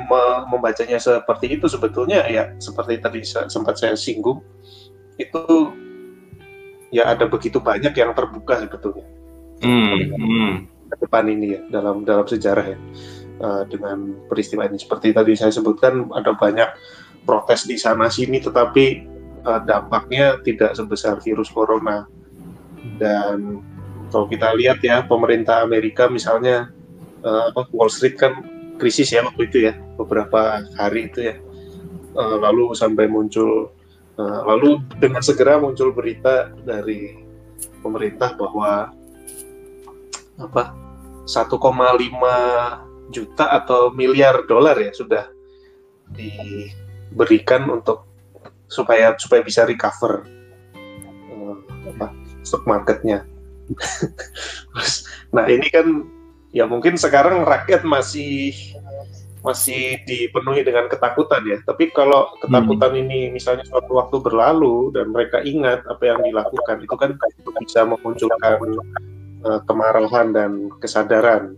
membacanya 0.51 0.99
seperti 0.99 1.55
itu 1.55 1.71
sebetulnya 1.71 2.27
ya 2.27 2.51
seperti 2.59 2.99
tadi 2.99 3.23
sempat 3.23 3.79
saya 3.79 3.95
singgung 3.95 4.43
itu 5.15 5.71
ya 6.91 7.07
ada 7.15 7.23
begitu 7.31 7.63
banyak 7.63 7.95
yang 7.95 8.11
terbuka 8.11 8.59
sebetulnya. 8.59 9.07
Hmm, 9.63 10.11
hmm. 10.11 10.51
Ke 10.91 10.95
depan 11.07 11.23
ini 11.31 11.55
ya 11.55 11.59
dalam 11.71 12.03
dalam 12.03 12.27
sejarah 12.27 12.75
ya 12.75 12.79
uh, 13.39 13.63
dengan 13.71 14.11
peristiwa 14.27 14.67
ini 14.67 14.75
seperti 14.75 15.15
tadi 15.15 15.39
saya 15.39 15.55
sebutkan 15.55 16.11
ada 16.11 16.35
banyak 16.35 16.67
protes 17.23 17.63
di 17.63 17.79
sana 17.79 18.11
sini 18.11 18.43
tetapi 18.43 19.07
uh, 19.47 19.61
dampaknya 19.63 20.43
tidak 20.43 20.75
sebesar 20.75 21.23
virus 21.23 21.47
corona. 21.47 22.03
Dan 22.99 23.63
kalau 24.11 24.27
kita 24.27 24.51
lihat 24.59 24.83
ya 24.83 25.03
pemerintah 25.07 25.63
Amerika 25.63 26.11
misalnya 26.11 26.71
uh, 27.23 27.55
Wall 27.71 27.91
Street 27.91 28.19
kan 28.19 28.43
krisis 28.77 29.09
ya 29.15 29.23
waktu 29.23 29.47
itu 29.47 29.57
ya 29.71 29.73
beberapa 29.95 30.61
hari 30.75 31.07
itu 31.07 31.31
ya. 31.31 31.35
Uh, 32.17 32.37
lalu 32.41 32.73
sampai 32.73 33.05
muncul 33.07 33.69
uh, 34.17 34.41
lalu 34.49 34.81
dengan 34.97 35.21
segera 35.21 35.61
muncul 35.61 35.93
berita 35.93 36.49
dari 36.65 37.13
pemerintah 37.81 38.33
bahwa 38.33 38.89
apa 40.37 40.73
1,5 41.27 41.53
juta 43.11 43.45
atau 43.51 43.91
miliar 43.93 44.43
dolar 44.49 44.75
ya 44.77 44.91
sudah 44.93 45.29
diberikan 46.11 47.67
untuk 47.67 48.07
supaya 48.67 49.15
supaya 49.19 49.41
bisa 49.43 49.63
recover 49.63 50.27
uh, 51.31 51.57
apa 51.95 52.11
stock 52.43 52.63
marketnya. 52.67 53.23
nah 55.35 55.43
ini 55.47 55.67
kan 55.67 56.07
ya 56.55 56.63
mungkin 56.63 56.95
sekarang 56.95 57.43
rakyat 57.43 57.83
masih 57.83 58.55
masih 59.45 60.01
dipenuhi 60.03 60.65
dengan 60.65 60.91
ketakutan 60.91 61.43
ya. 61.47 61.57
Tapi 61.63 61.91
kalau 61.95 62.27
ketakutan 62.43 62.91
hmm. 62.91 63.01
ini 63.07 63.19
misalnya 63.31 63.63
suatu 63.63 63.95
waktu 63.95 64.19
berlalu 64.19 64.91
dan 64.91 65.15
mereka 65.15 65.39
ingat 65.39 65.87
apa 65.87 66.03
yang 66.03 66.19
dilakukan, 66.19 66.83
itu 66.83 66.95
kan 66.99 67.11
bisa 67.63 67.87
memunculkan 67.87 68.59
uh, 69.47 69.63
kemarahan 69.63 70.35
dan 70.35 70.67
kesadaran 70.83 71.55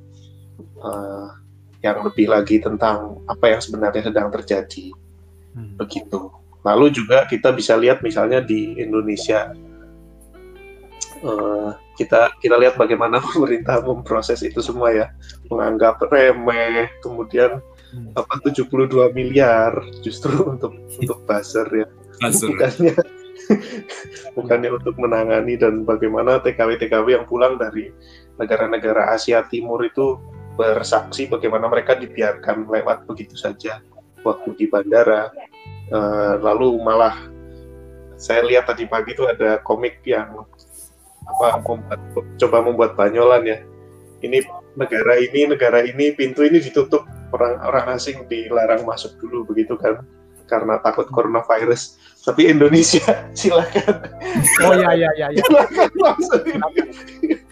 uh, 0.85 1.33
yang 1.79 2.03
lebih 2.03 2.29
lagi 2.29 2.59
tentang 2.59 3.23
apa 3.25 3.57
yang 3.57 3.61
sebenarnya 3.63 4.11
sedang 4.11 4.29
terjadi. 4.29 4.93
Hmm. 5.57 5.73
Begitu. 5.79 6.38
Lalu 6.67 6.91
juga 6.91 7.23
kita 7.23 7.55
bisa 7.55 7.79
lihat 7.79 8.03
misalnya 8.03 8.43
di 8.43 8.75
Indonesia 8.75 9.55
uh, 11.23 11.71
kita 11.95 12.35
kita 12.39 12.55
lihat 12.55 12.79
bagaimana 12.79 13.19
pemerintah 13.33 13.83
memproses 13.83 14.43
itu 14.43 14.59
semua 14.63 14.91
ya 14.91 15.07
menganggap 15.51 15.99
remeh 16.07 16.87
kemudian 17.03 17.59
hmm. 17.91 18.15
apa 18.15 18.39
72 18.43 18.69
miliar 19.11 19.75
justru 20.03 20.31
untuk 20.53 20.75
untuk 20.99 21.19
buzzer 21.27 21.67
ya 21.71 21.87
buzzer. 22.23 22.47
bukannya 22.53 22.95
bukannya 24.37 24.69
untuk 24.75 24.95
menangani 24.99 25.57
dan 25.57 25.81
bagaimana 25.87 26.37
TKW-TKW 26.43 27.07
yang 27.17 27.25
pulang 27.25 27.57
dari 27.57 27.89
negara-negara 28.37 29.15
Asia 29.15 29.41
Timur 29.47 29.81
itu 29.81 30.19
bersaksi 30.59 31.31
bagaimana 31.31 31.71
mereka 31.71 31.95
dibiarkan 31.95 32.67
lewat 32.67 33.07
begitu 33.07 33.33
saja 33.39 33.79
waktu 34.27 34.51
di 34.59 34.65
bandara 34.67 35.31
uh, 35.93 36.33
lalu 36.41 36.77
malah 36.81 37.15
saya 38.19 38.43
lihat 38.43 38.67
tadi 38.67 38.83
pagi 38.83 39.15
itu 39.15 39.23
ada 39.25 39.63
komik 39.63 40.03
yang 40.03 40.43
apa 41.29 41.61
membuat, 41.63 41.99
coba 42.35 42.57
membuat 42.59 42.91
banyolan 42.99 43.47
ya. 43.47 43.57
Ini 44.19 44.43
negara 44.75 45.15
ini 45.15 45.47
negara 45.47 45.79
ini 45.87 46.11
pintu 46.11 46.43
ini 46.43 46.59
ditutup. 46.59 47.07
Orang 47.31 47.61
orang 47.63 47.95
asing 47.95 48.25
dilarang 48.27 48.83
masuk 48.83 49.15
dulu 49.23 49.47
begitu 49.47 49.79
kan? 49.79 50.03
Karena 50.49 50.81
takut 50.83 51.07
coronavirus. 51.13 51.95
Tapi 52.25 52.51
Indonesia 52.51 53.05
silakan. 53.39 54.03
Oh 54.67 54.75
ya 54.75 54.91
ya 54.91 55.09
ya, 55.15 55.27
ya. 55.31 55.39
silakan 55.39 55.89
masuk. 55.95 56.41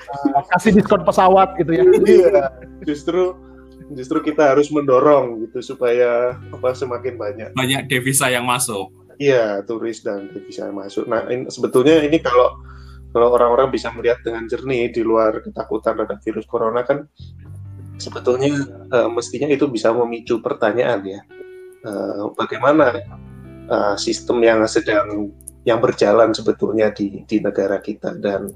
Uh, 0.08 0.44
kasih 0.52 0.72
diskon 0.76 1.02
pesawat 1.08 1.56
gitu 1.56 1.72
ya. 1.72 1.84
Iya 2.04 2.44
justru 2.84 3.40
justru 3.94 4.20
kita 4.20 4.56
harus 4.56 4.68
mendorong 4.68 5.48
gitu 5.48 5.76
supaya 5.76 6.36
apa 6.52 6.76
semakin 6.76 7.16
banyak. 7.16 7.50
Banyak 7.56 7.88
devisa 7.88 8.28
yang 8.28 8.44
masuk. 8.44 8.92
Iya 9.18 9.64
turis 9.66 10.04
dan 10.04 10.30
devisa 10.30 10.68
yang 10.68 10.78
masuk. 10.78 11.08
Nah 11.10 11.26
ini, 11.32 11.48
sebetulnya 11.48 12.04
ini 12.04 12.20
kalau 12.20 12.60
kalau 13.16 13.34
orang-orang 13.34 13.72
bisa 13.72 13.90
melihat 13.96 14.20
dengan 14.22 14.46
jernih 14.46 14.92
di 14.92 15.02
luar 15.02 15.40
ketakutan 15.42 15.96
terhadap 15.96 16.20
virus 16.22 16.46
corona 16.46 16.84
kan 16.84 17.08
sebetulnya 17.98 18.54
uh, 18.94 19.10
mestinya 19.10 19.50
itu 19.50 19.66
bisa 19.72 19.90
memicu 19.96 20.44
pertanyaan 20.44 21.02
ya. 21.08 21.22
Uh, 21.88 22.34
bagaimana 22.36 23.00
uh, 23.72 23.96
sistem 23.96 24.44
yang 24.44 24.60
sedang 24.68 25.32
yang 25.64 25.80
berjalan 25.80 26.36
sebetulnya 26.36 26.92
di 26.92 27.24
di 27.26 27.38
negara 27.40 27.80
kita 27.80 28.20
dan 28.20 28.52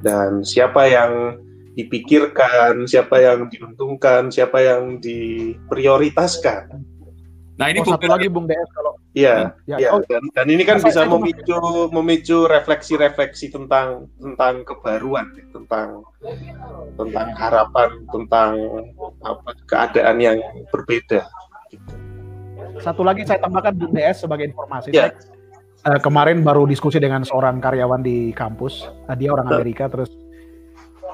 dan 0.00 0.40
siapa 0.40 0.88
yang 0.88 1.36
dipikirkan, 1.74 2.86
siapa 2.86 3.22
yang 3.22 3.46
diuntungkan, 3.46 4.30
siapa 4.32 4.58
yang 4.62 4.98
diprioritaskan. 4.98 6.82
Nah 7.60 7.66
ini 7.68 7.84
oh, 7.84 7.92
satu 7.92 8.08
lagi 8.08 8.26
Bung 8.32 8.48
DS 8.48 8.70
kalau 8.72 8.96
Iya, 9.10 9.58
ya, 9.66 9.76
ya. 9.82 9.90
Oh, 9.90 9.98
dan, 10.06 10.22
dan 10.38 10.46
ini 10.46 10.62
kan 10.62 10.78
bisa 10.78 11.02
memicu 11.02 11.90
memicu 11.90 12.46
refleksi-refleksi 12.46 13.50
tentang 13.50 14.06
tentang 14.22 14.62
kebaruan, 14.62 15.34
tentang 15.50 16.06
tentang 16.94 17.28
harapan, 17.34 17.90
tentang 18.14 18.52
apa 19.26 19.50
keadaan 19.66 20.22
yang 20.22 20.38
berbeda. 20.70 21.26
Satu 22.78 23.02
lagi 23.02 23.26
saya 23.26 23.42
tambahkan 23.42 23.74
Bung 23.74 23.90
DS 23.90 24.22
sebagai 24.22 24.54
informasi. 24.54 24.94
Ya. 24.94 25.10
Saya, 25.10 25.98
uh, 25.98 25.98
kemarin 25.98 26.46
baru 26.46 26.70
diskusi 26.70 27.02
dengan 27.02 27.26
seorang 27.26 27.58
karyawan 27.58 28.06
di 28.06 28.30
kampus, 28.30 28.86
uh, 29.10 29.16
dia 29.18 29.34
orang 29.34 29.50
Amerika, 29.50 29.90
terus 29.90 30.14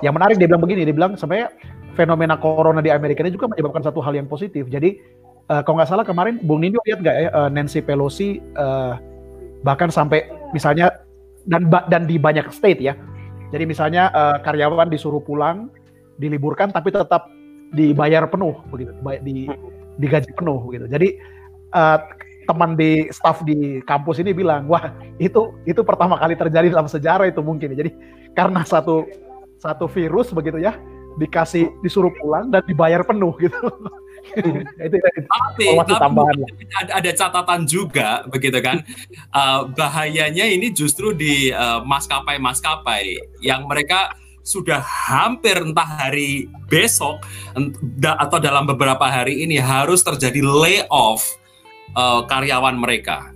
yang 0.04 0.14
menarik 0.16 0.36
dia 0.36 0.48
bilang 0.48 0.62
begini, 0.64 0.84
dia 0.84 0.96
bilang 0.96 1.16
sebenarnya 1.16 1.52
fenomena 1.96 2.36
corona 2.36 2.84
di 2.84 2.92
Amerika 2.92 3.24
ini 3.24 3.32
juga 3.32 3.48
menyebabkan 3.48 3.80
satu 3.80 4.04
hal 4.04 4.12
yang 4.12 4.28
positif. 4.28 4.68
Jadi 4.68 5.00
uh, 5.48 5.64
kalau 5.64 5.80
nggak 5.80 5.90
salah 5.90 6.04
kemarin 6.04 6.36
Bung 6.44 6.60
Nino 6.60 6.80
lihat 6.84 7.00
nggak 7.00 7.16
ya 7.16 7.28
uh, 7.32 7.48
Nancy 7.48 7.80
Pelosi 7.80 8.38
uh, 8.60 9.00
bahkan 9.64 9.88
sampai 9.88 10.28
misalnya 10.52 10.92
dan 11.48 11.72
dan 11.88 12.04
di 12.04 12.20
banyak 12.20 12.52
state 12.52 12.84
ya. 12.84 12.94
Jadi 13.54 13.64
misalnya 13.64 14.10
uh, 14.12 14.36
karyawan 14.42 14.90
disuruh 14.90 15.22
pulang, 15.22 15.70
diliburkan 16.20 16.74
tapi 16.74 16.92
tetap 16.92 17.30
dibayar 17.72 18.26
penuh 18.28 18.58
begitu, 18.68 18.92
di 19.22 19.48
digaji 19.96 20.30
penuh 20.36 20.60
gitu. 20.74 20.86
Jadi 20.90 21.16
uh, 21.72 21.98
teman 22.46 22.78
di 22.78 23.10
staff 23.10 23.42
di 23.42 23.82
kampus 23.82 24.22
ini 24.22 24.30
bilang, 24.30 24.70
wah 24.70 24.94
itu 25.18 25.54
itu 25.66 25.82
pertama 25.82 26.14
kali 26.18 26.38
terjadi 26.38 26.70
dalam 26.70 26.86
sejarah 26.86 27.26
itu 27.26 27.42
mungkin. 27.42 27.74
Ya. 27.74 27.86
Jadi 27.86 27.90
karena 28.34 28.62
satu 28.62 29.06
satu 29.60 29.88
virus 29.88 30.30
begitu 30.32 30.60
ya 30.60 30.76
dikasih 31.16 31.72
disuruh 31.80 32.12
pulang 32.20 32.52
dan 32.52 32.60
dibayar 32.68 33.00
penuh 33.00 33.32
gitu. 33.40 33.56
itu, 34.36 34.96
tapi, 35.00 35.64
tapi 35.86 36.12
ada, 36.76 36.92
ada 36.92 37.10
catatan 37.14 37.64
juga 37.64 38.26
begitu 38.28 38.58
kan? 38.60 38.84
Uh, 39.32 39.70
bahayanya 39.72 40.44
ini 40.44 40.68
justru 40.74 41.16
di 41.16 41.50
uh, 41.50 41.80
maskapai-maskapai 41.88 43.16
yang 43.40 43.64
mereka 43.64 44.12
sudah 44.46 44.78
hampir 44.78 45.58
entah 45.58 46.06
hari 46.06 46.46
besok 46.70 47.18
atau 47.98 48.38
dalam 48.38 48.62
beberapa 48.62 49.02
hari 49.02 49.42
ini 49.42 49.58
harus 49.58 50.06
terjadi 50.06 50.38
layoff 50.38 51.34
uh, 51.98 52.22
karyawan 52.30 52.78
mereka 52.78 53.34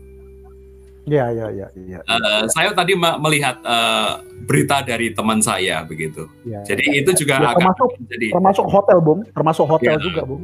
Iya, 1.08 1.26
iya, 1.32 1.46
iya. 1.52 1.66
Ya, 1.74 2.00
uh, 2.04 2.44
saya 2.52 2.76
tadi 2.76 2.92
melihat 2.96 3.56
uh, 3.64 4.20
berita 4.44 4.84
dari 4.84 5.16
teman 5.16 5.40
saya 5.40 5.80
begitu. 5.84 6.28
Ya, 6.44 6.60
Jadi 6.64 6.84
ya, 6.86 6.92
itu 7.00 7.10
juga 7.24 7.40
ya, 7.40 7.52
agak 7.52 7.56
termasuk, 7.56 7.90
jadi 8.04 8.26
termasuk 8.36 8.66
hotel, 8.68 8.98
Bung, 9.00 9.20
termasuk 9.32 9.66
hotel 9.66 9.96
ya, 9.96 10.02
juga, 10.02 10.20
Bung. 10.28 10.42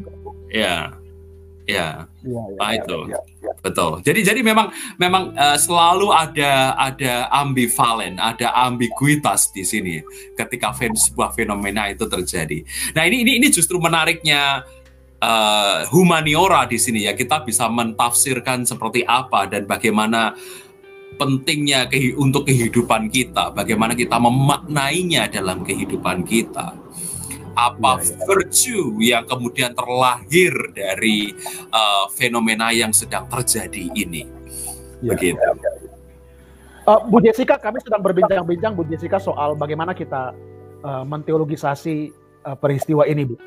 Iya. 0.49 0.97
Ya, 1.67 2.07
ya, 2.23 2.47
ya, 2.47 2.63
nah, 2.63 2.71
itu 2.79 3.11
ya, 3.11 3.19
ya, 3.43 3.51
betul. 3.59 3.99
Jadi 4.07 4.23
jadi 4.23 4.39
memang 4.39 4.71
memang 5.03 5.35
uh, 5.35 5.59
selalu 5.59 6.15
ada 6.15 6.79
ada 6.79 7.27
ambivalen, 7.35 8.23
ada 8.23 8.55
ambiguitas 8.55 9.51
di 9.51 9.67
sini 9.67 9.99
ketika 10.39 10.71
fen, 10.71 10.95
sebuah 10.95 11.35
fenomena 11.35 11.91
itu 11.91 12.07
terjadi. 12.07 12.63
Nah 12.95 13.03
ini 13.11 13.27
ini 13.27 13.43
ini 13.43 13.51
justru 13.51 13.83
menariknya 13.83 14.63
uh, 15.27 15.83
humaniora 15.91 16.65
di 16.71 16.79
sini 16.79 17.11
ya 17.11 17.13
kita 17.19 17.43
bisa 17.43 17.67
mentafsirkan 17.67 18.63
seperti 18.63 19.03
apa 19.03 19.51
dan 19.51 19.67
bagaimana 19.67 20.39
pentingnya 21.17 21.89
ke, 21.89 22.13
untuk 22.15 22.47
kehidupan 22.47 23.09
kita, 23.09 23.51
bagaimana 23.51 23.97
kita 23.97 24.21
memaknainya 24.21 25.33
dalam 25.33 25.65
kehidupan 25.65 26.23
kita. 26.23 26.77
Apa 27.57 28.05
ya, 28.05 28.13
ya. 28.13 28.17
virtue 28.29 28.87
yang 29.01 29.25
kemudian 29.25 29.73
terlahir 29.73 30.53
dari 30.77 31.33
uh, 31.73 32.05
fenomena 32.13 32.69
yang 32.69 32.93
sedang 32.93 33.25
terjadi 33.33 33.97
ini. 33.97 34.29
Ya, 35.01 35.17
Begitu. 35.17 35.41
Ya, 35.41 35.57
ya. 35.57 35.73
Uh, 36.85 37.01
Bu 37.09 37.25
Jessica, 37.25 37.57
kami 37.57 37.81
sedang 37.81 38.05
berbincang-bincang 38.05 38.77
Bu 38.77 38.85
Jessica 38.85 39.17
soal 39.17 39.57
bagaimana 39.57 39.97
kita 39.97 40.37
uh, 40.85 41.05
menteologisasi 41.09 42.13
uh, 42.45 42.61
peristiwa 42.61 43.09
ini, 43.09 43.25
Bu. 43.25 43.41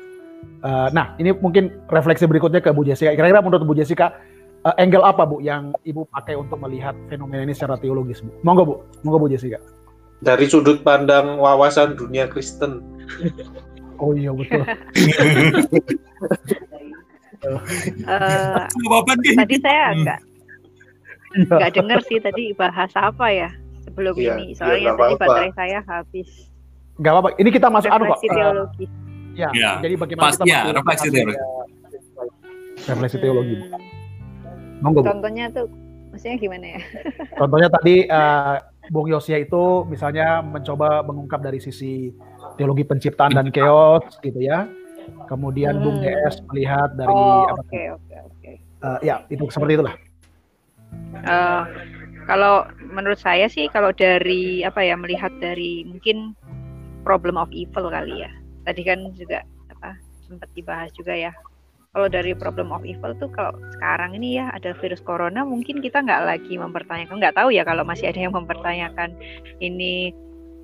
Uh, 0.60 0.92
nah, 0.92 1.16
ini 1.16 1.32
mungkin 1.32 1.72
refleksi 1.88 2.28
berikutnya 2.28 2.60
ke 2.60 2.68
Bu 2.72 2.84
Jessica. 2.84 3.16
Kira-kira 3.16 3.40
menurut 3.40 3.64
Bu 3.64 3.72
Jessica, 3.72 4.20
uh, 4.68 4.74
angle 4.76 5.00
apa 5.00 5.24
Bu 5.24 5.40
yang 5.40 5.72
Ibu 5.88 6.04
pakai 6.12 6.36
untuk 6.36 6.60
melihat 6.60 6.92
fenomena 7.08 7.48
ini 7.48 7.56
secara 7.56 7.80
teologis, 7.80 8.20
Bu? 8.20 8.28
Monggo 8.44 8.62
Bu, 8.68 8.74
monggo 9.04 9.18
Bu 9.24 9.28
Jessica. 9.32 9.56
Dari 10.20 10.44
sudut 10.44 10.84
pandang 10.84 11.40
wawasan 11.40 11.96
dunia 11.96 12.28
Kristen. 12.28 12.84
oh 14.02 14.12
iya 14.12 14.32
betul. 14.36 14.64
uh, 18.04 18.68
tadi 19.40 19.56
saya 19.64 19.96
agak 19.96 20.20
iya. 21.36 21.56
nggak 21.56 21.72
dengar 21.72 22.00
sih 22.04 22.18
tadi 22.20 22.52
bahas 22.52 22.92
apa 22.96 23.32
ya 23.32 23.48
sebelum 23.80 24.12
ya, 24.20 24.36
ini 24.36 24.52
soalnya 24.52 24.92
ya, 24.92 24.96
tadi 24.96 25.14
baterai 25.16 25.52
saya 25.56 25.78
habis. 25.88 26.28
Gak 27.00 27.16
apa-apa. 27.16 27.32
Ini 27.40 27.48
kita 27.48 27.72
masuk 27.72 27.88
anu 27.88 28.12
kok. 28.12 28.20
teologis. 28.20 28.90
Ya, 29.40 29.50
ya. 29.56 29.72
jadi 29.80 29.94
bagaimana 29.96 30.28
Pas, 30.28 30.36
kita 30.36 30.46
ya, 30.48 30.60
refleksi 30.68 31.08
teologi. 31.08 31.38
Refleksi 32.84 33.16
teologi. 33.16 33.56
Monggo, 34.80 35.00
Contohnya 35.04 35.48
tuh 35.52 35.66
maksudnya 36.12 36.36
gimana 36.36 36.66
ya? 36.76 36.80
Contohnya 37.40 37.68
tadi 37.72 38.04
uh, 38.08 38.56
Bung 38.90 39.06
Yosia 39.06 39.38
itu 39.38 39.86
misalnya 39.86 40.42
mencoba 40.42 41.06
mengungkap 41.06 41.40
dari 41.40 41.62
sisi 41.62 42.10
teologi 42.58 42.82
penciptaan 42.82 43.32
dan 43.32 43.48
chaos 43.54 44.04
gitu 44.20 44.40
ya. 44.42 44.66
Kemudian 45.30 45.78
hmm. 45.78 45.82
Bung 45.84 45.96
DS 46.02 46.42
melihat 46.50 46.90
dari 46.98 47.12
oh, 47.12 47.46
apa? 47.46 47.62
Oke 47.62 47.82
oke 47.94 48.14
oke. 48.26 48.52
Eh, 48.58 48.98
ya 49.06 49.22
itu 49.30 49.46
seperti 49.52 49.78
itulah. 49.78 49.94
Uh, 51.22 51.62
kalau 52.26 52.66
menurut 52.90 53.18
saya 53.20 53.46
sih 53.46 53.70
kalau 53.70 53.94
dari 53.94 54.66
apa 54.66 54.82
ya 54.82 54.98
melihat 54.98 55.30
dari 55.38 55.86
mungkin 55.86 56.34
problem 57.06 57.38
of 57.38 57.52
evil 57.54 57.92
kali 57.94 58.26
ya. 58.26 58.30
Tadi 58.66 58.82
kan 58.84 58.98
juga 59.16 59.44
apa 59.72 59.96
sempat 60.26 60.48
dibahas 60.54 60.90
juga 60.94 61.14
ya. 61.16 61.32
Kalau 61.90 62.06
dari 62.06 62.38
problem 62.38 62.70
of 62.70 62.86
evil 62.86 63.18
tuh 63.18 63.26
kalau 63.34 63.58
sekarang 63.74 64.14
ini 64.14 64.38
ya 64.38 64.54
ada 64.54 64.70
virus 64.78 65.02
corona 65.02 65.42
mungkin 65.42 65.82
kita 65.82 65.98
nggak 66.06 66.22
lagi 66.22 66.54
mempertanyakan 66.54 67.18
nggak 67.18 67.34
tahu 67.34 67.50
ya 67.50 67.66
kalau 67.66 67.82
masih 67.82 68.14
ada 68.14 68.30
yang 68.30 68.30
mempertanyakan 68.30 69.10
ini 69.58 70.14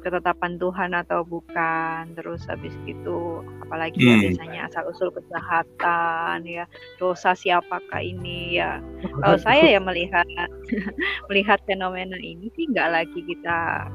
ketetapan 0.06 0.54
Tuhan 0.62 0.94
atau 0.94 1.26
bukan 1.26 2.14
terus 2.14 2.46
habis 2.46 2.70
itu 2.86 3.42
apalagi 3.66 3.98
hmm. 3.98 4.06
ya 4.06 4.14
biasanya 4.22 4.60
asal 4.70 4.86
usul 4.86 5.10
kejahatan 5.10 6.46
ya 6.46 6.62
dosa 7.02 7.34
siapakah 7.34 7.98
ini 7.98 8.62
ya. 8.62 8.78
Kalau 9.02 9.38
saya 9.42 9.66
ya 9.66 9.82
melihat 9.82 10.22
melihat 11.26 11.58
fenomena 11.66 12.14
ini 12.22 12.46
sih 12.54 12.70
nggak 12.70 13.02
lagi 13.02 13.18
kita 13.26 13.90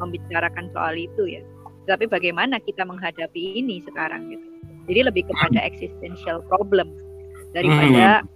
membicarakan 0.00 0.72
soal 0.72 0.96
itu 0.96 1.28
ya 1.28 1.44
tapi 1.90 2.06
bagaimana 2.06 2.62
kita 2.62 2.86
menghadapi 2.86 3.58
ini 3.58 3.82
sekarang 3.82 4.30
gitu 4.30 4.46
jadi 4.86 5.10
lebih 5.10 5.26
kepada 5.26 5.58
existential 5.66 6.42
problem 6.46 6.94
daripada 7.54 8.22
hmm. 8.22 8.28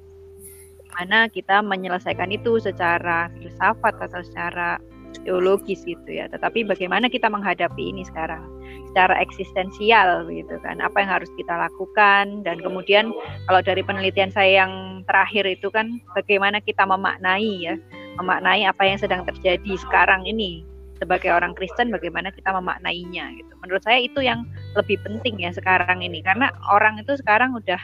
mana 0.98 1.26
kita 1.30 1.62
menyelesaikan 1.62 2.30
itu 2.34 2.58
secara 2.58 3.30
filsafat 3.38 3.94
atau 4.02 4.20
secara 4.22 4.78
teologis 5.22 5.86
gitu 5.86 6.10
ya. 6.10 6.26
Tetapi 6.26 6.66
bagaimana 6.66 7.06
kita 7.06 7.30
menghadapi 7.30 7.94
ini 7.94 8.02
sekarang 8.02 8.42
secara 8.90 9.14
eksistensial 9.22 10.26
gitu 10.30 10.58
kan. 10.62 10.82
Apa 10.82 11.06
yang 11.06 11.10
harus 11.14 11.30
kita 11.38 11.54
lakukan 11.54 12.42
dan 12.42 12.58
kemudian 12.58 13.14
kalau 13.46 13.62
dari 13.62 13.86
penelitian 13.86 14.34
saya 14.34 14.66
yang 14.66 15.02
terakhir 15.06 15.46
itu 15.46 15.70
kan 15.70 16.02
bagaimana 16.18 16.58
kita 16.58 16.82
memaknai 16.82 17.70
ya, 17.70 17.74
memaknai 18.18 18.66
apa 18.66 18.82
yang 18.82 18.98
sedang 18.98 19.22
terjadi 19.22 19.78
sekarang 19.78 20.26
ini 20.26 20.66
sebagai 20.98 21.30
orang 21.35 21.52
Kristen 21.59 21.90
bagaimana 21.90 22.30
kita 22.30 22.54
memaknainya 22.54 23.35
gitu. 23.38 23.52
Menurut 23.61 23.83
saya 23.83 23.98
itu 24.00 24.22
yang 24.22 24.46
lebih 24.78 24.98
penting 25.02 25.42
ya 25.42 25.50
sekarang 25.50 26.02
ini 26.02 26.22
karena 26.22 26.50
orang 26.70 27.02
itu 27.02 27.18
sekarang 27.18 27.54
udah 27.54 27.80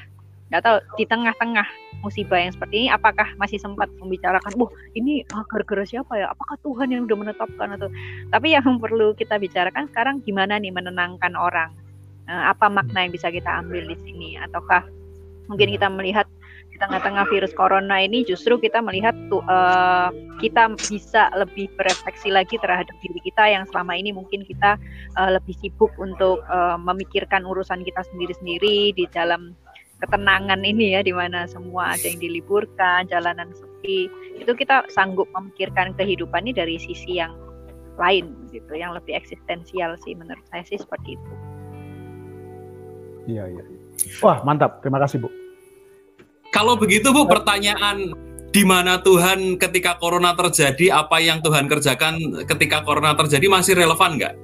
nggak 0.51 0.62
tahu 0.66 0.79
di 0.99 1.05
tengah-tengah 1.07 1.66
musibah 2.03 2.42
yang 2.42 2.51
seperti 2.51 2.87
ini 2.87 2.88
apakah 2.90 3.29
masih 3.38 3.62
sempat 3.62 3.87
membicarakan, 4.03 4.51
"Wah, 4.59 4.70
ini 4.99 5.23
ah, 5.31 5.46
gara-gara 5.46 5.87
siapa 5.87 6.18
ya? 6.18 6.27
Apakah 6.35 6.59
Tuhan 6.66 6.90
yang 6.90 7.07
udah 7.07 7.18
menetapkan 7.23 7.68
atau?" 7.79 7.87
Tapi 8.35 8.59
yang 8.59 8.66
perlu 8.83 9.14
kita 9.14 9.38
bicarakan 9.38 9.87
sekarang 9.94 10.27
gimana 10.27 10.59
nih 10.59 10.75
menenangkan 10.75 11.38
orang? 11.38 11.70
Eh, 12.31 12.44
apa 12.51 12.70
makna 12.70 13.07
yang 13.07 13.14
bisa 13.14 13.31
kita 13.31 13.62
ambil 13.62 13.87
di 13.90 13.96
sini 14.07 14.38
ataukah 14.38 14.87
mungkin 15.51 15.66
kita 15.75 15.90
melihat 15.90 16.31
tengah-tengah 16.81 17.29
virus 17.29 17.53
corona 17.53 18.01
ini 18.01 18.25
justru 18.25 18.57
kita 18.57 18.81
melihat 18.81 19.12
tuh 19.29 19.45
uh, 19.47 20.09
kita 20.40 20.73
bisa 20.81 21.29
lebih 21.37 21.69
berefleksi 21.77 22.33
lagi 22.33 22.57
terhadap 22.57 22.97
diri 23.05 23.21
kita 23.21 23.45
yang 23.47 23.69
selama 23.69 23.95
ini 23.95 24.11
mungkin 24.11 24.43
kita 24.43 24.81
uh, 25.21 25.31
lebih 25.37 25.53
sibuk 25.61 25.93
untuk 26.01 26.40
uh, 26.49 26.81
memikirkan 26.81 27.45
urusan 27.45 27.85
kita 27.85 28.01
sendiri-sendiri 28.09 28.97
di 28.97 29.05
dalam 29.12 29.53
ketenangan 30.01 30.64
ini 30.64 30.97
ya 30.97 31.05
di 31.05 31.12
mana 31.12 31.45
semua 31.45 31.93
ada 31.95 32.09
yang 32.09 32.19
diliburkan, 32.19 33.05
jalanan 33.12 33.53
sepi. 33.53 34.09
Itu 34.40 34.57
kita 34.57 34.88
sanggup 34.88 35.29
memikirkan 35.37 35.93
kehidupan 35.95 36.49
ini 36.49 36.57
dari 36.57 36.77
sisi 36.81 37.21
yang 37.21 37.37
lain 38.01 38.33
gitu, 38.49 38.73
yang 38.73 38.97
lebih 38.97 39.12
eksistensial 39.12 40.01
sih 40.01 40.16
menurut 40.16 40.43
saya 40.49 40.64
sih 40.64 40.81
seperti 40.81 41.21
itu. 41.21 41.33
Iya, 43.29 43.45
iya. 43.53 43.64
Wah, 44.25 44.40
mantap. 44.49 44.81
Terima 44.81 44.97
kasih, 45.05 45.21
Bu. 45.21 45.39
Kalau 46.61 46.77
begitu 46.77 47.09
Bu, 47.09 47.25
pertanyaan 47.25 48.12
di 48.53 48.68
mana 48.68 49.01
Tuhan 49.01 49.57
ketika 49.57 49.96
corona 49.96 50.37
terjadi, 50.37 50.92
apa 50.92 51.16
yang 51.16 51.40
Tuhan 51.40 51.64
kerjakan 51.64 52.44
ketika 52.44 52.85
corona 52.85 53.16
terjadi 53.16 53.49
masih 53.49 53.81
relevan 53.81 54.20
nggak? 54.20 54.37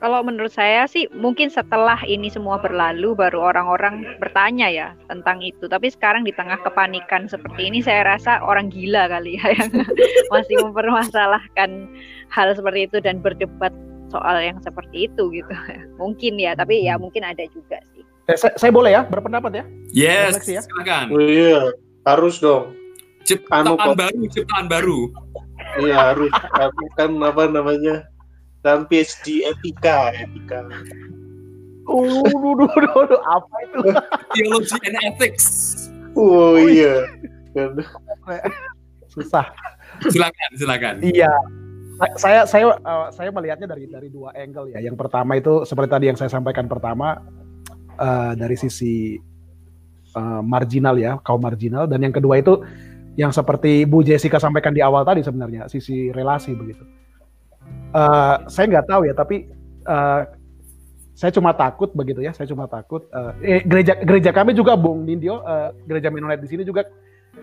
Kalau 0.00 0.24
menurut 0.24 0.48
saya 0.48 0.88
sih 0.88 1.04
mungkin 1.12 1.52
setelah 1.52 2.00
ini 2.08 2.32
semua 2.32 2.56
berlalu 2.56 3.12
baru 3.12 3.52
orang-orang 3.52 4.16
bertanya 4.16 4.72
ya 4.72 4.88
tentang 5.12 5.44
itu. 5.44 5.68
Tapi 5.68 5.92
sekarang 5.92 6.24
di 6.24 6.32
tengah 6.32 6.56
kepanikan 6.64 7.28
seperti 7.28 7.68
ini 7.68 7.84
saya 7.84 8.16
rasa 8.16 8.40
orang 8.40 8.72
gila 8.72 9.04
kali 9.04 9.36
ya 9.36 9.52
yang 9.52 9.68
masih 10.32 10.64
mempermasalahkan 10.64 11.92
hal 12.32 12.48
seperti 12.56 12.88
itu 12.88 13.04
dan 13.04 13.20
berdebat 13.20 13.76
soal 14.08 14.40
yang 14.40 14.56
seperti 14.64 15.12
itu 15.12 15.28
gitu. 15.28 15.52
Mungkin 16.00 16.40
ya, 16.40 16.56
tapi 16.56 16.88
ya 16.88 16.96
mungkin 16.96 17.28
ada 17.28 17.44
juga 17.52 17.76
sih. 17.92 17.97
Eh, 18.28 18.36
saya, 18.36 18.52
saya 18.60 18.68
boleh 18.68 18.92
ya 18.92 19.08
berpendapat 19.08 19.50
ya? 19.56 19.64
Yes, 19.88 20.44
ya? 20.44 20.60
silakan. 20.60 21.16
Oh 21.16 21.24
iya, 21.24 21.72
harus 22.04 22.36
dong. 22.36 22.76
Ciptaan 23.24 23.64
anu, 23.64 23.76
baru, 23.96 24.20
ciptaan 24.28 24.68
baru. 24.68 25.00
Iya 25.80 25.96
harus. 26.12 26.32
Aku 26.60 26.84
kan 27.00 27.16
apa 27.24 27.48
namanya? 27.48 28.04
Dan 28.60 28.84
PhD 28.84 29.48
etika, 29.48 30.12
etika. 30.12 30.60
Oh, 31.88 32.04
duh, 32.04 32.52
duh, 32.52 32.68
duh, 32.68 33.04
duh, 33.08 33.20
apa 33.24 33.54
itu? 33.64 33.78
Theology 34.36 34.76
and 34.84 34.96
ethics. 35.08 35.46
Oh 36.12 36.60
iya. 36.60 37.08
Susah. 39.08 39.48
Silakan, 40.04 40.50
silakan. 40.52 40.94
Iya. 41.00 41.32
Saya 42.20 42.44
saya 42.44 42.76
uh, 42.76 43.08
saya 43.08 43.32
melihatnya 43.32 43.72
dari 43.72 43.88
dari 43.88 44.12
dua 44.12 44.36
angle 44.36 44.68
ya. 44.68 44.84
Yang 44.84 45.00
pertama 45.00 45.40
itu 45.40 45.64
seperti 45.64 45.88
tadi 45.88 46.04
yang 46.12 46.18
saya 46.20 46.28
sampaikan 46.28 46.68
pertama 46.68 47.24
uh, 47.98 48.32
dari 48.38 48.56
sisi 48.56 49.18
uh, 50.14 50.40
marginal 50.40 50.96
ya 50.96 51.18
kaum 51.20 51.42
marginal 51.42 51.84
dan 51.90 52.00
yang 52.00 52.14
kedua 52.14 52.40
itu 52.40 52.62
yang 53.18 53.34
seperti 53.34 53.82
Bu 53.82 54.06
Jessica 54.06 54.38
sampaikan 54.38 54.70
di 54.70 54.78
awal 54.78 55.02
tadi 55.02 55.26
sebenarnya 55.26 55.66
sisi 55.66 56.14
relasi 56.14 56.54
begitu. 56.54 56.86
Uh, 57.92 58.46
saya 58.46 58.70
nggak 58.70 58.86
tahu 58.86 59.02
ya 59.10 59.14
tapi 59.18 59.50
uh, 59.84 60.22
saya 61.18 61.34
cuma 61.34 61.50
takut 61.50 61.90
begitu 61.98 62.22
ya 62.22 62.30
saya 62.30 62.46
cuma 62.46 62.70
takut 62.70 63.10
uh, 63.10 63.34
eh, 63.42 63.58
gereja 63.66 63.98
gereja 63.98 64.30
kami 64.30 64.54
juga 64.54 64.78
Bung 64.78 65.02
Nindyo 65.02 65.42
uh, 65.42 65.74
gereja 65.82 66.14
Mennonite 66.14 66.46
di 66.46 66.48
sini 66.54 66.62
juga 66.62 66.86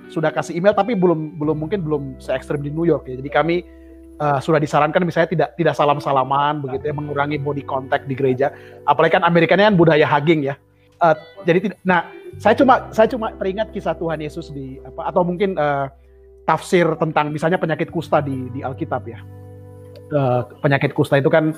sudah 0.07 0.31
kasih 0.31 0.55
email 0.55 0.71
tapi 0.71 0.95
belum 0.95 1.35
belum 1.35 1.57
mungkin 1.59 1.83
belum 1.83 2.03
se 2.23 2.31
ekstrim 2.31 2.63
di 2.63 2.71
New 2.71 2.87
York 2.87 3.11
ya 3.11 3.19
jadi 3.19 3.29
kami 3.35 3.67
uh, 4.19 4.39
sudah 4.39 4.59
disarankan 4.59 5.03
misalnya 5.03 5.29
tidak 5.31 5.49
tidak 5.59 5.73
salam 5.75 5.99
salaman 5.99 6.63
begitu 6.63 6.91
ya 6.91 6.93
mengurangi 6.95 7.39
body 7.39 7.63
contact 7.65 8.07
di 8.07 8.15
gereja. 8.15 8.51
Apalagi 8.87 9.19
kan 9.19 9.23
Amerikanya 9.27 9.71
kan 9.71 9.75
budaya 9.75 10.05
hugging 10.07 10.47
ya. 10.47 10.55
Uh, 11.03 11.15
jadi 11.43 11.59
tidak 11.59 11.77
nah 11.83 12.07
saya 12.39 12.55
cuma 12.55 12.87
saya 12.95 13.07
cuma 13.11 13.35
teringat 13.35 13.71
kisah 13.75 13.95
Tuhan 13.99 14.19
Yesus 14.23 14.51
di 14.55 14.79
apa 14.79 15.11
atau 15.11 15.27
mungkin 15.27 15.59
uh, 15.59 15.91
tafsir 16.47 16.87
tentang 16.95 17.33
misalnya 17.33 17.59
penyakit 17.59 17.91
kusta 17.91 18.23
di 18.23 18.47
di 18.55 18.63
Alkitab 18.63 19.03
ya. 19.07 19.19
Uh, 20.13 20.45
penyakit 20.61 20.93
kusta 20.93 21.17
itu 21.17 21.27
kan 21.27 21.51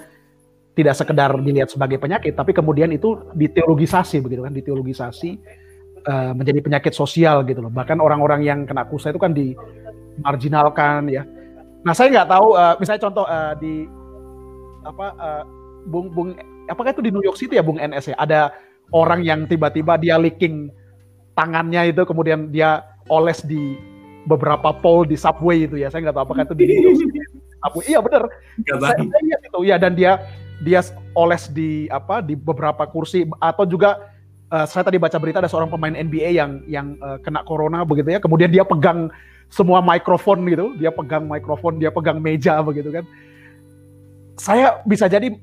tidak 0.72 0.94
sekedar 0.94 1.34
dilihat 1.42 1.74
sebagai 1.74 1.98
penyakit 1.98 2.38
tapi 2.38 2.54
kemudian 2.54 2.94
itu 2.94 3.18
diteologisasi 3.34 4.22
begitu 4.22 4.46
kan 4.46 4.54
diteologisasi 4.54 5.30
uh, 6.06 6.32
menjadi 6.38 6.60
penyakit 6.64 6.94
sosial 6.96 7.44
gitu 7.46 7.62
loh. 7.62 7.74
Bahkan 7.74 8.00
orang-orang 8.00 8.42
yang 8.46 8.60
kena 8.66 8.88
kusta 8.88 9.12
itu 9.12 9.20
kan 9.22 9.36
dimarginalkan 9.36 11.12
ya 11.12 11.28
Nah 11.86 11.94
saya 11.94 12.08
nggak 12.14 12.30
tahu, 12.30 12.48
uh, 12.58 12.76
misalnya 12.82 13.02
contoh 13.10 13.26
uh, 13.28 13.54
di 13.60 13.86
apa 14.88 15.08
uh, 15.20 15.44
Bung 15.88 16.12
Bung 16.12 16.34
apakah 16.68 16.92
itu 16.96 17.04
di 17.04 17.12
New 17.12 17.24
York 17.24 17.40
City 17.40 17.60
ya 17.60 17.64
Bung 17.64 17.80
NS 17.80 18.14
ya? 18.14 18.16
Ada 18.20 18.54
orang 18.92 19.24
yang 19.24 19.46
tiba-tiba 19.48 20.00
dia 20.00 20.16
leaking 20.16 20.72
tangannya 21.36 21.94
itu 21.94 22.02
kemudian 22.04 22.50
dia 22.50 22.84
oles 23.08 23.44
di 23.46 23.78
beberapa 24.28 24.76
pole 24.76 25.08
di 25.08 25.18
subway 25.20 25.68
itu 25.68 25.80
ya. 25.80 25.88
Saya 25.88 26.08
nggak 26.08 26.16
tahu 26.16 26.26
apakah 26.28 26.44
itu 26.44 26.56
di 26.56 26.66
New 26.68 26.82
York 26.92 26.98
City. 27.00 27.20
Subway. 27.64 27.84
Iya 27.90 28.00
benar. 28.04 28.24
Saya, 28.68 29.00
saya 29.00 29.22
lihat 29.24 29.42
itu 29.48 29.60
ya 29.64 29.76
dan 29.80 29.94
dia 29.96 30.14
dia 30.62 30.82
oles 31.14 31.48
di 31.54 31.86
apa 31.94 32.20
di 32.20 32.34
beberapa 32.34 32.90
kursi 32.90 33.30
atau 33.38 33.64
juga 33.64 34.12
uh, 34.52 34.66
saya 34.66 34.84
tadi 34.84 34.98
baca 34.98 35.18
berita 35.22 35.40
ada 35.40 35.50
seorang 35.50 35.70
pemain 35.70 35.94
NBA 35.94 36.36
yang 36.36 36.52
yang 36.66 36.88
uh, 37.00 37.18
kena 37.22 37.46
corona 37.48 37.88
begitu 37.88 38.12
ya. 38.12 38.20
Kemudian 38.20 38.52
dia 38.52 38.64
pegang 38.68 39.08
semua 39.48 39.80
mikrofon 39.80 40.44
gitu, 40.48 40.76
dia 40.76 40.92
pegang 40.92 41.24
mikrofon, 41.24 41.80
dia 41.80 41.90
pegang 41.90 42.20
meja 42.20 42.60
begitu 42.60 42.92
kan. 42.92 43.08
Saya 44.38 44.84
bisa 44.86 45.10
jadi 45.10 45.34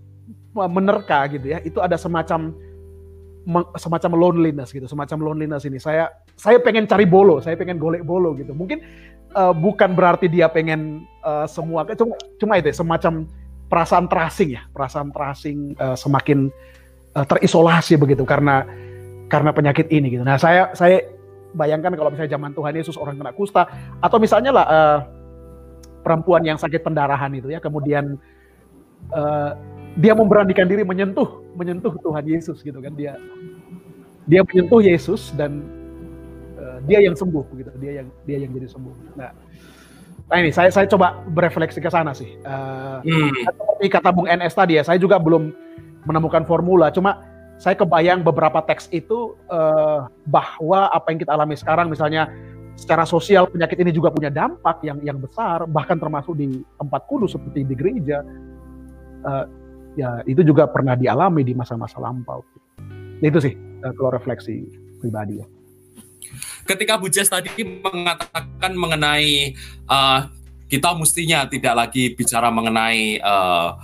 menerka 0.54 1.26
gitu 1.34 1.50
ya, 1.50 1.58
itu 1.66 1.82
ada 1.82 1.98
semacam 1.98 2.54
semacam 3.76 4.12
loneliness 4.16 4.72
gitu, 4.72 4.88
semacam 4.88 5.32
loneliness 5.32 5.68
ini. 5.68 5.76
Saya 5.76 6.08
saya 6.38 6.56
pengen 6.62 6.88
cari 6.88 7.04
bolo, 7.04 7.44
saya 7.44 7.58
pengen 7.60 7.76
golek 7.76 8.06
bolo 8.06 8.32
gitu. 8.38 8.56
Mungkin 8.56 8.80
uh, 9.36 9.52
bukan 9.52 9.92
berarti 9.92 10.32
dia 10.32 10.48
pengen 10.48 11.04
uh, 11.20 11.44
semua 11.44 11.84
cuma 11.92 12.16
cuma 12.40 12.54
itu 12.56 12.72
ya, 12.72 12.76
semacam 12.76 13.28
perasaan 13.68 14.06
terasing 14.08 14.50
ya, 14.56 14.62
perasaan 14.72 15.08
terasing 15.12 15.76
uh, 15.76 15.96
semakin 15.98 16.48
uh, 17.18 17.26
terisolasi 17.28 18.00
begitu 18.00 18.24
karena 18.24 18.64
karena 19.28 19.50
penyakit 19.52 19.90
ini 19.92 20.12
gitu. 20.12 20.24
Nah, 20.24 20.40
saya 20.40 20.72
saya 20.72 21.02
bayangkan 21.54 21.94
kalau 21.94 22.10
misalnya 22.10 22.34
zaman 22.34 22.50
Tuhan 22.52 22.74
Yesus 22.74 22.98
orang 22.98 23.16
kena 23.16 23.32
kusta 23.32 23.62
atau 24.02 24.18
misalnya 24.18 24.50
lah 24.50 24.66
uh, 24.66 24.98
perempuan 26.02 26.42
yang 26.44 26.58
sakit 26.58 26.82
pendarahan 26.82 27.32
itu 27.32 27.48
ya 27.48 27.62
kemudian 27.62 28.18
uh, 29.14 29.56
dia 29.96 30.12
memberanikan 30.12 30.66
diri 30.66 30.82
menyentuh 30.82 31.40
menyentuh 31.54 31.94
Tuhan 32.02 32.24
Yesus 32.26 32.60
gitu 32.60 32.82
kan 32.82 32.92
dia 32.92 33.16
dia 34.26 34.42
menyentuh 34.42 34.82
Yesus 34.82 35.30
dan 35.38 35.64
uh, 36.58 36.82
dia 36.84 37.00
yang 37.00 37.14
sembuh 37.14 37.46
gitu 37.54 37.70
dia 37.78 38.02
yang 38.02 38.08
dia 38.26 38.42
yang 38.42 38.50
jadi 38.52 38.68
sembuh 38.68 38.94
nah 39.16 39.32
Nah 40.24 40.40
ini 40.40 40.50
saya 40.56 40.72
saya 40.72 40.88
coba 40.88 41.20
berefleksi 41.28 41.84
ke 41.84 41.90
sana 41.92 42.16
sih. 42.16 42.40
Uh, 42.48 43.04
hmm. 43.04 43.30
Seperti 43.44 43.86
kata 43.92 44.08
Bung 44.08 44.24
NS 44.24 44.56
tadi 44.56 44.80
ya, 44.80 44.82
saya 44.86 44.96
juga 44.96 45.20
belum 45.20 45.52
menemukan 46.08 46.48
formula. 46.48 46.88
Cuma 46.88 47.20
saya 47.58 47.78
kebayang 47.78 48.26
beberapa 48.26 48.60
teks 48.66 48.90
itu 48.90 49.38
uh, 49.48 50.10
bahwa 50.26 50.90
apa 50.90 51.06
yang 51.14 51.18
kita 51.22 51.32
alami 51.32 51.54
sekarang, 51.54 51.86
misalnya 51.88 52.28
secara 52.74 53.06
sosial 53.06 53.46
penyakit 53.46 53.78
ini 53.78 53.94
juga 53.94 54.10
punya 54.10 54.28
dampak 54.28 54.82
yang 54.82 54.98
yang 55.06 55.18
besar, 55.22 55.64
bahkan 55.70 55.96
termasuk 55.96 56.34
di 56.34 56.62
tempat 56.76 57.06
kudus 57.06 57.38
seperti 57.38 57.62
di 57.62 57.74
gereja. 57.74 58.20
Uh, 59.24 59.46
ya 59.94 60.20
itu 60.26 60.42
juga 60.42 60.66
pernah 60.68 60.98
dialami 60.98 61.46
di 61.46 61.54
masa-masa 61.54 61.96
lampau. 62.02 62.42
Ya, 63.22 63.30
itu 63.30 63.40
sih 63.40 63.54
uh, 63.56 63.92
kalau 63.94 64.10
refleksi 64.12 64.66
pribadi 64.98 65.38
ya 65.40 65.46
ketika 66.64 66.96
Bu 66.96 67.12
Jess 67.12 67.28
tadi 67.28 67.52
mengatakan 67.62 68.72
mengenai 68.72 69.52
uh, 69.88 70.28
kita 70.66 70.96
mestinya 70.96 71.44
tidak 71.46 71.74
lagi 71.76 72.16
bicara 72.16 72.48
mengenai 72.48 73.20
uh, 73.20 73.76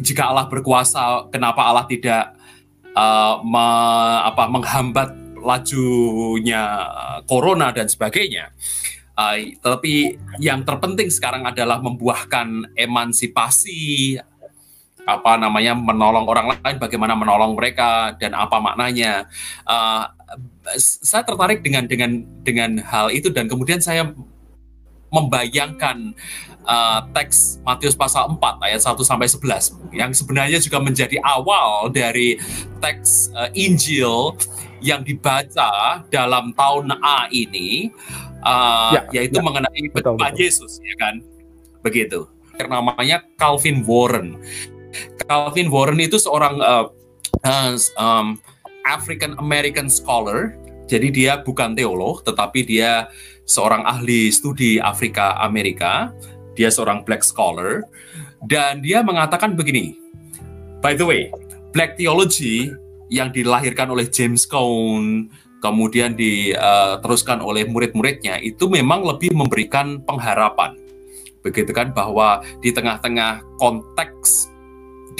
jika 0.00 0.32
Allah 0.32 0.46
berkuasa, 0.48 1.28
kenapa 1.28 1.66
Allah 1.66 1.84
tidak 1.84 2.34
uh, 2.96 3.42
me, 3.44 3.66
apa, 4.26 4.44
menghambat 4.50 5.10
lajunya 5.40 6.62
corona 7.24 7.72
dan 7.72 7.88
sebagainya. 7.88 8.52
Uh, 9.16 9.52
tapi 9.60 10.16
yang 10.40 10.64
terpenting 10.64 11.12
sekarang 11.12 11.44
adalah 11.44 11.82
membuahkan 11.82 12.72
emansipasi 12.72 14.16
apa 15.04 15.32
namanya 15.40 15.74
menolong 15.74 16.28
orang 16.28 16.54
lain, 16.60 16.76
bagaimana 16.78 17.18
menolong 17.18 17.56
mereka 17.56 18.14
dan 18.20 18.36
apa 18.36 18.62
maknanya. 18.62 19.26
Uh, 19.66 20.06
saya 20.78 21.26
tertarik 21.26 21.66
dengan 21.66 21.90
dengan 21.90 22.22
dengan 22.46 22.78
hal 22.86 23.10
itu 23.10 23.32
dan 23.34 23.50
kemudian 23.50 23.82
saya 23.82 24.14
membayangkan 25.10 26.14
uh, 26.64 27.06
teks 27.10 27.58
Matius 27.66 27.98
pasal 27.98 28.30
4 28.38 28.66
ayat 28.66 28.80
1 28.82 28.94
sampai 29.02 29.26
11 29.26 29.94
yang 29.94 30.10
sebenarnya 30.14 30.58
juga 30.62 30.78
menjadi 30.78 31.18
awal 31.22 31.90
dari 31.90 32.38
teks 32.78 33.34
uh, 33.34 33.50
Injil 33.54 34.38
yang 34.80 35.04
dibaca 35.04 36.02
dalam 36.08 36.56
tahun 36.56 36.96
A 37.02 37.28
ini 37.28 37.90
uh, 38.46 38.96
ya, 38.96 39.22
yaitu 39.22 39.38
ya. 39.38 39.44
mengenai 39.44 39.82
betul, 39.92 40.16
betul. 40.16 40.38
Yesus 40.38 40.80
ya 40.80 40.94
kan 40.96 41.20
begitu 41.84 42.30
namanya 42.60 43.24
Calvin 43.40 43.84
Warren 43.84 44.38
Calvin 45.26 45.68
Warren 45.70 46.00
itu 46.02 46.18
seorang 46.18 46.58
uh, 46.58 46.86
uh, 47.44 47.74
um, 47.98 48.38
African 48.86 49.36
American 49.38 49.86
scholar. 49.86 50.56
Jadi 50.90 51.14
dia 51.14 51.38
bukan 51.38 51.78
teolog, 51.78 52.26
tetapi 52.26 52.66
dia 52.66 53.06
seorang 53.50 53.82
ahli 53.82 54.30
studi 54.30 54.78
Afrika 54.78 55.34
Amerika. 55.42 56.14
Dia 56.54 56.70
seorang 56.70 57.02
black 57.02 57.26
scholar 57.26 57.82
dan 58.46 58.78
dia 58.78 59.02
mengatakan 59.02 59.58
begini. 59.58 59.98
By 60.78 60.94
the 60.94 61.06
way, 61.06 61.34
black 61.74 61.98
theology 61.98 62.70
yang 63.10 63.34
dilahirkan 63.34 63.90
oleh 63.90 64.06
James 64.06 64.46
Cone 64.46 65.26
kemudian 65.60 66.16
diteruskan 66.16 67.42
uh, 67.42 67.48
oleh 67.50 67.68
murid-muridnya 67.68 68.40
itu 68.40 68.70
memang 68.70 69.04
lebih 69.04 69.34
memberikan 69.36 70.00
pengharapan 70.00 70.72
begitu 71.44 71.72
kan 71.72 71.92
bahwa 71.92 72.44
di 72.64 72.72
tengah-tengah 72.72 73.44
konteks 73.60 74.48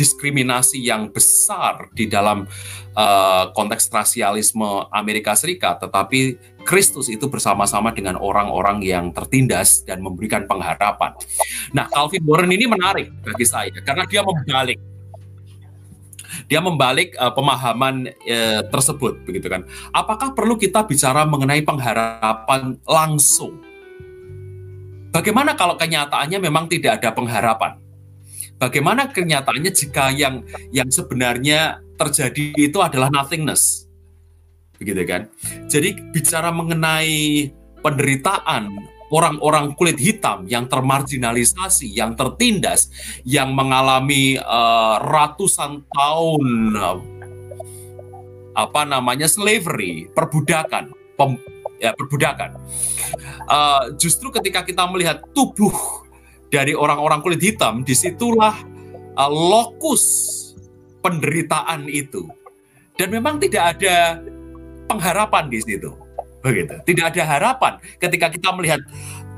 diskriminasi 0.01 0.81
yang 0.81 1.13
besar 1.13 1.93
di 1.93 2.09
dalam 2.09 2.49
uh, 2.97 3.45
konteks 3.53 3.93
rasialisme 3.93 4.89
Amerika 4.89 5.37
Serikat, 5.37 5.77
tetapi 5.83 6.41
Kristus 6.65 7.09
itu 7.09 7.27
bersama-sama 7.27 7.91
dengan 7.91 8.21
orang-orang 8.21 8.85
yang 8.85 9.11
tertindas 9.11 9.83
dan 9.83 10.05
memberikan 10.05 10.45
pengharapan. 10.45 11.17
Nah, 11.75 11.89
Calvin 11.89 12.23
Warren 12.25 12.53
ini 12.53 12.69
menarik 12.69 13.11
bagi 13.25 13.47
saya 13.49 13.73
karena 13.83 14.05
dia 14.07 14.23
membalik 14.23 14.79
dia 16.47 16.63
membalik 16.63 17.15
uh, 17.19 17.35
pemahaman 17.35 18.11
uh, 18.11 18.63
tersebut 18.71 19.23
begitu 19.27 19.51
kan. 19.51 19.67
Apakah 19.91 20.35
perlu 20.35 20.55
kita 20.55 20.87
bicara 20.87 21.27
mengenai 21.27 21.63
pengharapan 21.67 22.79
langsung? 22.87 23.59
Bagaimana 25.11 25.59
kalau 25.59 25.75
kenyataannya 25.75 26.39
memang 26.39 26.71
tidak 26.71 27.03
ada 27.03 27.11
pengharapan? 27.11 27.83
Bagaimana 28.63 29.11
kenyataannya 29.11 29.73
jika 29.75 30.15
yang 30.15 30.47
yang 30.71 30.87
sebenarnya 30.87 31.83
terjadi 31.99 32.55
itu 32.55 32.79
adalah 32.79 33.11
nothingness? 33.11 33.90
Begitu 34.81 35.05
kan? 35.05 35.29
Jadi 35.69 35.93
bicara 36.11 36.49
mengenai 36.49 37.53
penderitaan 37.85 38.73
orang-orang 39.11 39.75
kulit 39.75 39.99
hitam 40.01 40.47
yang 40.47 40.71
termarginalisasi, 40.71 41.91
yang 41.93 42.17
tertindas, 42.17 42.89
yang 43.27 43.53
mengalami 43.53 44.39
uh, 44.41 44.97
ratusan 45.03 45.85
tahun 45.91 46.47
uh, 46.79 46.99
apa 48.57 48.83
namanya 48.87 49.27
slavery, 49.27 50.09
perbudakan, 50.15 50.95
pem, 51.19 51.37
ya 51.83 51.93
perbudakan. 51.93 52.57
Uh, 53.51 53.93
justru 53.99 54.31
ketika 54.31 54.63
kita 54.63 54.87
melihat 54.87 55.21
tubuh 55.35 55.75
dari 56.49 56.73
orang-orang 56.73 57.21
kulit 57.21 57.43
hitam, 57.43 57.83
di 57.83 57.93
situlah 57.93 58.55
uh, 59.19 59.31
lokus 59.31 60.03
penderitaan 61.03 61.91
itu. 61.91 62.31
Dan 62.95 63.17
memang 63.17 63.41
tidak 63.41 63.81
ada 63.81 64.21
pengharapan 64.91 65.47
di 65.47 65.63
situ. 65.63 65.95
Begitu. 66.43 66.75
Tidak 66.83 67.05
ada 67.15 67.23
harapan 67.23 67.79
ketika 68.03 68.27
kita 68.33 68.51
melihat 68.59 68.83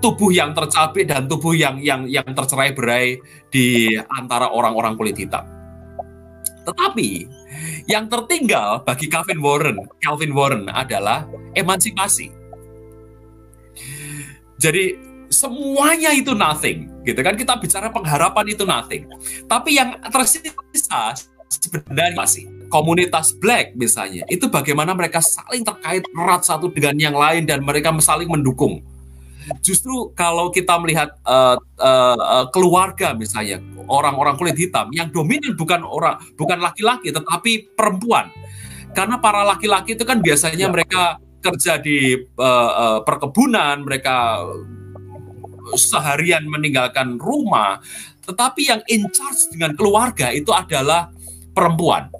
tubuh 0.00 0.32
yang 0.32 0.56
tercapek 0.56 1.04
dan 1.04 1.28
tubuh 1.28 1.52
yang 1.52 1.76
yang 1.84 2.08
yang 2.08 2.24
tercerai-berai 2.24 3.20
di 3.52 3.92
antara 4.16 4.48
orang-orang 4.48 4.96
kulit 4.96 5.20
hitam. 5.20 5.44
Tetapi 6.62 7.26
yang 7.90 8.06
tertinggal 8.06 8.86
bagi 8.86 9.10
Calvin 9.10 9.42
Warren, 9.42 9.76
Calvin 10.00 10.32
Warren 10.32 10.70
adalah 10.70 11.26
emansipasi. 11.58 12.30
Jadi 14.62 15.12
semuanya 15.32 16.12
itu 16.12 16.36
nothing 16.36 16.92
gitu 17.02 17.18
kan 17.24 17.34
kita 17.34 17.56
bicara 17.56 17.88
pengharapan 17.88 18.46
itu 18.52 18.68
nothing 18.68 19.08
tapi 19.48 19.80
yang 19.80 19.96
tersisa 20.12 21.16
sebenarnya 21.48 22.14
masih 22.14 22.44
komunitas 22.72 23.36
black 23.36 23.76
misalnya 23.76 24.24
itu 24.32 24.48
bagaimana 24.48 24.96
mereka 24.96 25.20
saling 25.20 25.60
terkait 25.60 26.00
erat 26.16 26.42
satu 26.42 26.72
dengan 26.72 26.96
yang 26.96 27.16
lain 27.16 27.44
dan 27.44 27.60
mereka 27.60 27.92
saling 28.00 28.32
mendukung 28.32 28.80
justru 29.60 30.08
kalau 30.16 30.48
kita 30.48 30.80
melihat 30.80 31.12
uh, 31.28 31.60
uh, 31.76 32.48
keluarga 32.48 33.12
misalnya 33.12 33.60
orang-orang 33.84 34.40
kulit 34.40 34.56
hitam 34.56 34.88
yang 34.96 35.12
dominan 35.12 35.52
bukan 35.52 35.84
orang 35.84 36.16
bukan 36.40 36.56
laki-laki 36.56 37.12
tetapi 37.12 37.76
perempuan 37.76 38.32
karena 38.96 39.20
para 39.20 39.44
laki-laki 39.44 39.92
itu 39.92 40.08
kan 40.08 40.24
biasanya 40.24 40.66
ya. 40.68 40.72
mereka 40.72 41.20
kerja 41.42 41.76
di 41.76 42.16
uh, 42.38 42.72
uh, 42.72 42.98
perkebunan 43.04 43.82
mereka 43.82 44.40
seharian 45.74 46.44
meninggalkan 46.46 47.16
rumah, 47.16 47.78
tetapi 48.26 48.68
yang 48.68 48.82
in 48.90 49.06
charge 49.10 49.50
dengan 49.54 49.74
keluarga 49.78 50.30
itu 50.34 50.50
adalah 50.50 51.10
perempuan. 51.54 52.10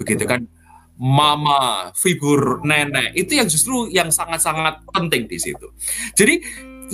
Begitu 0.00 0.24
kan? 0.26 0.46
Mama, 0.94 1.90
figur 1.98 2.62
nenek, 2.62 3.18
itu 3.18 3.34
yang 3.34 3.50
justru 3.50 3.90
yang 3.90 4.14
sangat-sangat 4.14 4.78
penting 4.94 5.26
di 5.26 5.42
situ. 5.42 5.74
Jadi 6.14 6.38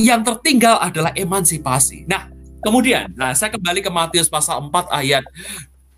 yang 0.00 0.24
tertinggal 0.24 0.80
adalah 0.80 1.12
emansipasi. 1.12 2.08
Nah, 2.08 2.32
kemudian, 2.64 3.12
nah 3.12 3.36
saya 3.36 3.52
kembali 3.52 3.84
ke 3.84 3.92
Matius 3.92 4.32
pasal 4.32 4.72
4 4.72 4.88
ayat 4.88 5.24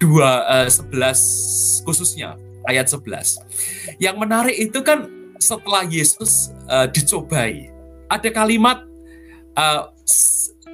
2 0.03 0.19
uh, 0.19 0.67
11 0.67 1.87
khususnya 1.87 2.35
ayat 2.67 2.91
11. 2.91 4.03
Yang 4.03 4.17
menarik 4.19 4.57
itu 4.59 4.83
kan 4.83 5.07
setelah 5.39 5.87
Yesus 5.87 6.51
uh, 6.67 6.91
dicobai, 6.91 7.71
ada 8.11 8.29
kalimat 8.35 8.83
uh, 9.55 9.91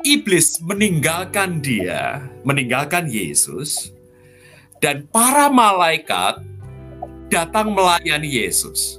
iblis 0.04 0.60
meninggalkan 0.64 1.60
dia, 1.60 2.24
meninggalkan 2.44 3.08
Yesus, 3.08 3.92
dan 4.78 5.06
para 5.10 5.50
malaikat 5.50 6.42
datang 7.28 7.72
melayani 7.74 8.26
Yesus. 8.26 8.98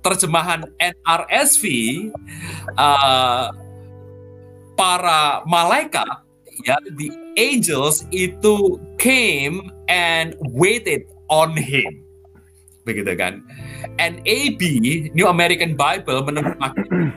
Terjemahan 0.00 0.64
NRSV, 0.80 1.64
uh, 2.80 3.52
para 4.72 5.44
malaikat, 5.44 6.08
ya, 6.64 6.80
the 6.96 7.12
angels 7.36 8.08
itu 8.08 8.80
came 8.96 9.68
and 9.92 10.32
waited 10.56 11.04
on 11.28 11.52
him, 11.52 12.00
begitu 12.88 13.12
kan? 13.12 13.44
NAB 14.00 14.60
New 15.12 15.28
American 15.28 15.76
Bible 15.76 16.24
menerjemahkan 16.24 17.12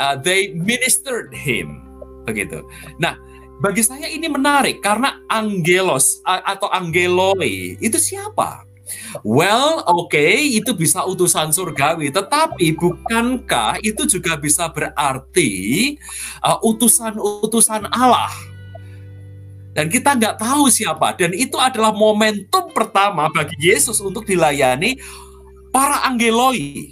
uh, 0.00 0.16
they 0.16 0.56
ministered 0.56 1.32
him 1.36 1.84
begitu. 2.24 2.64
Nah, 2.96 3.16
bagi 3.56 3.82
saya 3.82 4.06
ini 4.08 4.28
menarik 4.28 4.84
karena 4.84 5.20
angelos 5.32 6.20
atau 6.24 6.68
angeloi 6.68 7.80
itu 7.80 7.96
siapa? 7.96 8.66
Well, 9.26 9.82
oke, 9.82 10.14
okay, 10.14 10.46
itu 10.62 10.70
bisa 10.70 11.02
utusan 11.02 11.50
surgawi, 11.50 12.14
tetapi 12.14 12.70
bukankah 12.78 13.82
itu 13.82 14.06
juga 14.06 14.38
bisa 14.38 14.70
berarti 14.70 15.94
utusan-utusan 16.62 17.90
uh, 17.90 17.94
Allah? 17.96 18.30
Dan 19.74 19.92
kita 19.92 20.16
nggak 20.16 20.40
tahu 20.40 20.70
siapa. 20.72 21.12
Dan 21.18 21.34
itu 21.36 21.58
adalah 21.58 21.92
momentum 21.92 22.72
pertama 22.72 23.28
bagi 23.28 23.58
Yesus 23.58 24.00
untuk 24.00 24.24
dilayani 24.24 24.96
para 25.68 26.06
angeloi 26.08 26.88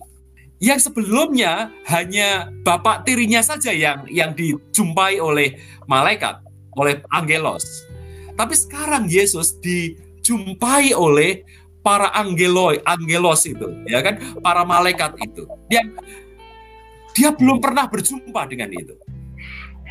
yang 0.60 0.76
sebelumnya 0.76 1.72
hanya 1.88 2.52
bapak 2.60 3.08
tirinya 3.08 3.40
saja 3.40 3.72
yang 3.72 4.04
yang 4.12 4.36
dijumpai 4.36 5.16
oleh 5.16 5.56
malaikat, 5.88 6.43
oleh 6.78 7.02
angelos. 7.10 7.86
Tapi 8.34 8.54
sekarang 8.58 9.06
Yesus 9.06 9.58
dijumpai 9.62 10.94
oleh 10.94 11.46
para 11.84 12.10
angeloi, 12.16 12.80
angelos 12.88 13.44
itu, 13.44 13.68
ya 13.86 14.00
kan, 14.00 14.18
para 14.40 14.64
malaikat 14.64 15.14
itu. 15.20 15.44
Dia 15.68 15.84
dia 17.14 17.30
belum 17.30 17.62
pernah 17.62 17.86
berjumpa 17.86 18.50
dengan 18.50 18.72
itu. 18.74 18.98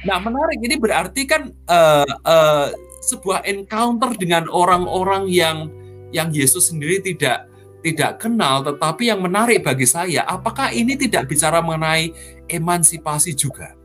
Nah, 0.04 0.20
menarik 0.20 0.60
ini 0.60 0.76
berarti 0.76 1.24
kan 1.24 1.56
uh, 1.72 2.04
uh, 2.28 2.68
sebuah 3.00 3.48
encounter 3.48 4.12
dengan 4.20 4.52
orang-orang 4.52 5.32
yang 5.32 5.72
yang 6.12 6.30
Yesus 6.36 6.68
sendiri 6.68 7.00
tidak 7.00 7.48
tidak 7.84 8.20
kenal, 8.20 8.64
tetapi 8.64 9.12
yang 9.12 9.20
menarik 9.20 9.64
bagi 9.64 9.84
saya, 9.84 10.24
apakah 10.24 10.72
ini 10.72 10.96
tidak 10.96 11.28
bicara 11.28 11.60
mengenai 11.60 12.12
emansipasi 12.48 13.36
juga? 13.36 13.76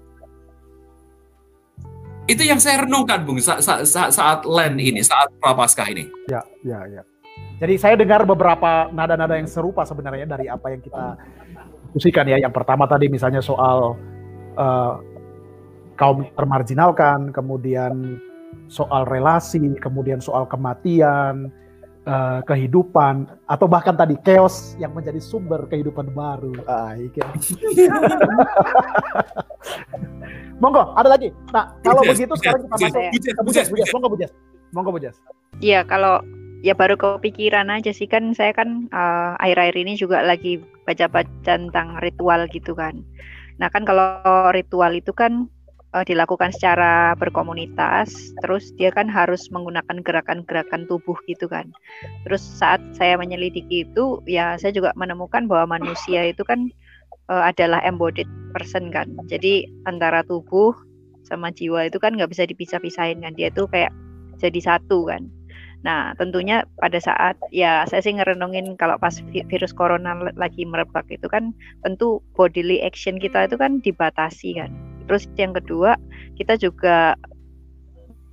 Itu 2.29 2.45
yang 2.45 2.61
saya 2.61 2.85
renungkan, 2.85 3.25
Bung, 3.25 3.41
saat, 3.41 3.65
saat, 3.65 3.89
saat, 3.89 4.13
saat 4.13 4.45
land 4.45 4.77
ini, 4.77 5.01
saat 5.01 5.33
prapaskah 5.41 5.89
ini. 5.89 6.05
Ya, 6.29 6.45
ya, 6.61 6.85
ya. 6.85 7.03
Jadi 7.59 7.75
saya 7.81 7.97
dengar 7.97 8.23
beberapa 8.29 8.93
nada-nada 8.93 9.35
yang 9.35 9.49
serupa 9.49 9.83
sebenarnya 9.83 10.29
dari 10.29 10.47
apa 10.47 10.71
yang 10.71 10.85
kita 10.85 11.17
diskusikan 11.91 12.29
ya. 12.29 12.39
Yang 12.39 12.55
pertama 12.55 12.85
tadi 12.85 13.09
misalnya 13.09 13.41
soal 13.41 13.97
uh, 14.55 14.95
kaum 15.97 16.29
termarginalkan, 16.37 17.33
kemudian 17.33 18.21
soal 18.69 19.09
relasi, 19.09 19.75
kemudian 19.81 20.21
soal 20.21 20.45
kematian, 20.47 21.49
uh, 22.09 22.41
kehidupan, 22.49 23.29
atau 23.45 23.69
bahkan 23.69 23.93
tadi 23.93 24.17
chaos 24.25 24.73
yang 24.81 24.97
menjadi 24.97 25.21
sumber 25.21 25.69
kehidupan 25.69 26.11
baru. 26.17 26.57
Ah, 26.69 26.95
iya. 26.97 27.25
Monggo, 30.63 30.95
ada 30.97 31.09
lagi. 31.15 31.31
Nah, 31.55 31.71
kalau 31.87 32.03
bujes, 32.03 32.19
begitu 32.19 32.35
bujes, 32.35 32.43
sekarang 32.43 32.61
kita 32.67 32.69
masuk 32.73 32.91
ke 32.91 33.01
bujes, 33.13 33.35
bujes, 33.47 33.67
bujes, 33.71 33.89
monggo 33.95 34.09
bujes. 34.11 34.31
Monggo 34.75 34.91
bujes. 34.91 35.17
Iya, 35.63 35.87
kalau 35.87 36.21
ya 36.67 36.75
baru 36.75 36.99
kepikiran 36.99 37.71
aja 37.71 37.95
sih 37.95 38.11
kan 38.11 38.35
saya 38.35 38.51
kan 38.51 38.91
uh, 38.91 39.39
akhir-akhir 39.39 39.77
ini 39.79 39.95
juga 39.95 40.23
lagi 40.27 40.59
baca-baca 40.87 41.31
tentang 41.47 41.99
ritual 42.03 42.51
gitu 42.51 42.75
kan. 42.75 43.07
Nah 43.63 43.71
kan 43.71 43.87
kalau 43.87 44.19
ritual 44.51 44.95
itu 44.95 45.15
kan 45.15 45.47
uh, 45.95 46.05
dilakukan 46.05 46.53
secara 46.53 47.17
berkomunitas, 47.17 48.13
terus 48.45 48.73
dia 48.77 48.93
kan 48.93 49.09
harus 49.09 49.49
menggunakan 49.49 50.05
gerakan-gerakan 50.05 50.85
tubuh 50.89 51.17
gitu 51.29 51.49
kan. 51.49 51.73
Terus 52.29 52.43
saat 52.43 52.81
saya 52.97 53.17
menyelidiki 53.17 53.89
itu, 53.89 54.21
ya 54.29 54.57
saya 54.61 54.75
juga 54.75 54.93
menemukan 54.99 55.49
bahwa 55.49 55.81
manusia 55.81 56.29
itu 56.29 56.45
kan 56.45 56.69
uh, 57.33 57.49
adalah 57.49 57.81
embodied 57.85 58.29
person 58.53 58.93
kan. 58.93 59.09
Jadi 59.29 59.69
antara 59.89 60.25
tubuh 60.25 60.77
sama 61.25 61.53
jiwa 61.53 61.89
itu 61.89 62.01
kan 62.01 62.17
nggak 62.17 62.33
bisa 62.33 62.45
dipisah-pisahin 62.49 63.25
kan. 63.25 63.33
Dia 63.37 63.53
tuh 63.53 63.69
kayak 63.69 63.93
jadi 64.41 64.61
satu 64.61 65.09
kan. 65.09 65.29
Nah, 65.87 66.11
tentunya 66.19 66.67
pada 66.83 66.99
saat 66.99 67.39
ya 67.55 67.87
saya 67.87 68.03
sih 68.03 68.11
ngerenungin 68.11 68.75
kalau 68.75 68.99
pas 68.99 69.15
virus 69.31 69.71
corona 69.71 70.19
lagi 70.35 70.67
merebak 70.67 71.07
itu 71.07 71.31
kan 71.31 71.55
tentu 71.87 72.19
bodily 72.35 72.83
action 72.83 73.23
kita 73.23 73.47
itu 73.47 73.55
kan 73.55 73.79
dibatasi 73.79 74.59
kan. 74.59 74.88
Terus 75.09 75.25
yang 75.41 75.57
kedua, 75.57 75.97
kita 76.37 76.61
juga 76.61 77.17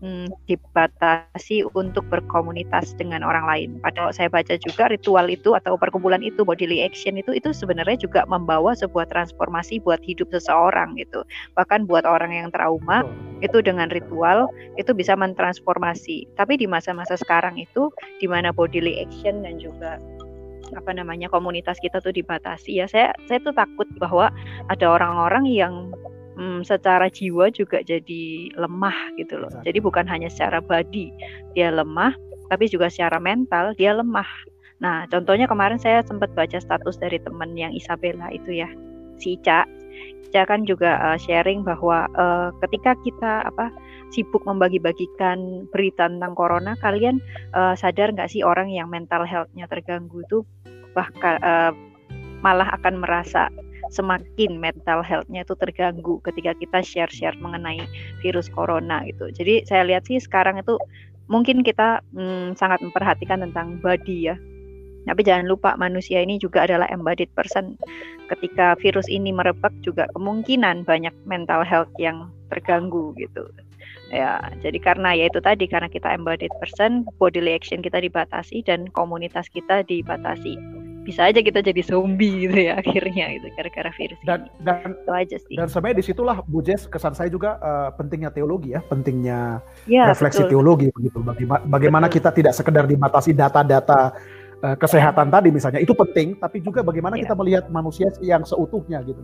hmm, 0.06 0.30
dibatasi 0.46 1.66
untuk 1.74 2.06
berkomunitas 2.14 2.94
dengan 3.00 3.26
orang 3.26 3.46
lain. 3.50 3.70
Padahal 3.82 4.14
saya 4.14 4.30
baca 4.30 4.54
juga 4.62 4.92
ritual 4.92 5.32
itu 5.32 5.58
atau 5.58 5.80
perkumpulan 5.80 6.22
itu 6.22 6.46
bodily 6.46 6.86
action 6.86 7.18
itu 7.18 7.34
itu 7.34 7.50
sebenarnya 7.50 7.98
juga 7.98 8.22
membawa 8.30 8.78
sebuah 8.78 9.10
transformasi 9.10 9.82
buat 9.82 10.02
hidup 10.06 10.30
seseorang 10.30 11.00
gitu. 11.02 11.26
Bahkan 11.58 11.90
buat 11.90 12.06
orang 12.06 12.36
yang 12.36 12.48
trauma 12.54 13.02
itu 13.42 13.64
dengan 13.66 13.90
ritual 13.90 14.52
itu 14.78 14.94
bisa 14.94 15.18
mentransformasi. 15.18 16.30
Tapi 16.38 16.62
di 16.62 16.70
masa-masa 16.70 17.18
sekarang 17.18 17.58
itu 17.58 17.90
di 18.22 18.30
mana 18.30 18.54
bodily 18.54 19.02
action 19.02 19.42
dan 19.42 19.58
juga 19.58 19.98
apa 20.74 20.98
namanya 20.98 21.30
komunitas 21.30 21.78
kita 21.78 22.02
tuh 22.02 22.10
dibatasi 22.10 22.82
ya 22.82 22.90
saya 22.90 23.14
saya 23.30 23.38
tuh 23.46 23.54
takut 23.54 23.86
bahwa 24.02 24.34
ada 24.74 24.86
orang-orang 24.90 25.46
yang 25.46 25.94
hmm, 26.36 26.62
secara 26.68 27.08
jiwa 27.10 27.50
juga 27.52 27.82
jadi 27.82 28.52
lemah 28.56 29.16
gitu 29.20 29.40
loh. 29.40 29.52
Jadi 29.64 29.80
bukan 29.82 30.06
hanya 30.06 30.28
secara 30.32 30.60
body 30.60 31.12
dia 31.58 31.72
lemah, 31.72 32.14
tapi 32.52 32.70
juga 32.70 32.92
secara 32.92 33.18
mental 33.18 33.74
dia 33.80 33.96
lemah. 33.96 34.28
Nah, 34.84 35.08
contohnya 35.08 35.48
kemarin 35.48 35.80
saya 35.80 36.04
sempat 36.04 36.36
baca 36.36 36.60
status 36.60 37.00
dari 37.00 37.18
teman 37.24 37.56
yang 37.56 37.72
Isabella 37.72 38.28
itu 38.30 38.60
ya, 38.60 38.68
si 39.16 39.40
Ica. 39.40 39.64
Ica 40.28 40.44
kan 40.44 40.68
juga 40.68 41.00
uh, 41.00 41.18
sharing 41.18 41.64
bahwa 41.64 42.12
uh, 42.20 42.52
ketika 42.68 43.00
kita 43.08 43.48
apa 43.48 43.72
sibuk 44.12 44.44
membagi-bagikan 44.44 45.66
berita 45.72 46.12
tentang 46.12 46.36
corona, 46.36 46.76
kalian 46.84 47.24
uh, 47.56 47.74
sadar 47.74 48.12
nggak 48.12 48.28
sih 48.28 48.44
orang 48.44 48.68
yang 48.68 48.92
mental 48.92 49.24
health-nya 49.24 49.66
terganggu 49.72 50.22
itu 50.28 50.44
bahkan 50.92 51.40
uh, 51.40 51.72
malah 52.44 52.68
akan 52.78 53.00
merasa 53.00 53.48
semakin 53.92 54.58
mental 54.58 55.06
health-nya 55.06 55.46
itu 55.46 55.54
terganggu 55.58 56.22
ketika 56.26 56.58
kita 56.58 56.80
share-share 56.82 57.38
mengenai 57.42 57.84
virus 58.22 58.50
corona 58.50 59.06
gitu. 59.06 59.30
Jadi 59.34 59.66
saya 59.68 59.86
lihat 59.86 60.08
sih 60.10 60.18
sekarang 60.18 60.62
itu 60.62 60.78
mungkin 61.30 61.62
kita 61.66 62.02
hmm, 62.14 62.58
sangat 62.58 62.82
memperhatikan 62.82 63.42
tentang 63.42 63.82
body 63.82 64.34
ya. 64.34 64.36
Tapi 65.06 65.22
jangan 65.22 65.46
lupa 65.46 65.78
manusia 65.78 66.18
ini 66.26 66.42
juga 66.42 66.66
adalah 66.66 66.90
embodied 66.90 67.30
person. 67.38 67.78
Ketika 68.26 68.74
virus 68.82 69.06
ini 69.06 69.30
merebak 69.30 69.70
juga 69.86 70.10
kemungkinan 70.18 70.82
banyak 70.82 71.14
mental 71.30 71.62
health 71.62 71.94
yang 72.02 72.34
terganggu 72.50 73.14
gitu. 73.22 73.46
Ya, 74.10 74.38
jadi 74.62 74.78
karena 74.82 75.14
ya 75.18 75.30
itu 75.30 75.42
tadi 75.42 75.66
karena 75.66 75.90
kita 75.90 76.14
embodied 76.14 76.54
person, 76.62 77.06
body 77.22 77.42
action 77.54 77.86
kita 77.86 78.02
dibatasi 78.02 78.66
dan 78.66 78.90
komunitas 78.94 79.50
kita 79.50 79.82
dibatasi 79.86 80.58
bisa 81.06 81.30
aja 81.30 81.40
kita 81.46 81.62
jadi 81.62 81.82
zombie 81.86 82.50
gitu 82.50 82.58
ya 82.58 82.74
akhirnya 82.82 83.38
gitu 83.38 83.48
gara-gara 83.54 83.92
virus 83.94 84.18
dan 84.26 84.50
ini. 84.50 84.66
dan 84.66 84.90
itu 84.98 85.12
aja 85.14 85.38
sih 85.38 85.56
dan 85.56 85.68
sebenarnya 85.70 85.98
di 86.02 86.06
situlah 86.06 86.38
Bu 86.50 86.66
Jess 86.66 86.90
kesan 86.90 87.14
saya 87.14 87.30
juga 87.30 87.62
uh, 87.62 87.94
pentingnya 87.94 88.34
teologi 88.34 88.74
ya 88.74 88.82
pentingnya 88.90 89.62
ya, 89.86 90.10
refleksi 90.10 90.42
betul. 90.44 90.58
teologi 90.58 90.90
begitu 90.90 91.22
bagaimana 91.22 91.62
bagaimana 91.70 92.08
kita 92.10 92.34
tidak 92.34 92.58
sekedar 92.58 92.90
dibatasi 92.90 93.38
data-data 93.38 94.18
uh, 94.66 94.76
kesehatan 94.76 95.30
tadi 95.30 95.54
misalnya 95.54 95.78
itu 95.78 95.94
penting 95.94 96.42
tapi 96.42 96.66
juga 96.66 96.82
bagaimana 96.82 97.16
ya. 97.16 97.30
kita 97.30 97.34
melihat 97.38 97.64
manusia 97.70 98.10
yang 98.26 98.42
seutuhnya 98.42 99.06
gitu 99.06 99.22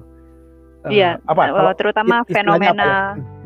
uh, 0.85 0.91
iya 0.93 1.17
apa 1.25 1.49
uh, 1.49 1.73
terutama 1.73 2.21
fenomena 2.29 3.17
ya? 3.17 3.41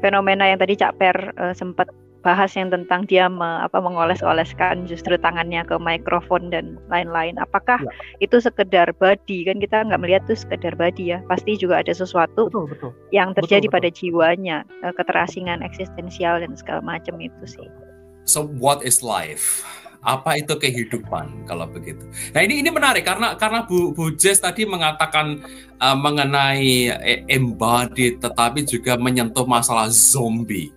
fenomena 0.00 0.44
yang 0.48 0.58
tadi 0.60 0.74
Cak 0.80 0.96
Per 0.96 1.16
uh, 1.36 1.54
sempat 1.56 1.92
bahas 2.24 2.50
yang 2.56 2.72
tentang 2.72 3.04
dia 3.04 3.28
me, 3.28 3.60
apa 3.60 3.78
mengoles-oleskan 3.78 4.88
justru 4.88 5.20
tangannya 5.20 5.60
ke 5.68 5.76
mikrofon 5.76 6.48
dan 6.48 6.80
lain-lain. 6.88 7.36
Apakah 7.36 7.84
ya. 7.84 7.92
itu 8.24 8.40
sekedar 8.40 8.90
body 8.96 9.44
kan 9.44 9.60
kita 9.60 9.84
nggak 9.84 10.00
melihat 10.00 10.24
tuh 10.24 10.40
sekedar 10.40 10.72
body 10.74 11.14
ya. 11.14 11.18
Pasti 11.28 11.60
juga 11.60 11.84
ada 11.84 11.92
sesuatu 11.92 12.48
betul, 12.48 12.66
betul. 12.72 12.90
yang 13.12 13.36
terjadi 13.36 13.68
betul, 13.68 13.76
betul. 13.76 13.92
pada 13.92 13.98
jiwanya, 14.00 14.58
eh, 14.82 14.94
keterasingan 14.96 15.60
eksistensial 15.60 16.40
dan 16.40 16.56
segala 16.56 16.80
macam 16.80 17.20
itu 17.20 17.44
sih. 17.44 17.68
So 18.24 18.48
what 18.56 18.80
is 18.80 19.04
life? 19.04 19.60
Apa 20.04 20.36
itu 20.36 20.56
kehidupan 20.56 21.48
kalau 21.48 21.64
begitu? 21.68 22.04
Nah 22.36 22.44
ini 22.44 22.60
ini 22.60 22.68
menarik 22.68 23.08
karena 23.08 23.36
karena 23.40 23.64
Bu 23.64 23.96
Bu 23.96 24.12
Jess 24.16 24.36
tadi 24.36 24.68
mengatakan 24.68 25.40
uh, 25.80 25.96
mengenai 25.96 26.92
eh, 26.92 27.24
embodied 27.28 28.20
tetapi 28.20 28.68
juga 28.68 29.00
menyentuh 29.00 29.48
masalah 29.48 29.88
zombie 29.88 30.72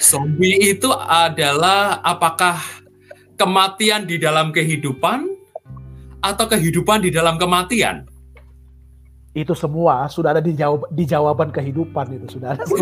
Zombie 0.00 0.74
itu 0.74 0.90
adalah 0.94 2.00
apakah 2.02 2.60
kematian 3.34 4.06
di 4.06 4.18
dalam 4.18 4.50
kehidupan 4.54 5.26
atau 6.22 6.44
kehidupan 6.48 7.04
di 7.04 7.10
dalam 7.12 7.36
kematian? 7.38 8.06
Itu 9.34 9.52
semua 9.58 10.06
sudah 10.06 10.30
ada 10.38 10.42
di, 10.42 10.54
jawab, 10.54 10.86
di 10.94 11.02
jawaban 11.02 11.50
kehidupan 11.50 12.06
itu 12.14 12.38
sudah 12.38 12.54
ada. 12.54 12.64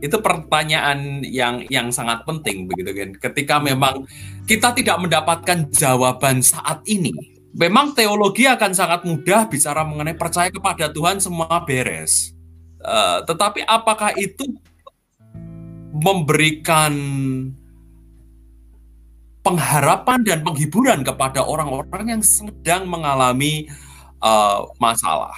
Itu 0.00 0.16
pertanyaan 0.24 1.20
yang 1.28 1.68
yang 1.68 1.92
sangat 1.92 2.24
penting 2.24 2.64
begitu 2.64 2.88
kan. 2.96 3.10
Ketika 3.20 3.60
memang 3.60 4.08
kita 4.48 4.72
tidak 4.72 4.96
mendapatkan 4.96 5.68
jawaban 5.68 6.40
saat 6.40 6.80
ini, 6.88 7.12
memang 7.54 7.92
teologi 7.94 8.46
akan 8.46 8.72
sangat 8.74 9.02
mudah 9.02 9.50
bicara 9.50 9.82
mengenai 9.82 10.14
percaya 10.14 10.50
kepada 10.50 10.90
Tuhan 10.90 11.18
semua 11.18 11.62
beres. 11.66 12.34
Uh, 12.80 13.20
tetapi 13.28 13.66
apakah 13.68 14.16
itu 14.16 14.46
memberikan 15.92 16.92
pengharapan 19.44 20.20
dan 20.24 20.38
penghiburan 20.40 21.00
kepada 21.04 21.44
orang-orang 21.44 22.16
yang 22.18 22.22
sedang 22.24 22.88
mengalami 22.88 23.68
uh, 24.20 24.64
masalah 24.80 25.34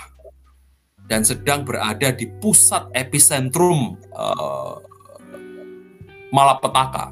dan 1.11 1.27
sedang 1.27 1.67
berada 1.67 2.15
di 2.15 2.31
pusat 2.39 2.87
epicentrum 2.95 3.99
uh, 4.15 4.79
malapetaka. 6.31 7.11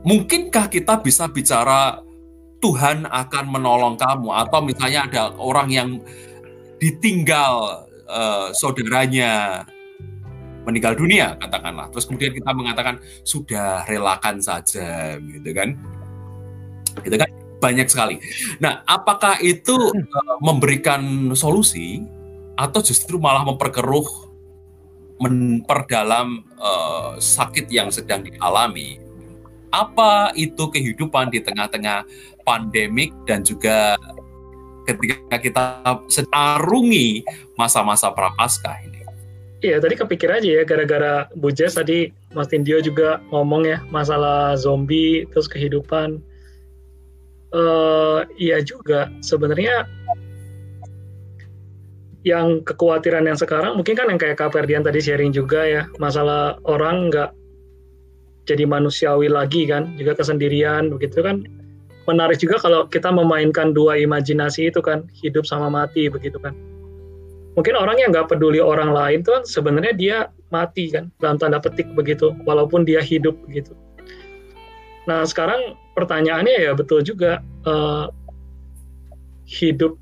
Mungkinkah 0.00 0.68
kita 0.72 1.00
bisa 1.00 1.28
bicara 1.28 2.00
Tuhan 2.60 3.08
akan 3.08 3.44
menolong 3.48 3.96
kamu. 3.96 4.28
Atau 4.30 4.60
misalnya 4.62 5.08
ada 5.08 5.22
orang 5.40 5.68
yang 5.72 5.88
ditinggal 6.80 7.84
uh, 8.08 8.48
saudaranya 8.52 9.64
meninggal 10.64 10.92
dunia 10.92 11.40
katakanlah. 11.40 11.88
Terus 11.92 12.04
kemudian 12.04 12.32
kita 12.36 12.50
mengatakan 12.52 13.00
sudah 13.24 13.88
relakan 13.88 14.44
saja 14.44 15.16
gitu 15.18 15.50
kan. 15.56 15.76
Gitu 17.00 17.16
kan? 17.16 17.30
Banyak 17.60 17.88
sekali. 17.88 18.16
Nah, 18.60 18.84
apakah 18.88 19.40
itu 19.40 19.76
uh, 19.76 20.36
memberikan 20.40 21.32
solusi? 21.32 22.04
Atau 22.60 22.84
justru 22.84 23.16
malah 23.16 23.40
memperkeruh, 23.48 24.04
memperdalam 25.16 26.44
uh, 26.60 27.16
sakit 27.16 27.72
yang 27.72 27.88
sedang 27.88 28.20
dialami? 28.20 29.00
Apa 29.72 30.36
itu 30.36 30.68
kehidupan 30.68 31.32
di 31.32 31.40
tengah-tengah 31.40 32.04
pandemik 32.50 33.14
dan 33.30 33.46
juga 33.46 33.94
ketika 34.90 35.38
kita 35.38 35.64
setarungi 36.10 37.22
masa-masa 37.54 38.10
prapaskah 38.10 38.74
ini? 38.82 39.06
Iya, 39.62 39.78
tadi 39.78 39.94
kepikir 39.94 40.26
aja 40.26 40.48
ya 40.50 40.62
gara-gara 40.66 41.30
Bu 41.38 41.54
Jess 41.54 41.78
tadi 41.78 42.10
Mas 42.34 42.50
Tindio 42.50 42.82
juga 42.82 43.22
ngomong 43.30 43.62
ya 43.68 43.78
masalah 43.94 44.58
zombie 44.58 45.28
terus 45.30 45.46
kehidupan 45.46 46.18
uh, 47.54 48.24
iya 48.40 48.64
juga 48.64 49.12
sebenarnya 49.20 49.84
yang 52.24 52.64
kekhawatiran 52.64 53.28
yang 53.28 53.36
sekarang 53.36 53.76
mungkin 53.76 53.96
kan 53.96 54.08
yang 54.08 54.20
kayak 54.20 54.40
Kak 54.40 54.52
Ferdian 54.52 54.84
tadi 54.84 55.00
sharing 55.00 55.32
juga 55.32 55.64
ya 55.64 55.82
masalah 56.00 56.56
orang 56.64 57.12
nggak 57.12 57.30
jadi 58.48 58.64
manusiawi 58.64 59.28
lagi 59.28 59.68
kan 59.68 59.92
juga 60.00 60.16
kesendirian 60.16 60.88
begitu 60.88 61.20
kan 61.20 61.44
menarik 62.10 62.42
juga 62.42 62.58
kalau 62.58 62.90
kita 62.90 63.14
memainkan 63.14 63.70
dua 63.70 63.94
imajinasi 64.02 64.74
itu 64.74 64.82
kan 64.82 65.06
hidup 65.14 65.46
sama 65.46 65.70
mati 65.70 66.10
begitu 66.10 66.42
kan 66.42 66.58
mungkin 67.54 67.78
orang 67.78 68.02
yang 68.02 68.10
nggak 68.10 68.26
peduli 68.26 68.58
orang 68.58 68.90
lain 68.90 69.22
tuh 69.22 69.38
kan 69.38 69.44
sebenarnya 69.46 69.94
dia 69.94 70.16
mati 70.50 70.90
kan 70.90 71.14
dalam 71.22 71.38
tanda 71.38 71.62
petik 71.62 71.86
begitu 71.94 72.34
walaupun 72.42 72.82
dia 72.82 72.98
hidup 72.98 73.38
begitu 73.46 73.78
Nah 75.08 75.24
sekarang 75.24 75.74
pertanyaannya 75.98 76.70
ya 76.70 76.72
betul 76.76 77.00
juga 77.02 77.40
uh, 77.64 78.06
hidup 79.48 79.96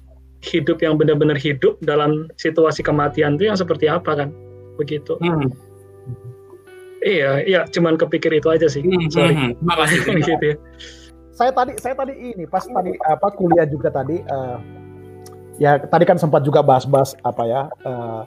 hidup 0.44 0.78
yang 0.84 1.00
benar-benar 1.00 1.40
hidup 1.40 1.80
dalam 1.82 2.30
situasi 2.38 2.84
kematian 2.84 3.40
itu 3.40 3.50
yang 3.50 3.58
seperti 3.58 3.88
apa 3.88 4.12
kan 4.14 4.28
begitu. 4.78 5.18
Hmm. 5.18 5.50
Iya, 6.98 7.46
iya, 7.46 7.60
cuman 7.70 7.94
kepikir 7.94 8.34
itu 8.34 8.50
aja 8.50 8.66
sih. 8.66 8.82
Hmm, 8.82 9.06
Sorry. 9.10 9.30
Hmm, 9.34 9.54
hmm. 9.54 9.62
makasih. 9.62 9.98
gitu 10.28 10.44
ya. 10.54 10.56
Saya 11.38 11.54
tadi, 11.54 11.78
saya 11.78 11.94
tadi 11.94 12.18
ini 12.18 12.50
pas 12.50 12.66
tadi 12.66 12.98
apa 13.06 13.30
kuliah 13.30 13.62
juga 13.62 13.94
tadi, 13.94 14.18
uh, 14.26 14.58
ya 15.62 15.78
tadi 15.78 16.02
kan 16.02 16.18
sempat 16.18 16.42
juga 16.42 16.66
bahas-bahas 16.66 17.14
apa 17.22 17.46
ya 17.46 17.70
uh, 17.86 18.26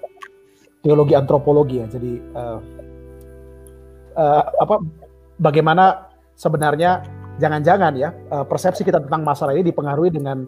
teologi 0.80 1.20
antropologi 1.20 1.84
ya. 1.84 1.92
Jadi 1.92 2.24
uh, 2.32 2.60
uh, 4.16 4.44
apa 4.64 4.80
bagaimana 5.44 6.08
sebenarnya 6.40 7.04
jangan-jangan 7.42 7.94
ya 7.98 8.14
eh, 8.14 8.46
persepsi 8.46 8.86
kita 8.86 9.02
tentang 9.02 9.26
masalah 9.26 9.58
ini 9.58 9.74
dipengaruhi 9.74 10.14
dengan 10.14 10.46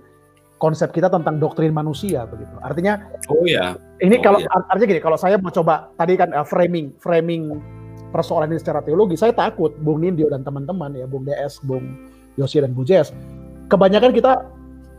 konsep 0.62 0.94
kita 0.94 1.10
tentang 1.10 1.42
doktrin 1.42 1.74
manusia 1.74 2.24
begitu. 2.30 2.54
Artinya 2.62 3.02
oh 3.28 3.44
ya. 3.44 3.76
Ini 4.00 4.20
oh, 4.20 4.22
kalau 4.22 4.40
ya. 4.40 4.48
artinya 4.70 4.88
gini, 4.94 5.02
kalau 5.02 5.18
saya 5.18 5.36
mau 5.42 5.52
coba 5.52 5.92
tadi 5.98 6.14
kan 6.16 6.32
uh, 6.32 6.46
framing 6.46 6.94
framing 7.02 7.60
persoalan 8.14 8.54
ini 8.54 8.62
secara 8.62 8.86
teologi, 8.86 9.18
saya 9.18 9.34
takut 9.34 9.74
Bung 9.82 10.06
Nindyo 10.06 10.30
dan 10.30 10.46
teman-teman 10.46 10.94
ya, 10.94 11.10
Bung 11.10 11.26
DS, 11.26 11.58
Bung 11.66 12.13
Yosi 12.40 12.62
dan 12.62 12.74
Bu 12.74 12.86
Jess, 12.88 13.14
kebanyakan 13.70 14.12
kita 14.14 14.46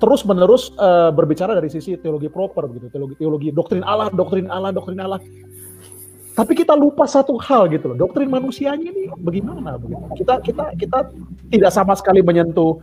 terus 0.02 0.26
menerus 0.26 0.74
uh, 0.76 1.14
berbicara 1.14 1.54
dari 1.54 1.70
sisi 1.70 1.96
teologi 1.96 2.28
proper 2.28 2.66
begitu, 2.66 2.90
teologi 2.90 3.14
teologi 3.16 3.48
doktrin 3.54 3.86
Allah, 3.86 4.10
doktrin 4.10 4.50
Allah, 4.50 4.70
doktrin 4.74 5.00
Allah. 5.00 5.22
Tapi 6.34 6.52
kita 6.58 6.74
lupa 6.74 7.06
satu 7.06 7.38
hal 7.38 7.70
gitu 7.70 7.94
loh, 7.94 7.96
doktrin 7.96 8.26
manusianya 8.26 8.90
ini 8.90 9.06
bagaimana 9.22 9.78
begitu. 9.78 10.02
Kita 10.18 10.42
kita 10.42 10.74
kita 10.74 10.98
tidak 11.54 11.70
sama 11.70 11.94
sekali 11.94 12.26
menyentuh 12.26 12.82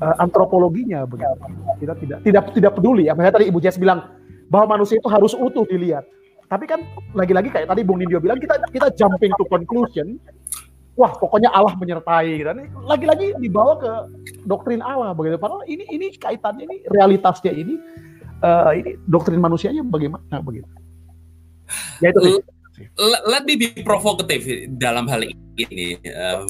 uh, 0.00 0.16
antropologinya 0.16 1.04
begitu. 1.04 1.36
Kita 1.76 1.92
tidak 2.00 2.18
tidak 2.24 2.42
tidak 2.56 2.72
peduli 2.72 3.06
ya. 3.06 3.12
Tadi 3.12 3.52
Ibu 3.52 3.60
Jess 3.60 3.76
bilang 3.76 4.16
bahwa 4.48 4.80
manusia 4.80 4.96
itu 4.96 5.08
harus 5.12 5.36
utuh 5.36 5.68
dilihat. 5.68 6.08
Tapi 6.46 6.64
kan 6.64 6.80
lagi-lagi 7.12 7.50
kayak 7.50 7.66
tadi 7.66 7.82
Bung 7.82 7.98
Nindyo 7.98 8.22
bilang 8.22 8.38
kita 8.38 8.54
kita 8.70 8.88
jumping 8.94 9.34
to 9.34 9.44
conclusion. 9.50 10.16
Wah, 10.96 11.12
pokoknya 11.12 11.52
Allah 11.52 11.76
menyertai 11.76 12.40
dan 12.40 12.72
lagi-lagi 12.88 13.36
dibawa 13.36 13.76
ke 13.76 13.92
doktrin 14.48 14.80
Allah 14.80 15.12
begitu. 15.12 15.36
Padahal 15.36 15.68
ini 15.68 15.84
ini 15.92 16.16
kaitannya 16.16 16.64
ini 16.64 16.76
realitasnya 16.88 17.52
ini 17.52 17.76
uh, 18.40 18.72
ini 18.72 18.96
doktrin 19.04 19.36
manusianya 19.36 19.84
bagaimana 19.84 20.40
begitu. 20.40 20.68
Ya 22.00 22.16
itu 22.16 22.40
let 23.28 23.44
me 23.44 23.60
be 23.60 23.76
provokatif 23.84 24.72
dalam 24.80 25.04
hal 25.12 25.28
ini. 25.28 26.00
Uh, 26.08 26.48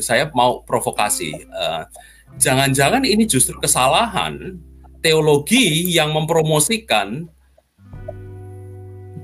saya 0.00 0.32
mau 0.32 0.64
provokasi. 0.64 1.44
Uh, 1.52 1.84
jangan-jangan 2.40 3.04
ini 3.04 3.28
justru 3.28 3.60
kesalahan 3.60 4.56
teologi 5.04 5.92
yang 5.92 6.16
mempromosikan 6.16 7.28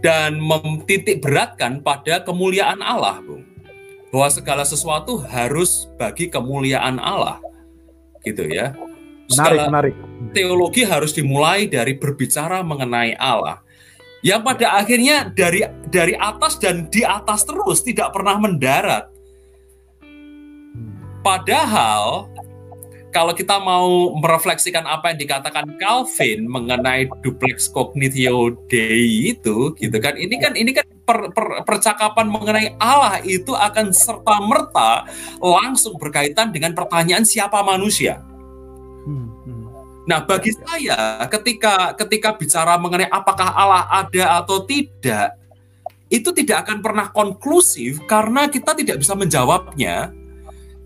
dan 0.05 0.39
mentitik 0.39 1.25
beratkan 1.25 1.81
pada 1.81 2.23
kemuliaan 2.23 2.85
Allah, 2.85 3.19
Bung. 3.25 3.57
Bahwa 4.09 4.28
segala 4.32 4.64
sesuatu 4.64 5.20
harus 5.20 5.86
bagi 6.00 6.32
kemuliaan 6.32 6.96
Allah. 6.96 7.40
Gitu 8.24 8.48
ya. 8.48 8.72
Segala 9.28 9.68
menarik, 9.68 9.94
menarik. 9.96 10.32
Teologi 10.32 10.82
harus 10.88 11.12
dimulai 11.12 11.68
dari 11.68 11.92
berbicara 11.96 12.64
mengenai 12.64 13.12
Allah 13.20 13.61
yang 14.26 14.42
pada 14.42 14.82
akhirnya 14.82 15.30
dari 15.30 15.62
dari 15.90 16.18
atas 16.18 16.59
dan 16.59 16.90
di 16.90 17.06
atas 17.06 17.46
terus 17.46 17.86
tidak 17.86 18.11
pernah 18.11 18.34
mendarat. 18.34 19.06
Padahal 21.22 22.26
kalau 23.14 23.32
kita 23.34 23.62
mau 23.62 24.14
merefleksikan 24.18 24.84
apa 24.84 25.14
yang 25.14 25.18
dikatakan 25.22 25.66
Calvin 25.78 26.50
mengenai 26.50 27.06
duplex 27.22 27.70
cognitio 27.70 28.59
dei 28.66 29.32
itu 29.34 29.74
gitu 29.78 29.96
kan 30.02 30.14
ini 30.18 30.34
kan 30.38 30.52
ini 30.54 30.70
kan 30.74 30.84
per, 31.09 31.32
per, 31.32 31.64
percakapan 31.64 32.28
mengenai 32.28 32.76
Allah 32.76 33.24
itu 33.24 33.56
akan 33.56 33.96
serta 33.96 34.36
merta 34.44 35.09
langsung 35.40 35.96
berkaitan 35.96 36.52
dengan 36.52 36.76
pertanyaan 36.76 37.24
siapa 37.24 37.64
manusia. 37.64 38.20
Hmm, 39.09 39.32
hmm. 39.48 39.64
Nah, 40.04 40.20
bagi 40.28 40.52
saya 40.52 41.24
ketika 41.32 41.96
ketika 41.96 42.36
bicara 42.36 42.76
mengenai 42.76 43.09
apakah 43.09 43.56
Allah 43.56 43.88
ada 43.88 44.44
atau 44.44 44.61
tidak, 44.68 45.32
itu 46.12 46.28
tidak 46.36 46.68
akan 46.68 46.84
pernah 46.84 47.09
konklusif 47.09 48.04
karena 48.04 48.52
kita 48.52 48.76
tidak 48.76 49.00
bisa 49.00 49.16
menjawabnya. 49.16 50.12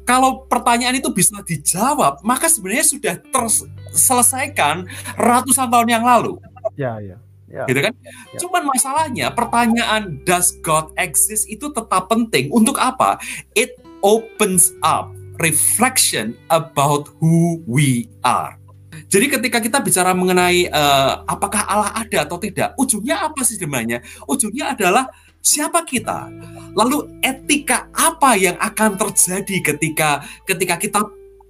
Kalau 0.02 0.46
pertanyaan 0.50 0.98
itu 0.98 1.14
bisa 1.14 1.38
dijawab, 1.46 2.26
maka 2.26 2.50
sebenarnya 2.50 2.82
sudah 2.82 3.14
terselesaikan 3.30 4.90
ratusan 5.14 5.70
tahun 5.70 5.88
yang 5.94 6.02
lalu. 6.02 6.42
Ya, 6.74 6.98
ya. 6.98 7.22
Ya. 7.52 7.68
Gitu 7.68 7.80
kan? 7.84 7.92
Ya. 8.00 8.38
Cuman 8.40 8.62
masalahnya 8.64 9.26
pertanyaan 9.36 10.24
does 10.24 10.56
God 10.64 10.88
exist 10.96 11.44
itu 11.52 11.68
tetap 11.68 12.08
penting 12.08 12.48
untuk 12.48 12.80
apa? 12.80 13.20
It 13.52 13.76
opens 14.00 14.72
up 14.80 15.12
reflection 15.38 16.32
about 16.48 17.12
who 17.20 17.60
we 17.68 18.08
are. 18.24 18.56
Jadi 19.12 19.28
ketika 19.28 19.60
kita 19.60 19.78
bicara 19.84 20.16
mengenai 20.16 20.72
uh, 20.72 21.28
apakah 21.28 21.68
Allah 21.68 21.92
ada 21.92 22.24
atau 22.24 22.40
tidak, 22.40 22.72
ujungnya 22.80 23.28
apa 23.28 23.44
sih 23.44 23.60
sebenarnya? 23.60 24.00
Ujungnya 24.24 24.72
adalah 24.72 25.12
siapa 25.44 25.84
kita. 25.84 26.32
Lalu 26.72 27.20
etika 27.20 27.92
apa 27.92 28.36
yang 28.40 28.56
akan 28.56 28.96
terjadi 28.96 29.74
ketika 29.74 30.24
ketika 30.48 30.80
kita 30.80 31.00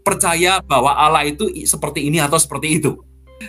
percaya 0.03 0.59
bahwa 0.59 0.91
Allah 0.91 1.23
itu 1.31 1.47
seperti 1.63 2.11
ini 2.11 2.19
atau 2.19 2.39
seperti 2.39 2.83
itu. 2.83 2.99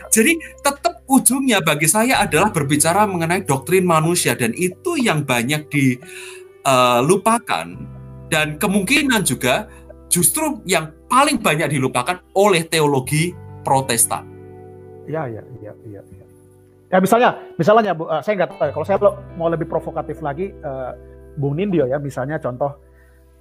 Jadi 0.09 0.37
tetap 0.61 1.03
ujungnya 1.07 1.59
bagi 1.61 1.85
saya 1.85 2.23
adalah 2.23 2.49
berbicara 2.49 3.05
mengenai 3.05 3.45
doktrin 3.45 3.85
manusia 3.85 4.33
dan 4.33 4.55
itu 4.55 4.97
yang 4.97 5.27
banyak 5.27 5.67
di 5.69 5.97
uh, 6.65 6.99
lupakan 7.03 7.67
dan 8.31 8.57
kemungkinan 8.57 9.21
juga 9.21 9.67
justru 10.09 10.63
yang 10.65 10.89
paling 11.05 11.37
banyak 11.37 11.73
dilupakan 11.73 12.21
oleh 12.33 12.65
teologi 12.65 13.33
Protestan. 13.63 14.27
Ya, 15.07 15.23
ya, 15.27 15.39
ya, 15.63 15.71
ya. 15.87 16.01
Ya, 16.01 16.01
ya 16.91 16.97
misalnya, 16.99 17.29
misalnya, 17.55 17.91
Bu, 17.95 18.07
uh, 18.07 18.19
saya 18.19 18.43
nggak 18.43 18.49
tahu. 18.55 18.67
Ya, 18.67 18.73
kalau 18.75 18.85
saya 18.87 18.97
mau 19.39 19.47
lebih 19.47 19.67
provokatif 19.71 20.19
lagi, 20.19 20.51
uh, 20.63 20.91
Bung 21.39 21.55
Nindyo 21.57 21.87
ya, 21.87 21.97
misalnya 21.97 22.37
contoh 22.37 22.75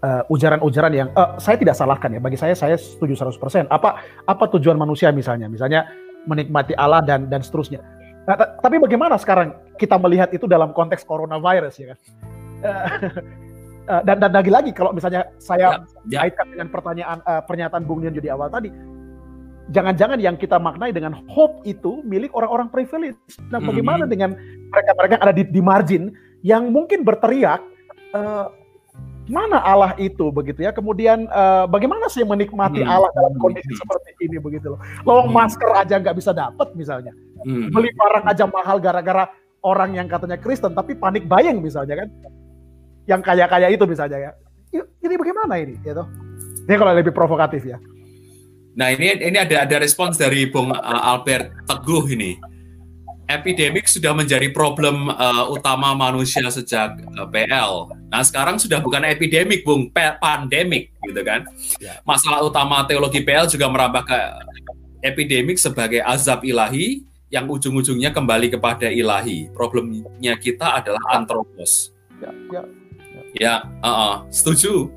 ujaran-ujaran 0.03 0.91
uh, 0.91 0.99
yang 0.99 1.09
uh, 1.15 1.39
saya 1.39 1.55
tidak 1.55 1.79
salahkan 1.79 2.11
ya. 2.11 2.19
Bagi 2.19 2.35
saya, 2.35 2.59
saya 2.59 2.75
setuju 2.75 3.15
100%. 3.15 3.71
Apa 3.71 4.03
apa 4.27 4.45
tujuan 4.59 4.75
manusia 4.75 5.15
misalnya? 5.15 5.47
Misalnya 5.47 5.87
menikmati 6.29 6.75
Allah 6.79 7.03
dan 7.03 7.27
dan 7.27 7.43
seterusnya. 7.43 7.83
Nah, 8.23 8.39
tapi 8.39 8.79
bagaimana 8.79 9.19
sekarang 9.19 9.55
kita 9.75 9.99
melihat 9.99 10.31
itu 10.31 10.47
dalam 10.47 10.71
konteks 10.71 11.03
coronavirus 11.03 11.75
ya 11.83 11.87
kan? 11.91 11.99
dan 14.07 14.17
dan 14.23 14.31
lagi-lagi 14.31 14.71
kalau 14.71 14.95
misalnya 14.95 15.27
saya 15.43 15.83
ya, 16.07 16.19
ya. 16.19 16.19
kaitkan 16.23 16.47
dengan 16.55 16.69
pertanyaan 16.71 17.19
uh, 17.27 17.43
pernyataan 17.43 17.83
Bung 17.83 18.07
Nian 18.07 18.15
di 18.15 18.31
awal 18.31 18.47
tadi, 18.47 18.71
jangan-jangan 19.75 20.23
yang 20.23 20.39
kita 20.39 20.63
maknai 20.63 20.95
dengan 20.95 21.19
hope 21.27 21.67
itu 21.67 21.99
milik 22.07 22.31
orang-orang 22.35 22.71
privilege. 22.71 23.19
Nah, 23.51 23.59
hmm. 23.59 23.67
bagaimana 23.67 24.07
mm-hmm. 24.07 24.13
dengan 24.15 24.31
mereka-mereka 24.71 25.13
yang 25.19 25.25
ada 25.27 25.35
di, 25.35 25.45
di 25.51 25.61
margin 25.61 26.03
yang 26.47 26.71
mungkin 26.71 27.03
berteriak 27.03 27.59
uh, 28.15 28.51
mana 29.31 29.63
Allah 29.63 29.95
itu 29.99 30.31
begitu 30.35 30.67
ya. 30.67 30.75
Kemudian 30.75 31.31
uh, 31.31 31.69
bagaimana 31.71 32.11
sih 32.11 32.27
menikmati 32.27 32.83
hmm. 32.83 32.91
Allah 32.91 33.11
dalam 33.15 33.35
kondisi 33.39 33.71
hmm. 33.71 33.79
seperti 33.79 34.11
ini 34.27 34.37
begitu 34.43 34.75
loh. 34.75 34.81
Lowong 35.07 35.31
hmm. 35.31 35.37
masker 35.37 35.71
aja 35.75 35.95
nggak 35.99 36.17
bisa 36.19 36.31
dapat 36.35 36.69
misalnya. 36.75 37.13
Hmm. 37.47 37.71
Beli 37.71 37.91
barang 37.95 38.25
aja 38.27 38.45
mahal 38.51 38.83
gara-gara 38.83 39.31
orang 39.63 39.95
yang 39.95 40.07
katanya 40.11 40.39
Kristen 40.39 40.75
tapi 40.75 40.99
panik 40.99 41.27
buying 41.31 41.63
misalnya 41.63 42.07
kan. 42.07 42.09
Yang 43.07 43.21
kaya-kaya 43.27 43.67
itu 43.71 43.85
misalnya 43.87 44.19
ya. 44.19 44.31
Ini 45.03 45.15
bagaimana 45.19 45.59
ini 45.61 45.79
gitu. 45.83 46.03
Ini 46.67 46.75
kalau 46.79 46.93
lebih 46.95 47.15
provokatif 47.15 47.67
ya. 47.67 47.79
Nah, 48.73 48.89
ini 48.89 49.21
ini 49.21 49.37
ada 49.37 49.69
ada 49.69 49.77
respons 49.77 50.17
dari 50.17 50.49
Bung 50.49 50.73
uh, 50.73 50.81
Albert 50.81 51.69
Teguh 51.69 52.09
ini 52.17 52.52
epidemik 53.29 53.87
sudah 53.87 54.13
menjadi 54.15 54.51
problem 54.51 55.11
uh, 55.13 55.47
utama 55.51 55.95
manusia 55.95 56.45
sejak 56.51 56.99
uh, 57.19 57.29
PL. 57.29 57.91
Nah 58.11 58.23
sekarang 58.23 58.59
sudah 58.59 58.83
bukan 58.83 59.07
epidemik, 59.07 59.63
bung, 59.63 59.91
pandemik, 59.95 60.93
gitu 61.07 61.23
kan? 61.23 61.47
Ya. 61.79 61.99
Masalah 62.03 62.43
utama 62.43 62.83
teologi 62.87 63.23
PL 63.23 63.49
juga 63.49 63.67
merambah 63.71 64.03
ke 64.07 64.19
epidemik 65.03 65.59
sebagai 65.59 66.03
azab 66.03 66.47
ilahi 66.47 67.03
yang 67.33 67.49
ujung-ujungnya 67.49 68.13
kembali 68.13 68.53
kepada 68.53 68.93
ilahi. 68.93 69.49
Problemnya 69.57 70.37
kita 70.37 70.85
adalah 70.85 71.01
antropos. 71.17 71.91
Ya, 72.21 72.31
ya, 72.53 72.63
ya. 73.01 73.23
ya 73.35 73.55
uh 73.83 73.89
-uh, 73.89 74.15
setuju. 74.29 74.93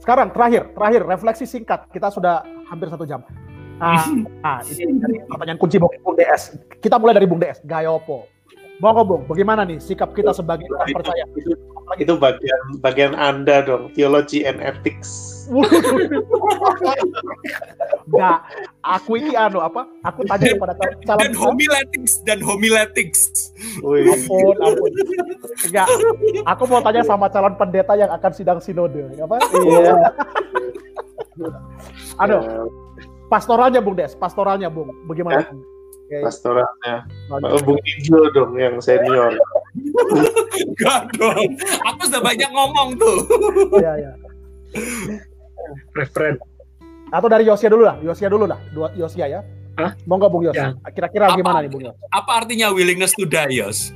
Sekarang 0.00 0.32
terakhir, 0.32 0.72
terakhir 0.72 1.02
refleksi 1.04 1.44
singkat. 1.44 1.84
Kita 1.92 2.08
sudah 2.08 2.40
hampir 2.72 2.88
satu 2.88 3.04
jam. 3.04 3.20
Nah, 3.78 4.04
nah 4.42 4.58
ini 4.66 4.98
dari 4.98 5.22
pertanyaan 5.22 5.58
kunci 5.58 5.78
Bung 5.78 5.94
DS. 6.18 6.58
Kita 6.82 6.98
mulai 6.98 7.14
dari 7.14 7.26
Bung 7.30 7.38
DS. 7.38 7.62
Gayopo. 7.62 8.26
Monggo 8.78 9.02
Bung, 9.02 9.22
bagaimana 9.26 9.66
nih 9.66 9.82
sikap 9.82 10.14
kita 10.14 10.30
sebagai 10.30 10.70
orang 10.70 10.94
percaya? 10.94 11.26
Itu, 11.34 11.50
itu 11.98 12.14
bagian 12.14 12.78
bagian 12.78 13.10
Anda 13.18 13.66
dong, 13.66 13.90
theology 13.90 14.46
and 14.46 14.62
ethics. 14.62 15.34
Enggak, 18.06 18.38
aku 18.78 19.18
ini 19.18 19.34
anu 19.34 19.58
apa? 19.58 19.82
Aku 20.06 20.22
tanya 20.30 20.54
kepada 20.54 20.74
calon 20.78 21.18
dan 21.18 21.32
homiletics 21.34 22.22
dan 22.22 22.38
homiletics. 22.38 23.50
Ampun, 23.82 24.54
ampun. 24.62 24.90
Enggak, 25.66 25.90
aku 26.46 26.62
mau 26.70 26.78
tanya 26.78 27.02
sama 27.02 27.26
calon 27.34 27.58
pendeta 27.58 27.98
yang 27.98 28.14
akan 28.14 28.30
sidang 28.30 28.62
sinode, 28.62 29.10
apa? 29.18 29.42
Iya. 29.58 29.94
Aduh, 32.22 32.42
pastoralnya 33.28 33.80
Bung 33.84 33.96
Des, 33.96 34.12
pastoralnya 34.16 34.68
Bung, 34.72 34.90
bagaimana? 35.06 35.44
Ya, 35.44 35.52
okay. 35.52 36.22
Pastoralnya, 36.24 36.94
oh, 37.30 37.60
Bung 37.62 37.80
Ijo 37.84 38.32
dong 38.32 38.56
yang 38.56 38.80
senior. 38.80 39.36
Enggak 40.74 41.12
dong, 41.14 41.44
aku 41.84 42.00
sudah 42.08 42.22
banyak 42.24 42.50
ngomong 42.50 42.96
tuh. 42.96 43.16
Iya, 43.78 43.92
iya. 44.00 44.12
Referen. 45.94 46.40
Atau 47.08 47.28
dari 47.28 47.48
Yosia 47.48 47.72
dulu 47.72 47.84
lah, 47.84 47.96
Yosia 48.00 48.28
dulu 48.28 48.44
lah, 48.48 48.58
dua 48.72 48.88
Yosia 48.96 49.28
ya. 49.28 49.40
Hah? 49.78 49.94
Monggo 50.10 50.26
Bung 50.26 50.42
Yos. 50.42 50.58
Ya. 50.58 50.74
Kira-kira 50.90 51.38
gimana 51.38 51.62
nih 51.62 51.70
Bung 51.70 51.86
Yos? 51.86 51.94
Apa 52.10 52.42
artinya 52.42 52.74
willingness 52.74 53.14
to 53.14 53.22
die, 53.22 53.62
Yos? 53.62 53.94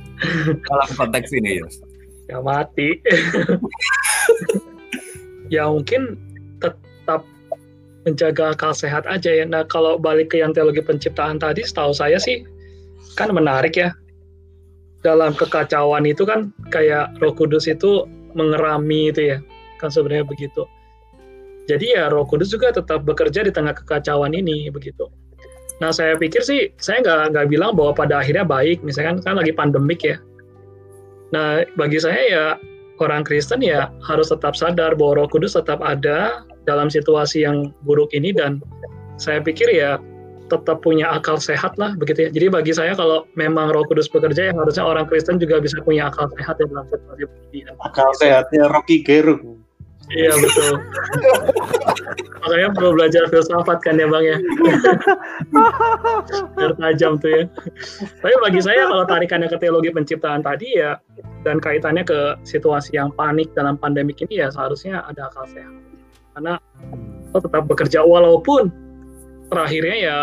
Dalam 0.63 0.89
konteks 0.95 1.27
ini, 1.35 1.59
Yos. 1.59 1.83
Ya 2.31 2.39
mati. 2.39 3.03
ya 5.53 5.67
mungkin 5.67 6.15
tetap 6.63 6.79
menjaga 8.03 8.55
akal 8.55 8.75
sehat 8.75 9.07
aja 9.07 9.31
ya. 9.31 9.45
Nah 9.47 9.63
kalau 9.67 9.95
balik 9.99 10.35
ke 10.35 10.43
yang 10.43 10.51
teologi 10.51 10.83
penciptaan 10.83 11.39
tadi, 11.39 11.63
setahu 11.63 11.95
saya 11.95 12.19
sih 12.19 12.43
kan 13.15 13.31
menarik 13.31 13.75
ya. 13.79 13.91
Dalam 15.03 15.35
kekacauan 15.35 16.07
itu 16.07 16.23
kan 16.23 16.55
kayak 16.71 17.11
Roh 17.19 17.35
Kudus 17.35 17.67
itu 17.67 18.07
mengerami 18.39 19.11
itu 19.11 19.35
ya, 19.35 19.37
kan 19.79 19.91
sebenarnya 19.91 20.23
begitu. 20.23 20.63
Jadi 21.67 21.95
ya 21.95 22.07
Roh 22.07 22.23
Kudus 22.23 22.51
juga 22.51 22.71
tetap 22.71 23.03
bekerja 23.03 23.43
di 23.43 23.51
tengah 23.51 23.75
kekacauan 23.75 24.31
ini 24.31 24.71
begitu. 24.71 25.11
Nah 25.83 25.91
saya 25.91 26.15
pikir 26.15 26.39
sih 26.43 26.71
saya 26.79 27.03
nggak 27.03 27.35
nggak 27.35 27.47
bilang 27.51 27.75
bahwa 27.75 27.91
pada 27.91 28.23
akhirnya 28.23 28.47
baik, 28.47 28.79
misalkan 28.83 29.19
kan 29.19 29.35
lagi 29.35 29.51
pandemik 29.51 30.03
ya. 30.03 30.15
Nah 31.35 31.67
bagi 31.75 31.99
saya 31.99 32.21
ya 32.23 32.45
orang 33.03 33.27
Kristen 33.27 33.59
ya 33.59 33.91
harus 34.07 34.31
tetap 34.31 34.55
sadar 34.55 34.95
bahwa 34.95 35.23
Roh 35.23 35.27
Kudus 35.27 35.59
tetap 35.59 35.83
ada 35.83 36.47
dalam 36.63 36.87
situasi 36.87 37.43
yang 37.43 37.71
buruk 37.83 38.11
ini 38.15 38.31
dan 38.31 38.63
saya 39.19 39.39
pikir 39.39 39.69
ya 39.71 39.99
tetap 40.51 40.83
punya 40.83 41.09
akal 41.09 41.39
sehat 41.39 41.73
lah 41.81 41.95
begitu 41.97 42.27
ya. 42.27 42.29
Jadi 42.29 42.47
bagi 42.51 42.73
saya 42.75 42.93
kalau 42.93 43.25
memang 43.33 43.71
Roh 43.71 43.87
Kudus 43.87 44.11
bekerja 44.11 44.51
ya 44.51 44.53
harusnya 44.53 44.83
orang 44.85 45.09
Kristen 45.09 45.39
juga 45.41 45.57
bisa 45.63 45.79
punya 45.81 46.11
akal 46.11 46.29
sehat 46.37 46.59
ya 46.61 46.65
dalam 46.69 46.85
situasi 46.91 47.23
begini. 47.49 47.71
Akal 47.81 48.09
sehatnya 48.19 48.69
Rocky 48.69 49.01
Gerung. 49.01 49.63
Iya 50.11 50.35
betul. 50.35 50.83
Makanya 52.43 52.69
perlu 52.75 52.91
belajar 52.91 53.23
filsafat 53.31 53.79
kan 53.87 53.95
ya 53.95 54.07
bang 54.11 54.35
ya. 54.35 54.37
Biar 56.59 56.75
tajam 56.75 57.15
tuh 57.23 57.31
ya. 57.31 57.43
Tapi 58.19 58.35
bagi 58.43 58.59
saya 58.59 58.83
kalau 58.91 59.07
tarikannya 59.07 59.47
ke 59.47 59.57
teologi 59.63 59.95
penciptaan 59.95 60.43
tadi 60.43 60.75
ya 60.75 60.99
dan 61.47 61.63
kaitannya 61.63 62.03
ke 62.03 62.35
situasi 62.43 62.99
yang 62.99 63.15
panik 63.15 63.47
dalam 63.55 63.79
pandemik 63.79 64.19
ini 64.27 64.43
ya 64.43 64.51
seharusnya 64.51 65.07
ada 65.07 65.31
akal 65.31 65.47
sehat 65.47 65.71
karena 66.33 66.57
lo 67.33 67.39
tetap 67.41 67.63
bekerja 67.65 68.05
walaupun 68.05 68.69
terakhirnya 69.49 69.95
ya 69.97 70.17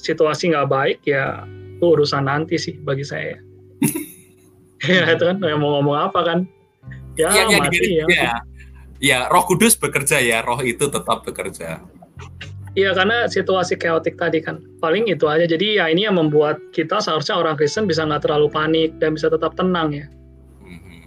situasi 0.00 0.52
nggak 0.52 0.68
baik 0.68 0.98
ya 1.04 1.44
itu 1.80 1.84
urusan 1.96 2.28
nanti 2.28 2.60
sih 2.60 2.76
bagi 2.80 3.04
saya. 3.04 3.36
Ya 4.80 5.04
itu 5.12 5.28
kan 5.28 5.36
mau 5.60 5.76
ngomong 5.76 6.08
apa 6.08 6.24
kan? 6.24 6.38
Ya, 7.12 7.28
ya, 7.36 7.52
ya 7.52 7.58
mati 7.60 8.00
ya, 8.00 8.04
ya 8.08 8.32
ya 8.96 9.18
Roh 9.28 9.44
Kudus 9.44 9.76
bekerja 9.76 10.20
ya 10.24 10.40
Roh 10.40 10.60
itu 10.64 10.88
tetap 10.88 11.20
bekerja. 11.20 11.84
Iya 12.78 12.94
karena 12.94 13.26
situasi 13.26 13.74
chaotic 13.74 14.14
tadi 14.14 14.38
kan. 14.38 14.62
Paling 14.78 15.10
itu 15.10 15.26
aja. 15.26 15.42
Jadi 15.42 15.76
ya 15.76 15.90
ini 15.90 16.06
yang 16.06 16.16
membuat 16.16 16.56
kita 16.70 17.02
seharusnya 17.02 17.36
orang 17.36 17.58
Kristen 17.58 17.90
bisa 17.90 18.06
nggak 18.06 18.24
terlalu 18.24 18.46
panik 18.48 18.94
dan 19.02 19.18
bisa 19.18 19.26
tetap 19.26 19.58
tenang 19.58 19.90
ya. 19.90 20.06
Mm-hmm. 20.62 21.00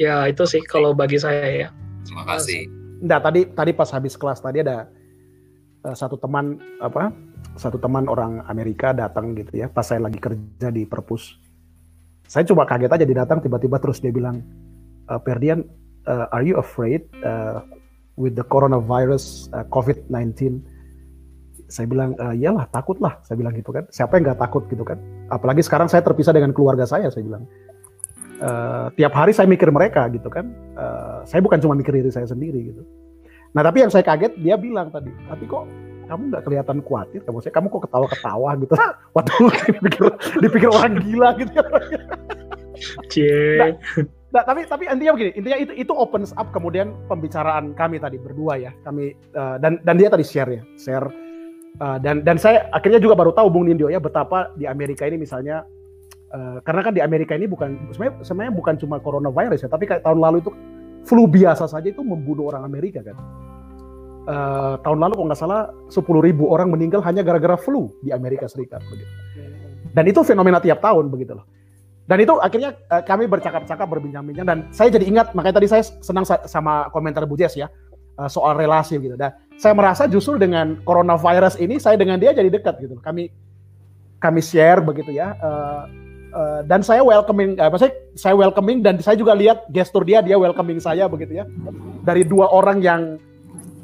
Ya 0.00 0.16
itu 0.26 0.42
sih 0.48 0.64
kalau 0.64 0.96
bagi 0.96 1.20
saya 1.20 1.68
ya. 1.68 1.68
Terima 2.08 2.24
kasih. 2.24 2.77
Enggak, 2.98 3.20
tadi 3.30 3.40
tadi 3.54 3.70
pas 3.74 3.88
habis 3.94 4.14
kelas 4.18 4.42
tadi 4.42 4.58
ada 4.62 4.90
uh, 5.86 5.94
satu 5.94 6.18
teman 6.18 6.58
apa? 6.82 7.14
Satu 7.54 7.78
teman 7.78 8.06
orang 8.10 8.42
Amerika 8.46 8.90
datang 8.94 9.34
gitu 9.34 9.54
ya, 9.54 9.66
pas 9.70 9.86
saya 9.86 10.02
lagi 10.02 10.18
kerja 10.18 10.70
di 10.70 10.86
perpus. 10.86 11.38
Saya 12.28 12.44
coba 12.44 12.68
kaget 12.68 12.92
aja 12.92 13.04
dia 13.08 13.18
datang 13.24 13.40
tiba-tiba 13.40 13.80
terus 13.80 14.04
dia 14.04 14.12
bilang, 14.12 14.44
uh, 15.08 15.16
eh, 15.16 15.20
Perdian, 15.24 15.64
uh, 16.04 16.28
are 16.28 16.44
you 16.44 16.60
afraid 16.60 17.08
uh, 17.24 17.64
with 18.20 18.36
the 18.36 18.44
coronavirus 18.44 19.48
uh, 19.56 19.64
COVID-19? 19.72 20.60
Saya 21.72 21.88
bilang, 21.88 22.12
uh, 22.20 22.36
iyalah 22.36 22.68
takut 22.68 23.00
lah. 23.00 23.16
Saya 23.24 23.40
bilang 23.40 23.56
gitu 23.56 23.72
kan. 23.72 23.88
Siapa 23.88 24.20
yang 24.20 24.28
nggak 24.28 24.40
takut 24.44 24.64
gitu 24.68 24.84
kan? 24.84 25.00
Apalagi 25.32 25.64
sekarang 25.64 25.88
saya 25.88 26.04
terpisah 26.04 26.36
dengan 26.36 26.52
keluarga 26.52 26.84
saya. 26.84 27.08
Saya 27.08 27.24
bilang, 27.24 27.48
uh, 28.40 28.86
tiap 28.94 29.12
hari 29.14 29.30
saya 29.34 29.46
mikir 29.50 29.68
mereka 29.70 30.06
gitu 30.10 30.26
kan. 30.30 30.50
Uh, 30.74 31.22
saya 31.28 31.42
bukan 31.44 31.58
cuma 31.62 31.74
mikir 31.78 31.94
diri 31.94 32.10
saya 32.10 32.26
sendiri 32.26 32.74
gitu. 32.74 32.82
Nah 33.52 33.62
tapi 33.64 33.82
yang 33.82 33.92
saya 33.92 34.04
kaget 34.04 34.36
dia 34.40 34.54
bilang 34.58 34.90
tadi, 34.92 35.10
tapi 35.26 35.44
kok 35.48 35.64
kamu 36.08 36.22
nggak 36.32 36.42
kelihatan 36.48 36.76
khawatir 36.80 37.20
kamu 37.22 37.38
saya 37.44 37.52
kamu 37.52 37.66
kok 37.68 37.82
ketawa-ketawa 37.84 38.50
gitu 38.64 38.74
waduh 39.14 39.52
dipikir 39.68 40.04
dipikir 40.40 40.70
orang 40.72 40.96
gila 41.04 41.36
gitu 41.36 41.60
Cie. 43.10 43.58
Nah, 43.58 43.74
nah, 44.30 44.42
tapi 44.46 44.62
tapi 44.64 44.86
intinya 44.86 45.12
begini 45.18 45.30
intinya 45.34 45.58
itu 45.58 45.72
itu 45.74 45.92
opens 45.92 46.30
up 46.38 46.48
kemudian 46.54 46.94
pembicaraan 47.10 47.74
kami 47.74 47.98
tadi 47.98 48.16
berdua 48.22 48.54
ya 48.54 48.70
kami 48.86 49.12
uh, 49.34 49.58
dan 49.58 49.82
dan 49.82 49.98
dia 49.98 50.08
tadi 50.08 50.22
share 50.22 50.48
ya 50.48 50.62
share 50.78 51.10
uh, 51.82 51.98
dan 51.98 52.22
dan 52.22 52.38
saya 52.38 52.70
akhirnya 52.70 53.02
juga 53.02 53.18
baru 53.18 53.34
tahu 53.34 53.50
Bung 53.50 53.66
Nindyo 53.66 53.90
ya 53.90 53.98
betapa 53.98 54.54
di 54.54 54.70
Amerika 54.70 55.10
ini 55.10 55.18
misalnya 55.18 55.66
Uh, 56.28 56.60
karena 56.60 56.84
kan 56.84 56.92
di 56.92 57.00
Amerika 57.00 57.32
ini 57.32 57.48
bukan 57.48 57.88
sebenarnya 57.88 58.20
sebenarnya 58.20 58.52
bukan 58.52 58.74
cuma 58.76 59.00
coronavirus 59.00 59.64
ya, 59.64 59.68
tapi 59.72 59.88
kayak 59.88 60.04
tahun 60.04 60.20
lalu 60.20 60.44
itu 60.44 60.52
flu 61.08 61.24
biasa 61.24 61.64
saja 61.64 61.88
itu 61.88 62.04
membunuh 62.04 62.52
orang 62.52 62.68
Amerika 62.68 63.00
kan. 63.00 63.16
Uh, 64.28 64.76
tahun 64.84 65.00
lalu 65.00 65.12
kalau 65.16 65.28
nggak 65.32 65.40
salah 65.40 65.72
10 65.88 66.04
ribu 66.20 66.52
orang 66.52 66.68
meninggal 66.68 67.00
hanya 67.00 67.24
gara-gara 67.24 67.56
flu 67.56 67.88
di 68.04 68.12
Amerika 68.12 68.44
Serikat 68.44 68.84
begitu. 68.92 69.08
Dan 69.96 70.04
itu 70.04 70.20
fenomena 70.20 70.60
tiap 70.60 70.84
tahun 70.84 71.08
begitu 71.08 71.32
loh. 71.32 71.48
Dan 72.04 72.20
itu 72.20 72.36
akhirnya 72.36 72.76
uh, 72.92 73.00
kami 73.00 73.24
bercakap-cakap 73.24 73.88
berbincang-bincang 73.88 74.44
dan 74.44 74.58
saya 74.68 74.92
jadi 74.92 75.08
ingat 75.08 75.32
makanya 75.32 75.64
tadi 75.64 75.68
saya 75.72 75.80
senang 76.04 76.28
sama 76.28 76.92
komentar 76.92 77.24
Bu 77.24 77.40
Jess 77.40 77.56
ya 77.56 77.72
soal 78.28 78.58
relasi 78.58 79.00
gitu. 79.00 79.16
Dan 79.16 79.32
saya 79.56 79.72
merasa 79.72 80.04
justru 80.10 80.36
dengan 80.36 80.76
coronavirus 80.84 81.56
ini 81.62 81.80
saya 81.80 81.96
dengan 81.96 82.20
dia 82.20 82.36
jadi 82.36 82.50
dekat 82.52 82.84
gitu. 82.84 83.00
Kami 83.00 83.32
kami 84.18 84.40
share 84.42 84.82
begitu 84.82 85.14
ya. 85.14 85.38
Uh, 86.32 86.60
dan 86.64 86.80
saya 86.84 87.00
welcoming, 87.04 87.56
uh, 87.60 87.70
maksudnya 87.70 87.94
saya 88.16 88.34
welcoming 88.34 88.82
dan 88.84 89.00
saya 89.00 89.16
juga 89.16 89.32
lihat 89.36 89.68
gestur 89.72 90.02
dia, 90.02 90.24
dia 90.24 90.36
welcoming 90.36 90.80
saya 90.80 91.06
begitu 91.06 91.40
ya. 91.40 91.44
Dari 92.04 92.24
dua 92.24 92.48
orang 92.50 92.80
yang 92.80 93.02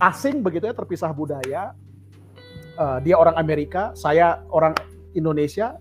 asing 0.01 0.41
begitu 0.41 0.69
ya, 0.69 0.75
terpisah 0.75 1.13
budaya. 1.13 1.77
Uh, 2.75 2.99
dia 3.07 3.15
orang 3.15 3.39
Amerika, 3.39 3.95
saya 3.95 4.43
orang 4.51 4.75
Indonesia, 5.15 5.79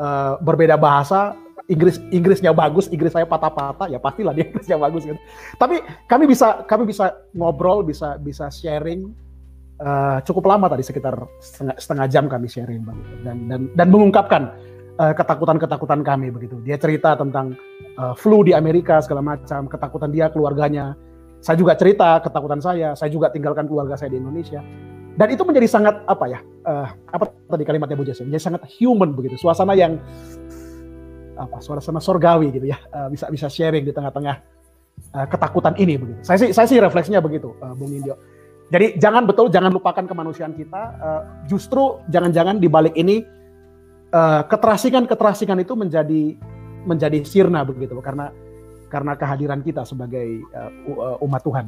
uh, 0.00 0.40
berbeda 0.42 0.74
bahasa. 0.74 1.38
Inggris 1.70 2.02
Inggrisnya 2.10 2.50
bagus, 2.50 2.90
Inggris 2.90 3.14
saya 3.14 3.22
patah-patah, 3.30 3.86
ya 3.86 4.02
pastilah 4.02 4.34
dia 4.34 4.42
Inggrisnya 4.50 4.74
bagus 4.74 5.06
gitu. 5.06 5.14
Tapi 5.54 5.78
kami 6.10 6.26
bisa 6.26 6.66
kami 6.66 6.82
bisa 6.82 7.14
ngobrol, 7.30 7.86
bisa 7.86 8.18
bisa 8.18 8.50
sharing 8.50 9.14
uh, 9.80 10.18
cukup 10.26 10.50
lama 10.50 10.66
tadi 10.66 10.84
sekitar 10.84 11.14
setengah, 11.40 11.76
setengah 11.80 12.06
jam 12.10 12.24
kami 12.28 12.46
sharing 12.46 12.84
begitu 12.84 13.14
dan 13.24 13.36
dan 13.48 13.60
dan 13.74 13.86
mengungkapkan 13.88 14.42
ketakutan-ketakutan 14.98 16.00
kami 16.02 16.32
begitu. 16.34 16.58
Dia 16.64 16.76
cerita 16.80 17.14
tentang 17.14 17.54
uh, 17.96 18.12
flu 18.16 18.42
di 18.42 18.52
Amerika 18.56 18.98
segala 19.00 19.22
macam, 19.22 19.70
ketakutan 19.70 20.10
dia 20.10 20.32
keluarganya. 20.32 20.98
Saya 21.40 21.56
juga 21.56 21.72
cerita 21.72 22.20
ketakutan 22.20 22.60
saya. 22.60 22.92
Saya 22.92 23.08
juga 23.08 23.32
tinggalkan 23.32 23.64
keluarga 23.64 23.96
saya 23.96 24.12
di 24.12 24.20
Indonesia. 24.20 24.60
Dan 25.16 25.26
itu 25.32 25.42
menjadi 25.44 25.68
sangat 25.68 26.04
apa 26.04 26.24
ya? 26.28 26.40
Uh, 26.64 26.88
apa 27.12 27.32
tadi 27.48 27.64
kalimatnya 27.64 27.96
Bu 27.96 28.04
Jesse? 28.04 28.24
Menjadi 28.24 28.52
sangat 28.52 28.62
human 28.76 29.16
begitu. 29.16 29.40
Suasana 29.40 29.72
yang 29.72 29.96
apa? 31.40 31.64
Suasana 31.64 32.00
sorgawi 32.00 32.52
gitu 32.52 32.68
ya. 32.68 32.76
Uh, 32.92 33.08
bisa 33.08 33.28
bisa 33.32 33.48
sharing 33.48 33.88
di 33.88 33.92
tengah-tengah 33.96 34.36
uh, 35.16 35.26
ketakutan 35.28 35.74
ini 35.80 35.96
begitu. 35.96 36.20
Saya 36.20 36.38
sih 36.44 36.50
saya 36.52 36.68
sih 36.68 36.76
refleksinya 36.76 37.24
begitu, 37.24 37.56
uh, 37.64 37.72
Bung 37.72 37.92
Indio. 37.92 38.20
Jadi 38.70 39.00
jangan 39.02 39.26
betul 39.26 39.50
jangan 39.50 39.72
lupakan 39.72 40.04
kemanusiaan 40.04 40.54
kita. 40.54 40.82
Uh, 41.00 41.22
justru 41.48 41.98
jangan-jangan 42.12 42.60
di 42.60 42.68
balik 42.70 42.94
ini 42.94 43.24
uh, 44.14 44.42
keterasingan-keterasingan 44.46 45.58
itu 45.62 45.74
menjadi 45.74 46.22
menjadi 46.86 47.18
sirna 47.26 47.62
begitu 47.66 47.98
karena 48.00 48.32
karena 48.90 49.14
kehadiran 49.14 49.62
kita 49.62 49.86
sebagai 49.86 50.42
uh, 50.54 51.22
umat 51.22 51.42
Tuhan. 51.46 51.66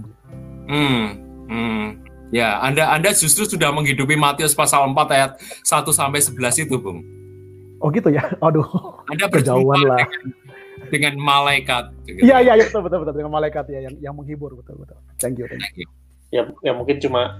Hmm, 0.67 1.07
hmm. 1.47 1.87
Ya, 2.33 2.59
Anda 2.65 2.89
Anda 2.91 3.13
justru 3.13 3.45
sudah 3.45 3.71
menghidupi 3.71 4.17
Matius 4.17 4.57
pasal 4.57 4.89
4 4.89 4.97
ayat 5.15 5.31
1 5.63 5.85
sampai 5.93 6.19
11 6.19 6.65
itu, 6.65 6.75
Bung. 6.81 7.05
Oh 7.79 7.93
gitu 7.93 8.09
ya. 8.09 8.25
Aduh. 8.47 8.67
Anda 9.13 9.29
berjauhan 9.29 9.85
lah. 9.85 10.01
Dengan, 10.01 10.21
dengan 10.89 11.15
malaikat. 11.21 11.93
Gitu. 12.09 12.25
Iya, 12.25 12.41
iya, 12.41 12.53
ya, 12.57 12.65
betul, 12.67 12.83
betul, 12.89 12.99
betul. 13.05 13.15
Dengan 13.21 13.33
malaikat 13.37 13.65
ya 13.69 13.81
yang 13.85 13.95
yang 14.01 14.15
menghibur, 14.17 14.57
betul, 14.57 14.81
betul. 14.81 14.97
Thank 15.21 15.39
you, 15.39 15.47
thank 15.47 15.77
you. 15.77 15.87
Ya, 16.33 16.49
ya 16.65 16.73
mungkin 16.73 16.97
cuma 16.99 17.37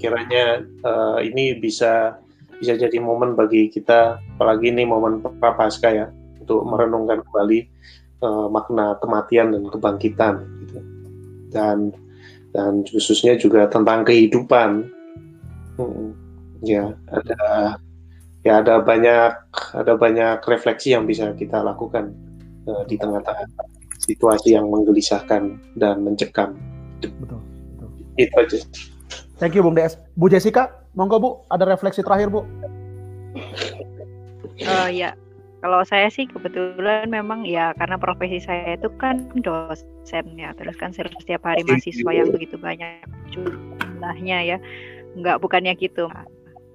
kiranya 0.00 0.64
uh, 0.82 1.20
ini 1.20 1.60
bisa 1.60 2.18
bisa 2.58 2.74
jadi 2.78 2.96
momen 3.00 3.34
bagi 3.34 3.70
kita 3.70 4.18
apalagi 4.36 4.70
ini 4.70 4.86
momen 4.86 5.20
prapaskah 5.20 5.92
ya 5.92 6.06
untuk 6.44 6.60
merenungkan 6.68 7.24
kembali 7.24 7.58
uh, 8.20 8.46
makna 8.52 9.00
kematian 9.00 9.56
dan 9.56 9.64
kebangkitan 9.72 10.34
gitu. 10.64 10.78
dan 11.52 11.78
dan 12.54 12.86
khususnya 12.86 13.34
juga 13.34 13.66
tentang 13.66 14.06
kehidupan. 14.06 14.86
Hmm, 15.74 16.14
ya 16.62 16.94
ada 17.10 17.74
ya 18.46 18.62
ada 18.62 18.78
banyak 18.78 19.32
ada 19.74 19.92
banyak 19.98 20.38
refleksi 20.46 20.94
yang 20.94 21.08
bisa 21.08 21.34
kita 21.34 21.58
lakukan 21.64 22.14
uh, 22.70 22.86
di 22.86 22.94
tengah-tengah 22.94 23.50
situasi 23.98 24.54
yang 24.54 24.70
menggelisahkan 24.70 25.58
dan 25.74 26.04
mencekam. 26.04 26.54
Betul, 27.02 27.42
betul. 27.74 27.90
itu 28.14 28.34
aja. 28.38 28.58
Thank 29.42 29.58
you 29.58 29.66
Bung 29.66 29.74
DS 29.74 29.98
Bu 30.14 30.30
Jessica 30.30 30.83
Monggo 30.94 31.16
Bu, 31.18 31.30
ada 31.50 31.66
refleksi 31.66 32.02
terakhir 32.06 32.30
Bu. 32.30 32.46
Uh, 34.62 34.88
ya, 34.90 35.18
kalau 35.58 35.82
saya 35.82 36.06
sih 36.06 36.30
kebetulan 36.30 37.10
memang 37.10 37.42
ya 37.42 37.74
karena 37.74 37.98
profesi 37.98 38.38
saya 38.38 38.78
itu 38.78 38.86
kan 39.02 39.26
dosen 39.42 40.24
ya, 40.38 40.54
terus 40.54 40.78
kan 40.78 40.94
setiap 40.94 41.42
hari 41.42 41.66
mahasiswa 41.66 42.10
yang 42.14 42.30
begitu 42.30 42.54
banyak 42.54 43.02
jumlahnya 43.34 44.38
ya, 44.54 44.56
nggak 45.18 45.42
bukannya 45.42 45.74
gitu 45.74 46.06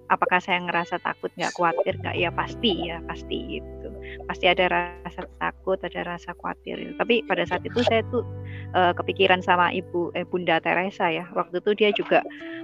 apakah 0.09 0.41
saya 0.41 0.59
ngerasa 0.65 0.99
takut 1.05 1.29
nggak 1.37 1.53
khawatir 1.55 1.93
nggak? 2.01 2.17
Ya 2.17 2.29
pasti 2.33 2.89
ya 2.89 2.97
pasti 3.05 3.61
gitu. 3.61 3.89
Pasti 4.25 4.45
ada 4.49 4.65
rasa 4.69 5.25
takut 5.37 5.77
ada 5.85 6.01
rasa 6.03 6.33
khawatir 6.37 6.75
gitu. 6.81 6.93
tapi 6.97 7.21
pada 7.29 7.45
saat 7.45 7.61
itu 7.61 7.79
saya 7.85 8.01
tuh 8.09 8.25
uh, 8.73 8.91
kepikiran 8.97 9.39
sama 9.45 9.69
ibu 9.69 10.09
eh, 10.17 10.25
bunda 10.25 10.57
Teresa 10.59 11.07
ya. 11.13 11.29
Waktu 11.37 11.61
itu 11.61 11.71
dia 11.77 11.89
juga 11.93 12.19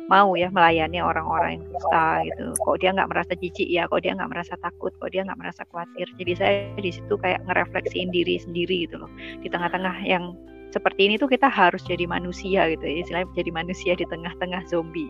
mau 0.10 0.38
ya 0.38 0.50
melayani 0.54 1.02
orang-orang 1.02 1.62
yang 1.62 1.66
kusta 1.70 2.06
gitu. 2.26 2.46
Kok 2.66 2.78
dia 2.82 2.90
nggak 2.94 3.10
merasa 3.10 3.32
jijik 3.38 3.70
ya? 3.70 3.84
Kok 3.90 4.02
dia 4.02 4.12
nggak 4.18 4.32
merasa 4.34 4.54
takut? 4.62 4.92
Kok 4.98 5.10
dia 5.14 5.22
nggak 5.26 5.40
merasa 5.40 5.62
khawatir? 5.70 6.08
Jadi 6.18 6.32
saya 6.38 6.58
di 6.78 6.92
situ 6.94 7.14
kayak 7.18 7.42
ngerefleksiin 7.46 8.10
diri 8.10 8.42
sendiri 8.42 8.90
gitu 8.90 9.02
loh. 9.02 9.12
Di 9.42 9.48
tengah-tengah 9.50 10.02
yang 10.06 10.34
seperti 10.74 11.08
ini 11.08 11.16
tuh 11.16 11.32
kita 11.32 11.48
harus 11.48 11.80
jadi 11.88 12.04
manusia 12.10 12.68
gitu 12.74 12.84
ya. 12.84 12.96
Istilahnya 13.06 13.30
jadi 13.38 13.52
manusia 13.54 13.92
di 13.96 14.06
tengah-tengah 14.06 14.62
zombie. 14.68 15.10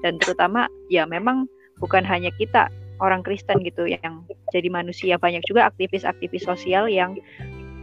Dan 0.00 0.16
terutama 0.18 0.66
ya 0.88 1.04
memang 1.04 1.46
bukan 1.82 2.06
hanya 2.06 2.30
kita 2.38 2.70
orang 3.02 3.26
Kristen 3.26 3.58
gitu 3.66 3.90
yang 3.90 4.22
jadi 4.54 4.70
manusia 4.70 5.18
banyak 5.18 5.42
juga 5.50 5.66
aktivis-aktivis 5.66 6.46
sosial 6.46 6.86
yang 6.86 7.18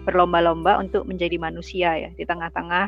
berlomba-lomba 0.08 0.80
untuk 0.80 1.04
menjadi 1.04 1.36
manusia 1.36 2.08
ya 2.08 2.10
di 2.16 2.24
tengah-tengah 2.24 2.88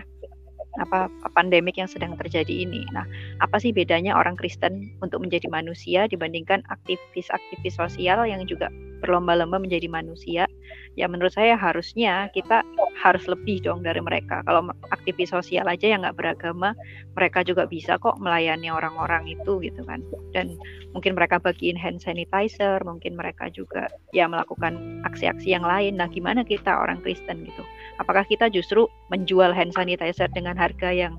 apa 0.79 1.11
pandemik 1.35 1.75
yang 1.75 1.91
sedang 1.91 2.15
terjadi 2.15 2.63
ini. 2.63 2.87
Nah, 2.95 3.03
apa 3.43 3.59
sih 3.59 3.75
bedanya 3.75 4.15
orang 4.15 4.39
Kristen 4.39 4.95
untuk 5.03 5.19
menjadi 5.19 5.51
manusia 5.51 6.07
dibandingkan 6.07 6.63
aktivis-aktivis 6.71 7.75
sosial 7.75 8.23
yang 8.23 8.47
juga 8.47 8.71
berlomba-lomba 9.01 9.57
menjadi 9.57 9.89
manusia, 9.89 10.45
ya 10.93 11.09
menurut 11.09 11.33
saya 11.33 11.57
harusnya 11.57 12.29
kita 12.31 12.61
harus 13.01 13.25
lebih 13.25 13.65
dong 13.65 13.81
dari 13.81 13.99
mereka. 13.99 14.45
Kalau 14.45 14.69
aktivis 14.93 15.33
sosial 15.33 15.65
aja 15.65 15.89
yang 15.89 16.05
nggak 16.05 16.15
beragama, 16.15 16.77
mereka 17.17 17.41
juga 17.41 17.65
bisa 17.65 17.97
kok 17.97 18.21
melayani 18.21 18.69
orang-orang 18.69 19.25
itu 19.27 19.57
gitu 19.65 19.81
kan. 19.83 20.05
Dan 20.31 20.55
mungkin 20.93 21.17
mereka 21.17 21.41
bagiin 21.41 21.75
hand 21.75 21.99
sanitizer, 21.99 22.77
mungkin 22.85 23.17
mereka 23.17 23.49
juga 23.49 23.89
ya 24.13 24.29
melakukan 24.29 25.03
aksi-aksi 25.09 25.49
yang 25.49 25.65
lain. 25.65 25.97
Nah, 25.97 26.07
gimana 26.07 26.45
kita 26.45 26.69
orang 26.69 27.01
Kristen 27.01 27.43
gitu? 27.43 27.65
Apakah 27.97 28.23
kita 28.29 28.47
justru 28.53 28.85
menjual 29.09 29.51
hand 29.51 29.73
sanitizer 29.73 30.29
dengan 30.31 30.53
harga 30.53 30.93
yang 30.93 31.17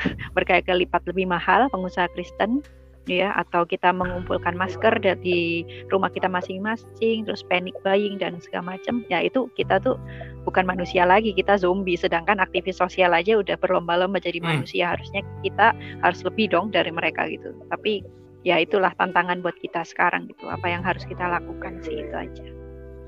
berkali-kali 0.36 0.88
lipat 0.88 1.04
lebih 1.06 1.28
mahal 1.28 1.68
pengusaha 1.70 2.08
Kristen 2.16 2.64
ya 3.08 3.32
atau 3.32 3.64
kita 3.64 3.90
mengumpulkan 3.96 4.54
masker 4.54 5.00
dari 5.00 5.64
rumah 5.88 6.12
kita 6.12 6.28
masing-masing 6.28 7.24
terus 7.24 7.40
panic 7.48 7.72
buying 7.80 8.20
dan 8.20 8.36
segala 8.44 8.76
macam 8.76 9.02
ya 9.08 9.24
itu 9.24 9.48
kita 9.56 9.80
tuh 9.80 9.96
bukan 10.44 10.64
manusia 10.64 11.04
lagi 11.08 11.32
kita 11.32 11.56
zombie. 11.60 11.96
Sedangkan 11.96 12.40
aktivis 12.40 12.80
sosial 12.80 13.12
aja 13.16 13.40
udah 13.40 13.56
berlomba-lomba 13.60 14.20
jadi 14.20 14.40
hmm. 14.40 14.46
manusia. 14.46 14.96
Harusnya 14.96 15.24
kita 15.44 15.72
harus 16.04 16.20
lebih 16.24 16.52
dong 16.52 16.72
dari 16.72 16.92
mereka 16.92 17.28
gitu. 17.28 17.52
Tapi 17.68 18.04
ya 18.44 18.60
itulah 18.60 18.92
tantangan 18.96 19.40
buat 19.44 19.56
kita 19.60 19.84
sekarang 19.84 20.28
gitu. 20.28 20.48
Apa 20.48 20.68
yang 20.68 20.84
harus 20.84 21.04
kita 21.04 21.28
lakukan 21.28 21.80
sih 21.84 22.04
itu 22.04 22.14
aja. 22.14 22.46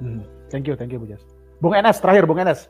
Hmm. 0.03 0.27
thank 0.51 0.67
you 0.67 0.75
thank 0.75 0.91
you 0.91 0.99
Bu 0.99 1.07
Jas 1.07 1.23
Bung 1.63 1.79
Enes 1.79 2.03
terakhir 2.03 2.27
Bung 2.27 2.43
Enes. 2.43 2.67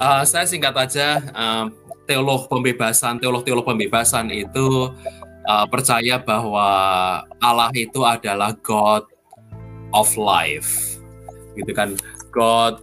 Uh, 0.00 0.24
saya 0.24 0.48
singkat 0.48 0.72
aja. 0.72 1.20
Uh, 1.36 1.68
teolog 2.10 2.50
pembebasan, 2.50 3.22
teolog-teolog 3.22 3.62
pembebasan 3.62 4.34
itu 4.34 4.90
uh, 5.46 5.66
percaya 5.70 6.18
bahwa 6.18 6.66
Allah 7.38 7.70
itu 7.70 8.02
adalah 8.02 8.50
God 8.66 9.06
of 9.94 10.10
life, 10.18 10.98
gitu 11.54 11.70
kan? 11.70 11.94
God 12.34 12.82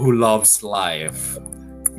who 0.00 0.16
loves 0.16 0.64
life, 0.64 1.36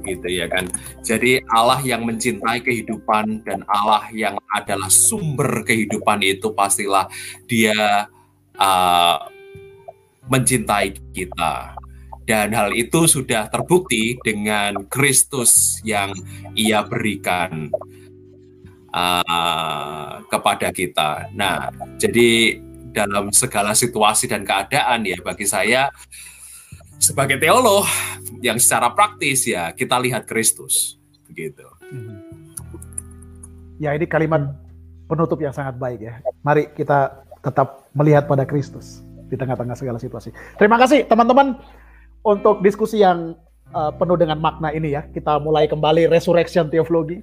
gitu 0.01 0.25
ya 0.25 0.49
kan? 0.49 0.65
Jadi 1.05 1.45
Allah 1.53 1.77
yang 1.85 2.09
mencintai 2.09 2.65
kehidupan 2.65 3.45
dan 3.45 3.61
Allah 3.69 4.09
yang 4.09 4.41
adalah 4.49 4.89
sumber 4.89 5.61
kehidupan 5.61 6.25
itu 6.25 6.49
pastilah 6.53 7.05
Dia 7.45 8.09
uh, 8.57 9.17
mencintai 10.29 10.93
kita 11.13 11.78
dan 12.29 12.53
hal 12.53 12.77
itu 12.77 13.09
sudah 13.09 13.49
terbukti 13.49 14.21
dengan 14.21 14.85
Kristus 14.85 15.81
yang 15.81 16.13
ia 16.53 16.85
berikan 16.85 17.73
uh, 18.93 20.21
kepada 20.29 20.69
kita. 20.69 21.33
Nah, 21.33 21.73
jadi 21.97 22.61
dalam 22.93 23.33
segala 23.33 23.73
situasi 23.73 24.29
dan 24.29 24.45
keadaan 24.45 25.09
ya 25.09 25.17
bagi 25.25 25.49
saya 25.49 25.89
sebagai 27.01 27.41
teolog 27.41 27.89
yang 28.45 28.61
secara 28.61 28.93
praktis 28.93 29.49
ya 29.49 29.73
kita 29.73 29.97
lihat 29.97 30.29
Kristus. 30.29 31.01
Hmm. 31.33 32.21
Ya 33.81 33.97
ini 33.97 34.05
kalimat 34.05 34.53
penutup 35.09 35.41
yang 35.41 35.55
sangat 35.55 35.81
baik 35.81 36.05
ya. 36.05 36.21
Mari 36.45 36.77
kita 36.77 37.25
tetap 37.41 37.89
melihat 37.97 38.29
pada 38.29 38.45
Kristus 38.45 39.01
di 39.29 39.37
tengah-tengah 39.37 39.77
segala 39.77 39.97
situasi. 40.01 40.33
Terima 40.57 40.77
kasih 40.81 41.05
teman-teman 41.05 41.57
untuk 42.23 42.61
diskusi 42.65 43.01
yang 43.03 43.35
uh, 43.73 43.91
penuh 43.93 44.17
dengan 44.19 44.39
makna 44.39 44.73
ini 44.73 44.95
ya. 44.95 45.05
Kita 45.09 45.39
mulai 45.39 45.69
kembali 45.69 46.09
resurrection 46.09 46.67
teologi 46.67 47.21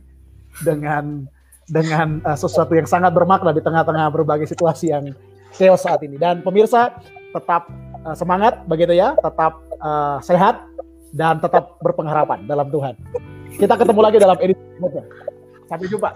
dengan 0.65 1.27
dengan 1.67 2.23
uh, 2.23 2.39
sesuatu 2.39 2.73
yang 2.79 2.87
sangat 2.87 3.11
bermakna 3.11 3.51
di 3.51 3.63
tengah-tengah 3.63 4.07
berbagai 4.15 4.47
situasi 4.47 4.95
yang 4.95 5.11
chaos 5.55 5.83
saat 5.83 6.01
ini. 6.07 6.17
Dan 6.17 6.41
pemirsa 6.47 6.95
tetap 7.35 7.69
uh, 8.07 8.15
semangat 8.15 8.63
begitu 8.71 8.95
ya, 8.95 9.19
tetap 9.19 9.59
uh, 9.83 10.23
sehat 10.23 10.63
dan 11.17 11.41
tetap 11.41 11.81
berpengharapan 11.83 12.45
dalam 12.47 12.69
Tuhan. 12.71 12.95
Kita 13.57 13.75
ketemu 13.79 14.01
lagi 14.05 14.17
dalam 14.21 14.37
edisi 14.39 14.61
berikutnya. 14.77 15.05
Sampai 15.67 15.87
jumpa. 15.91 16.11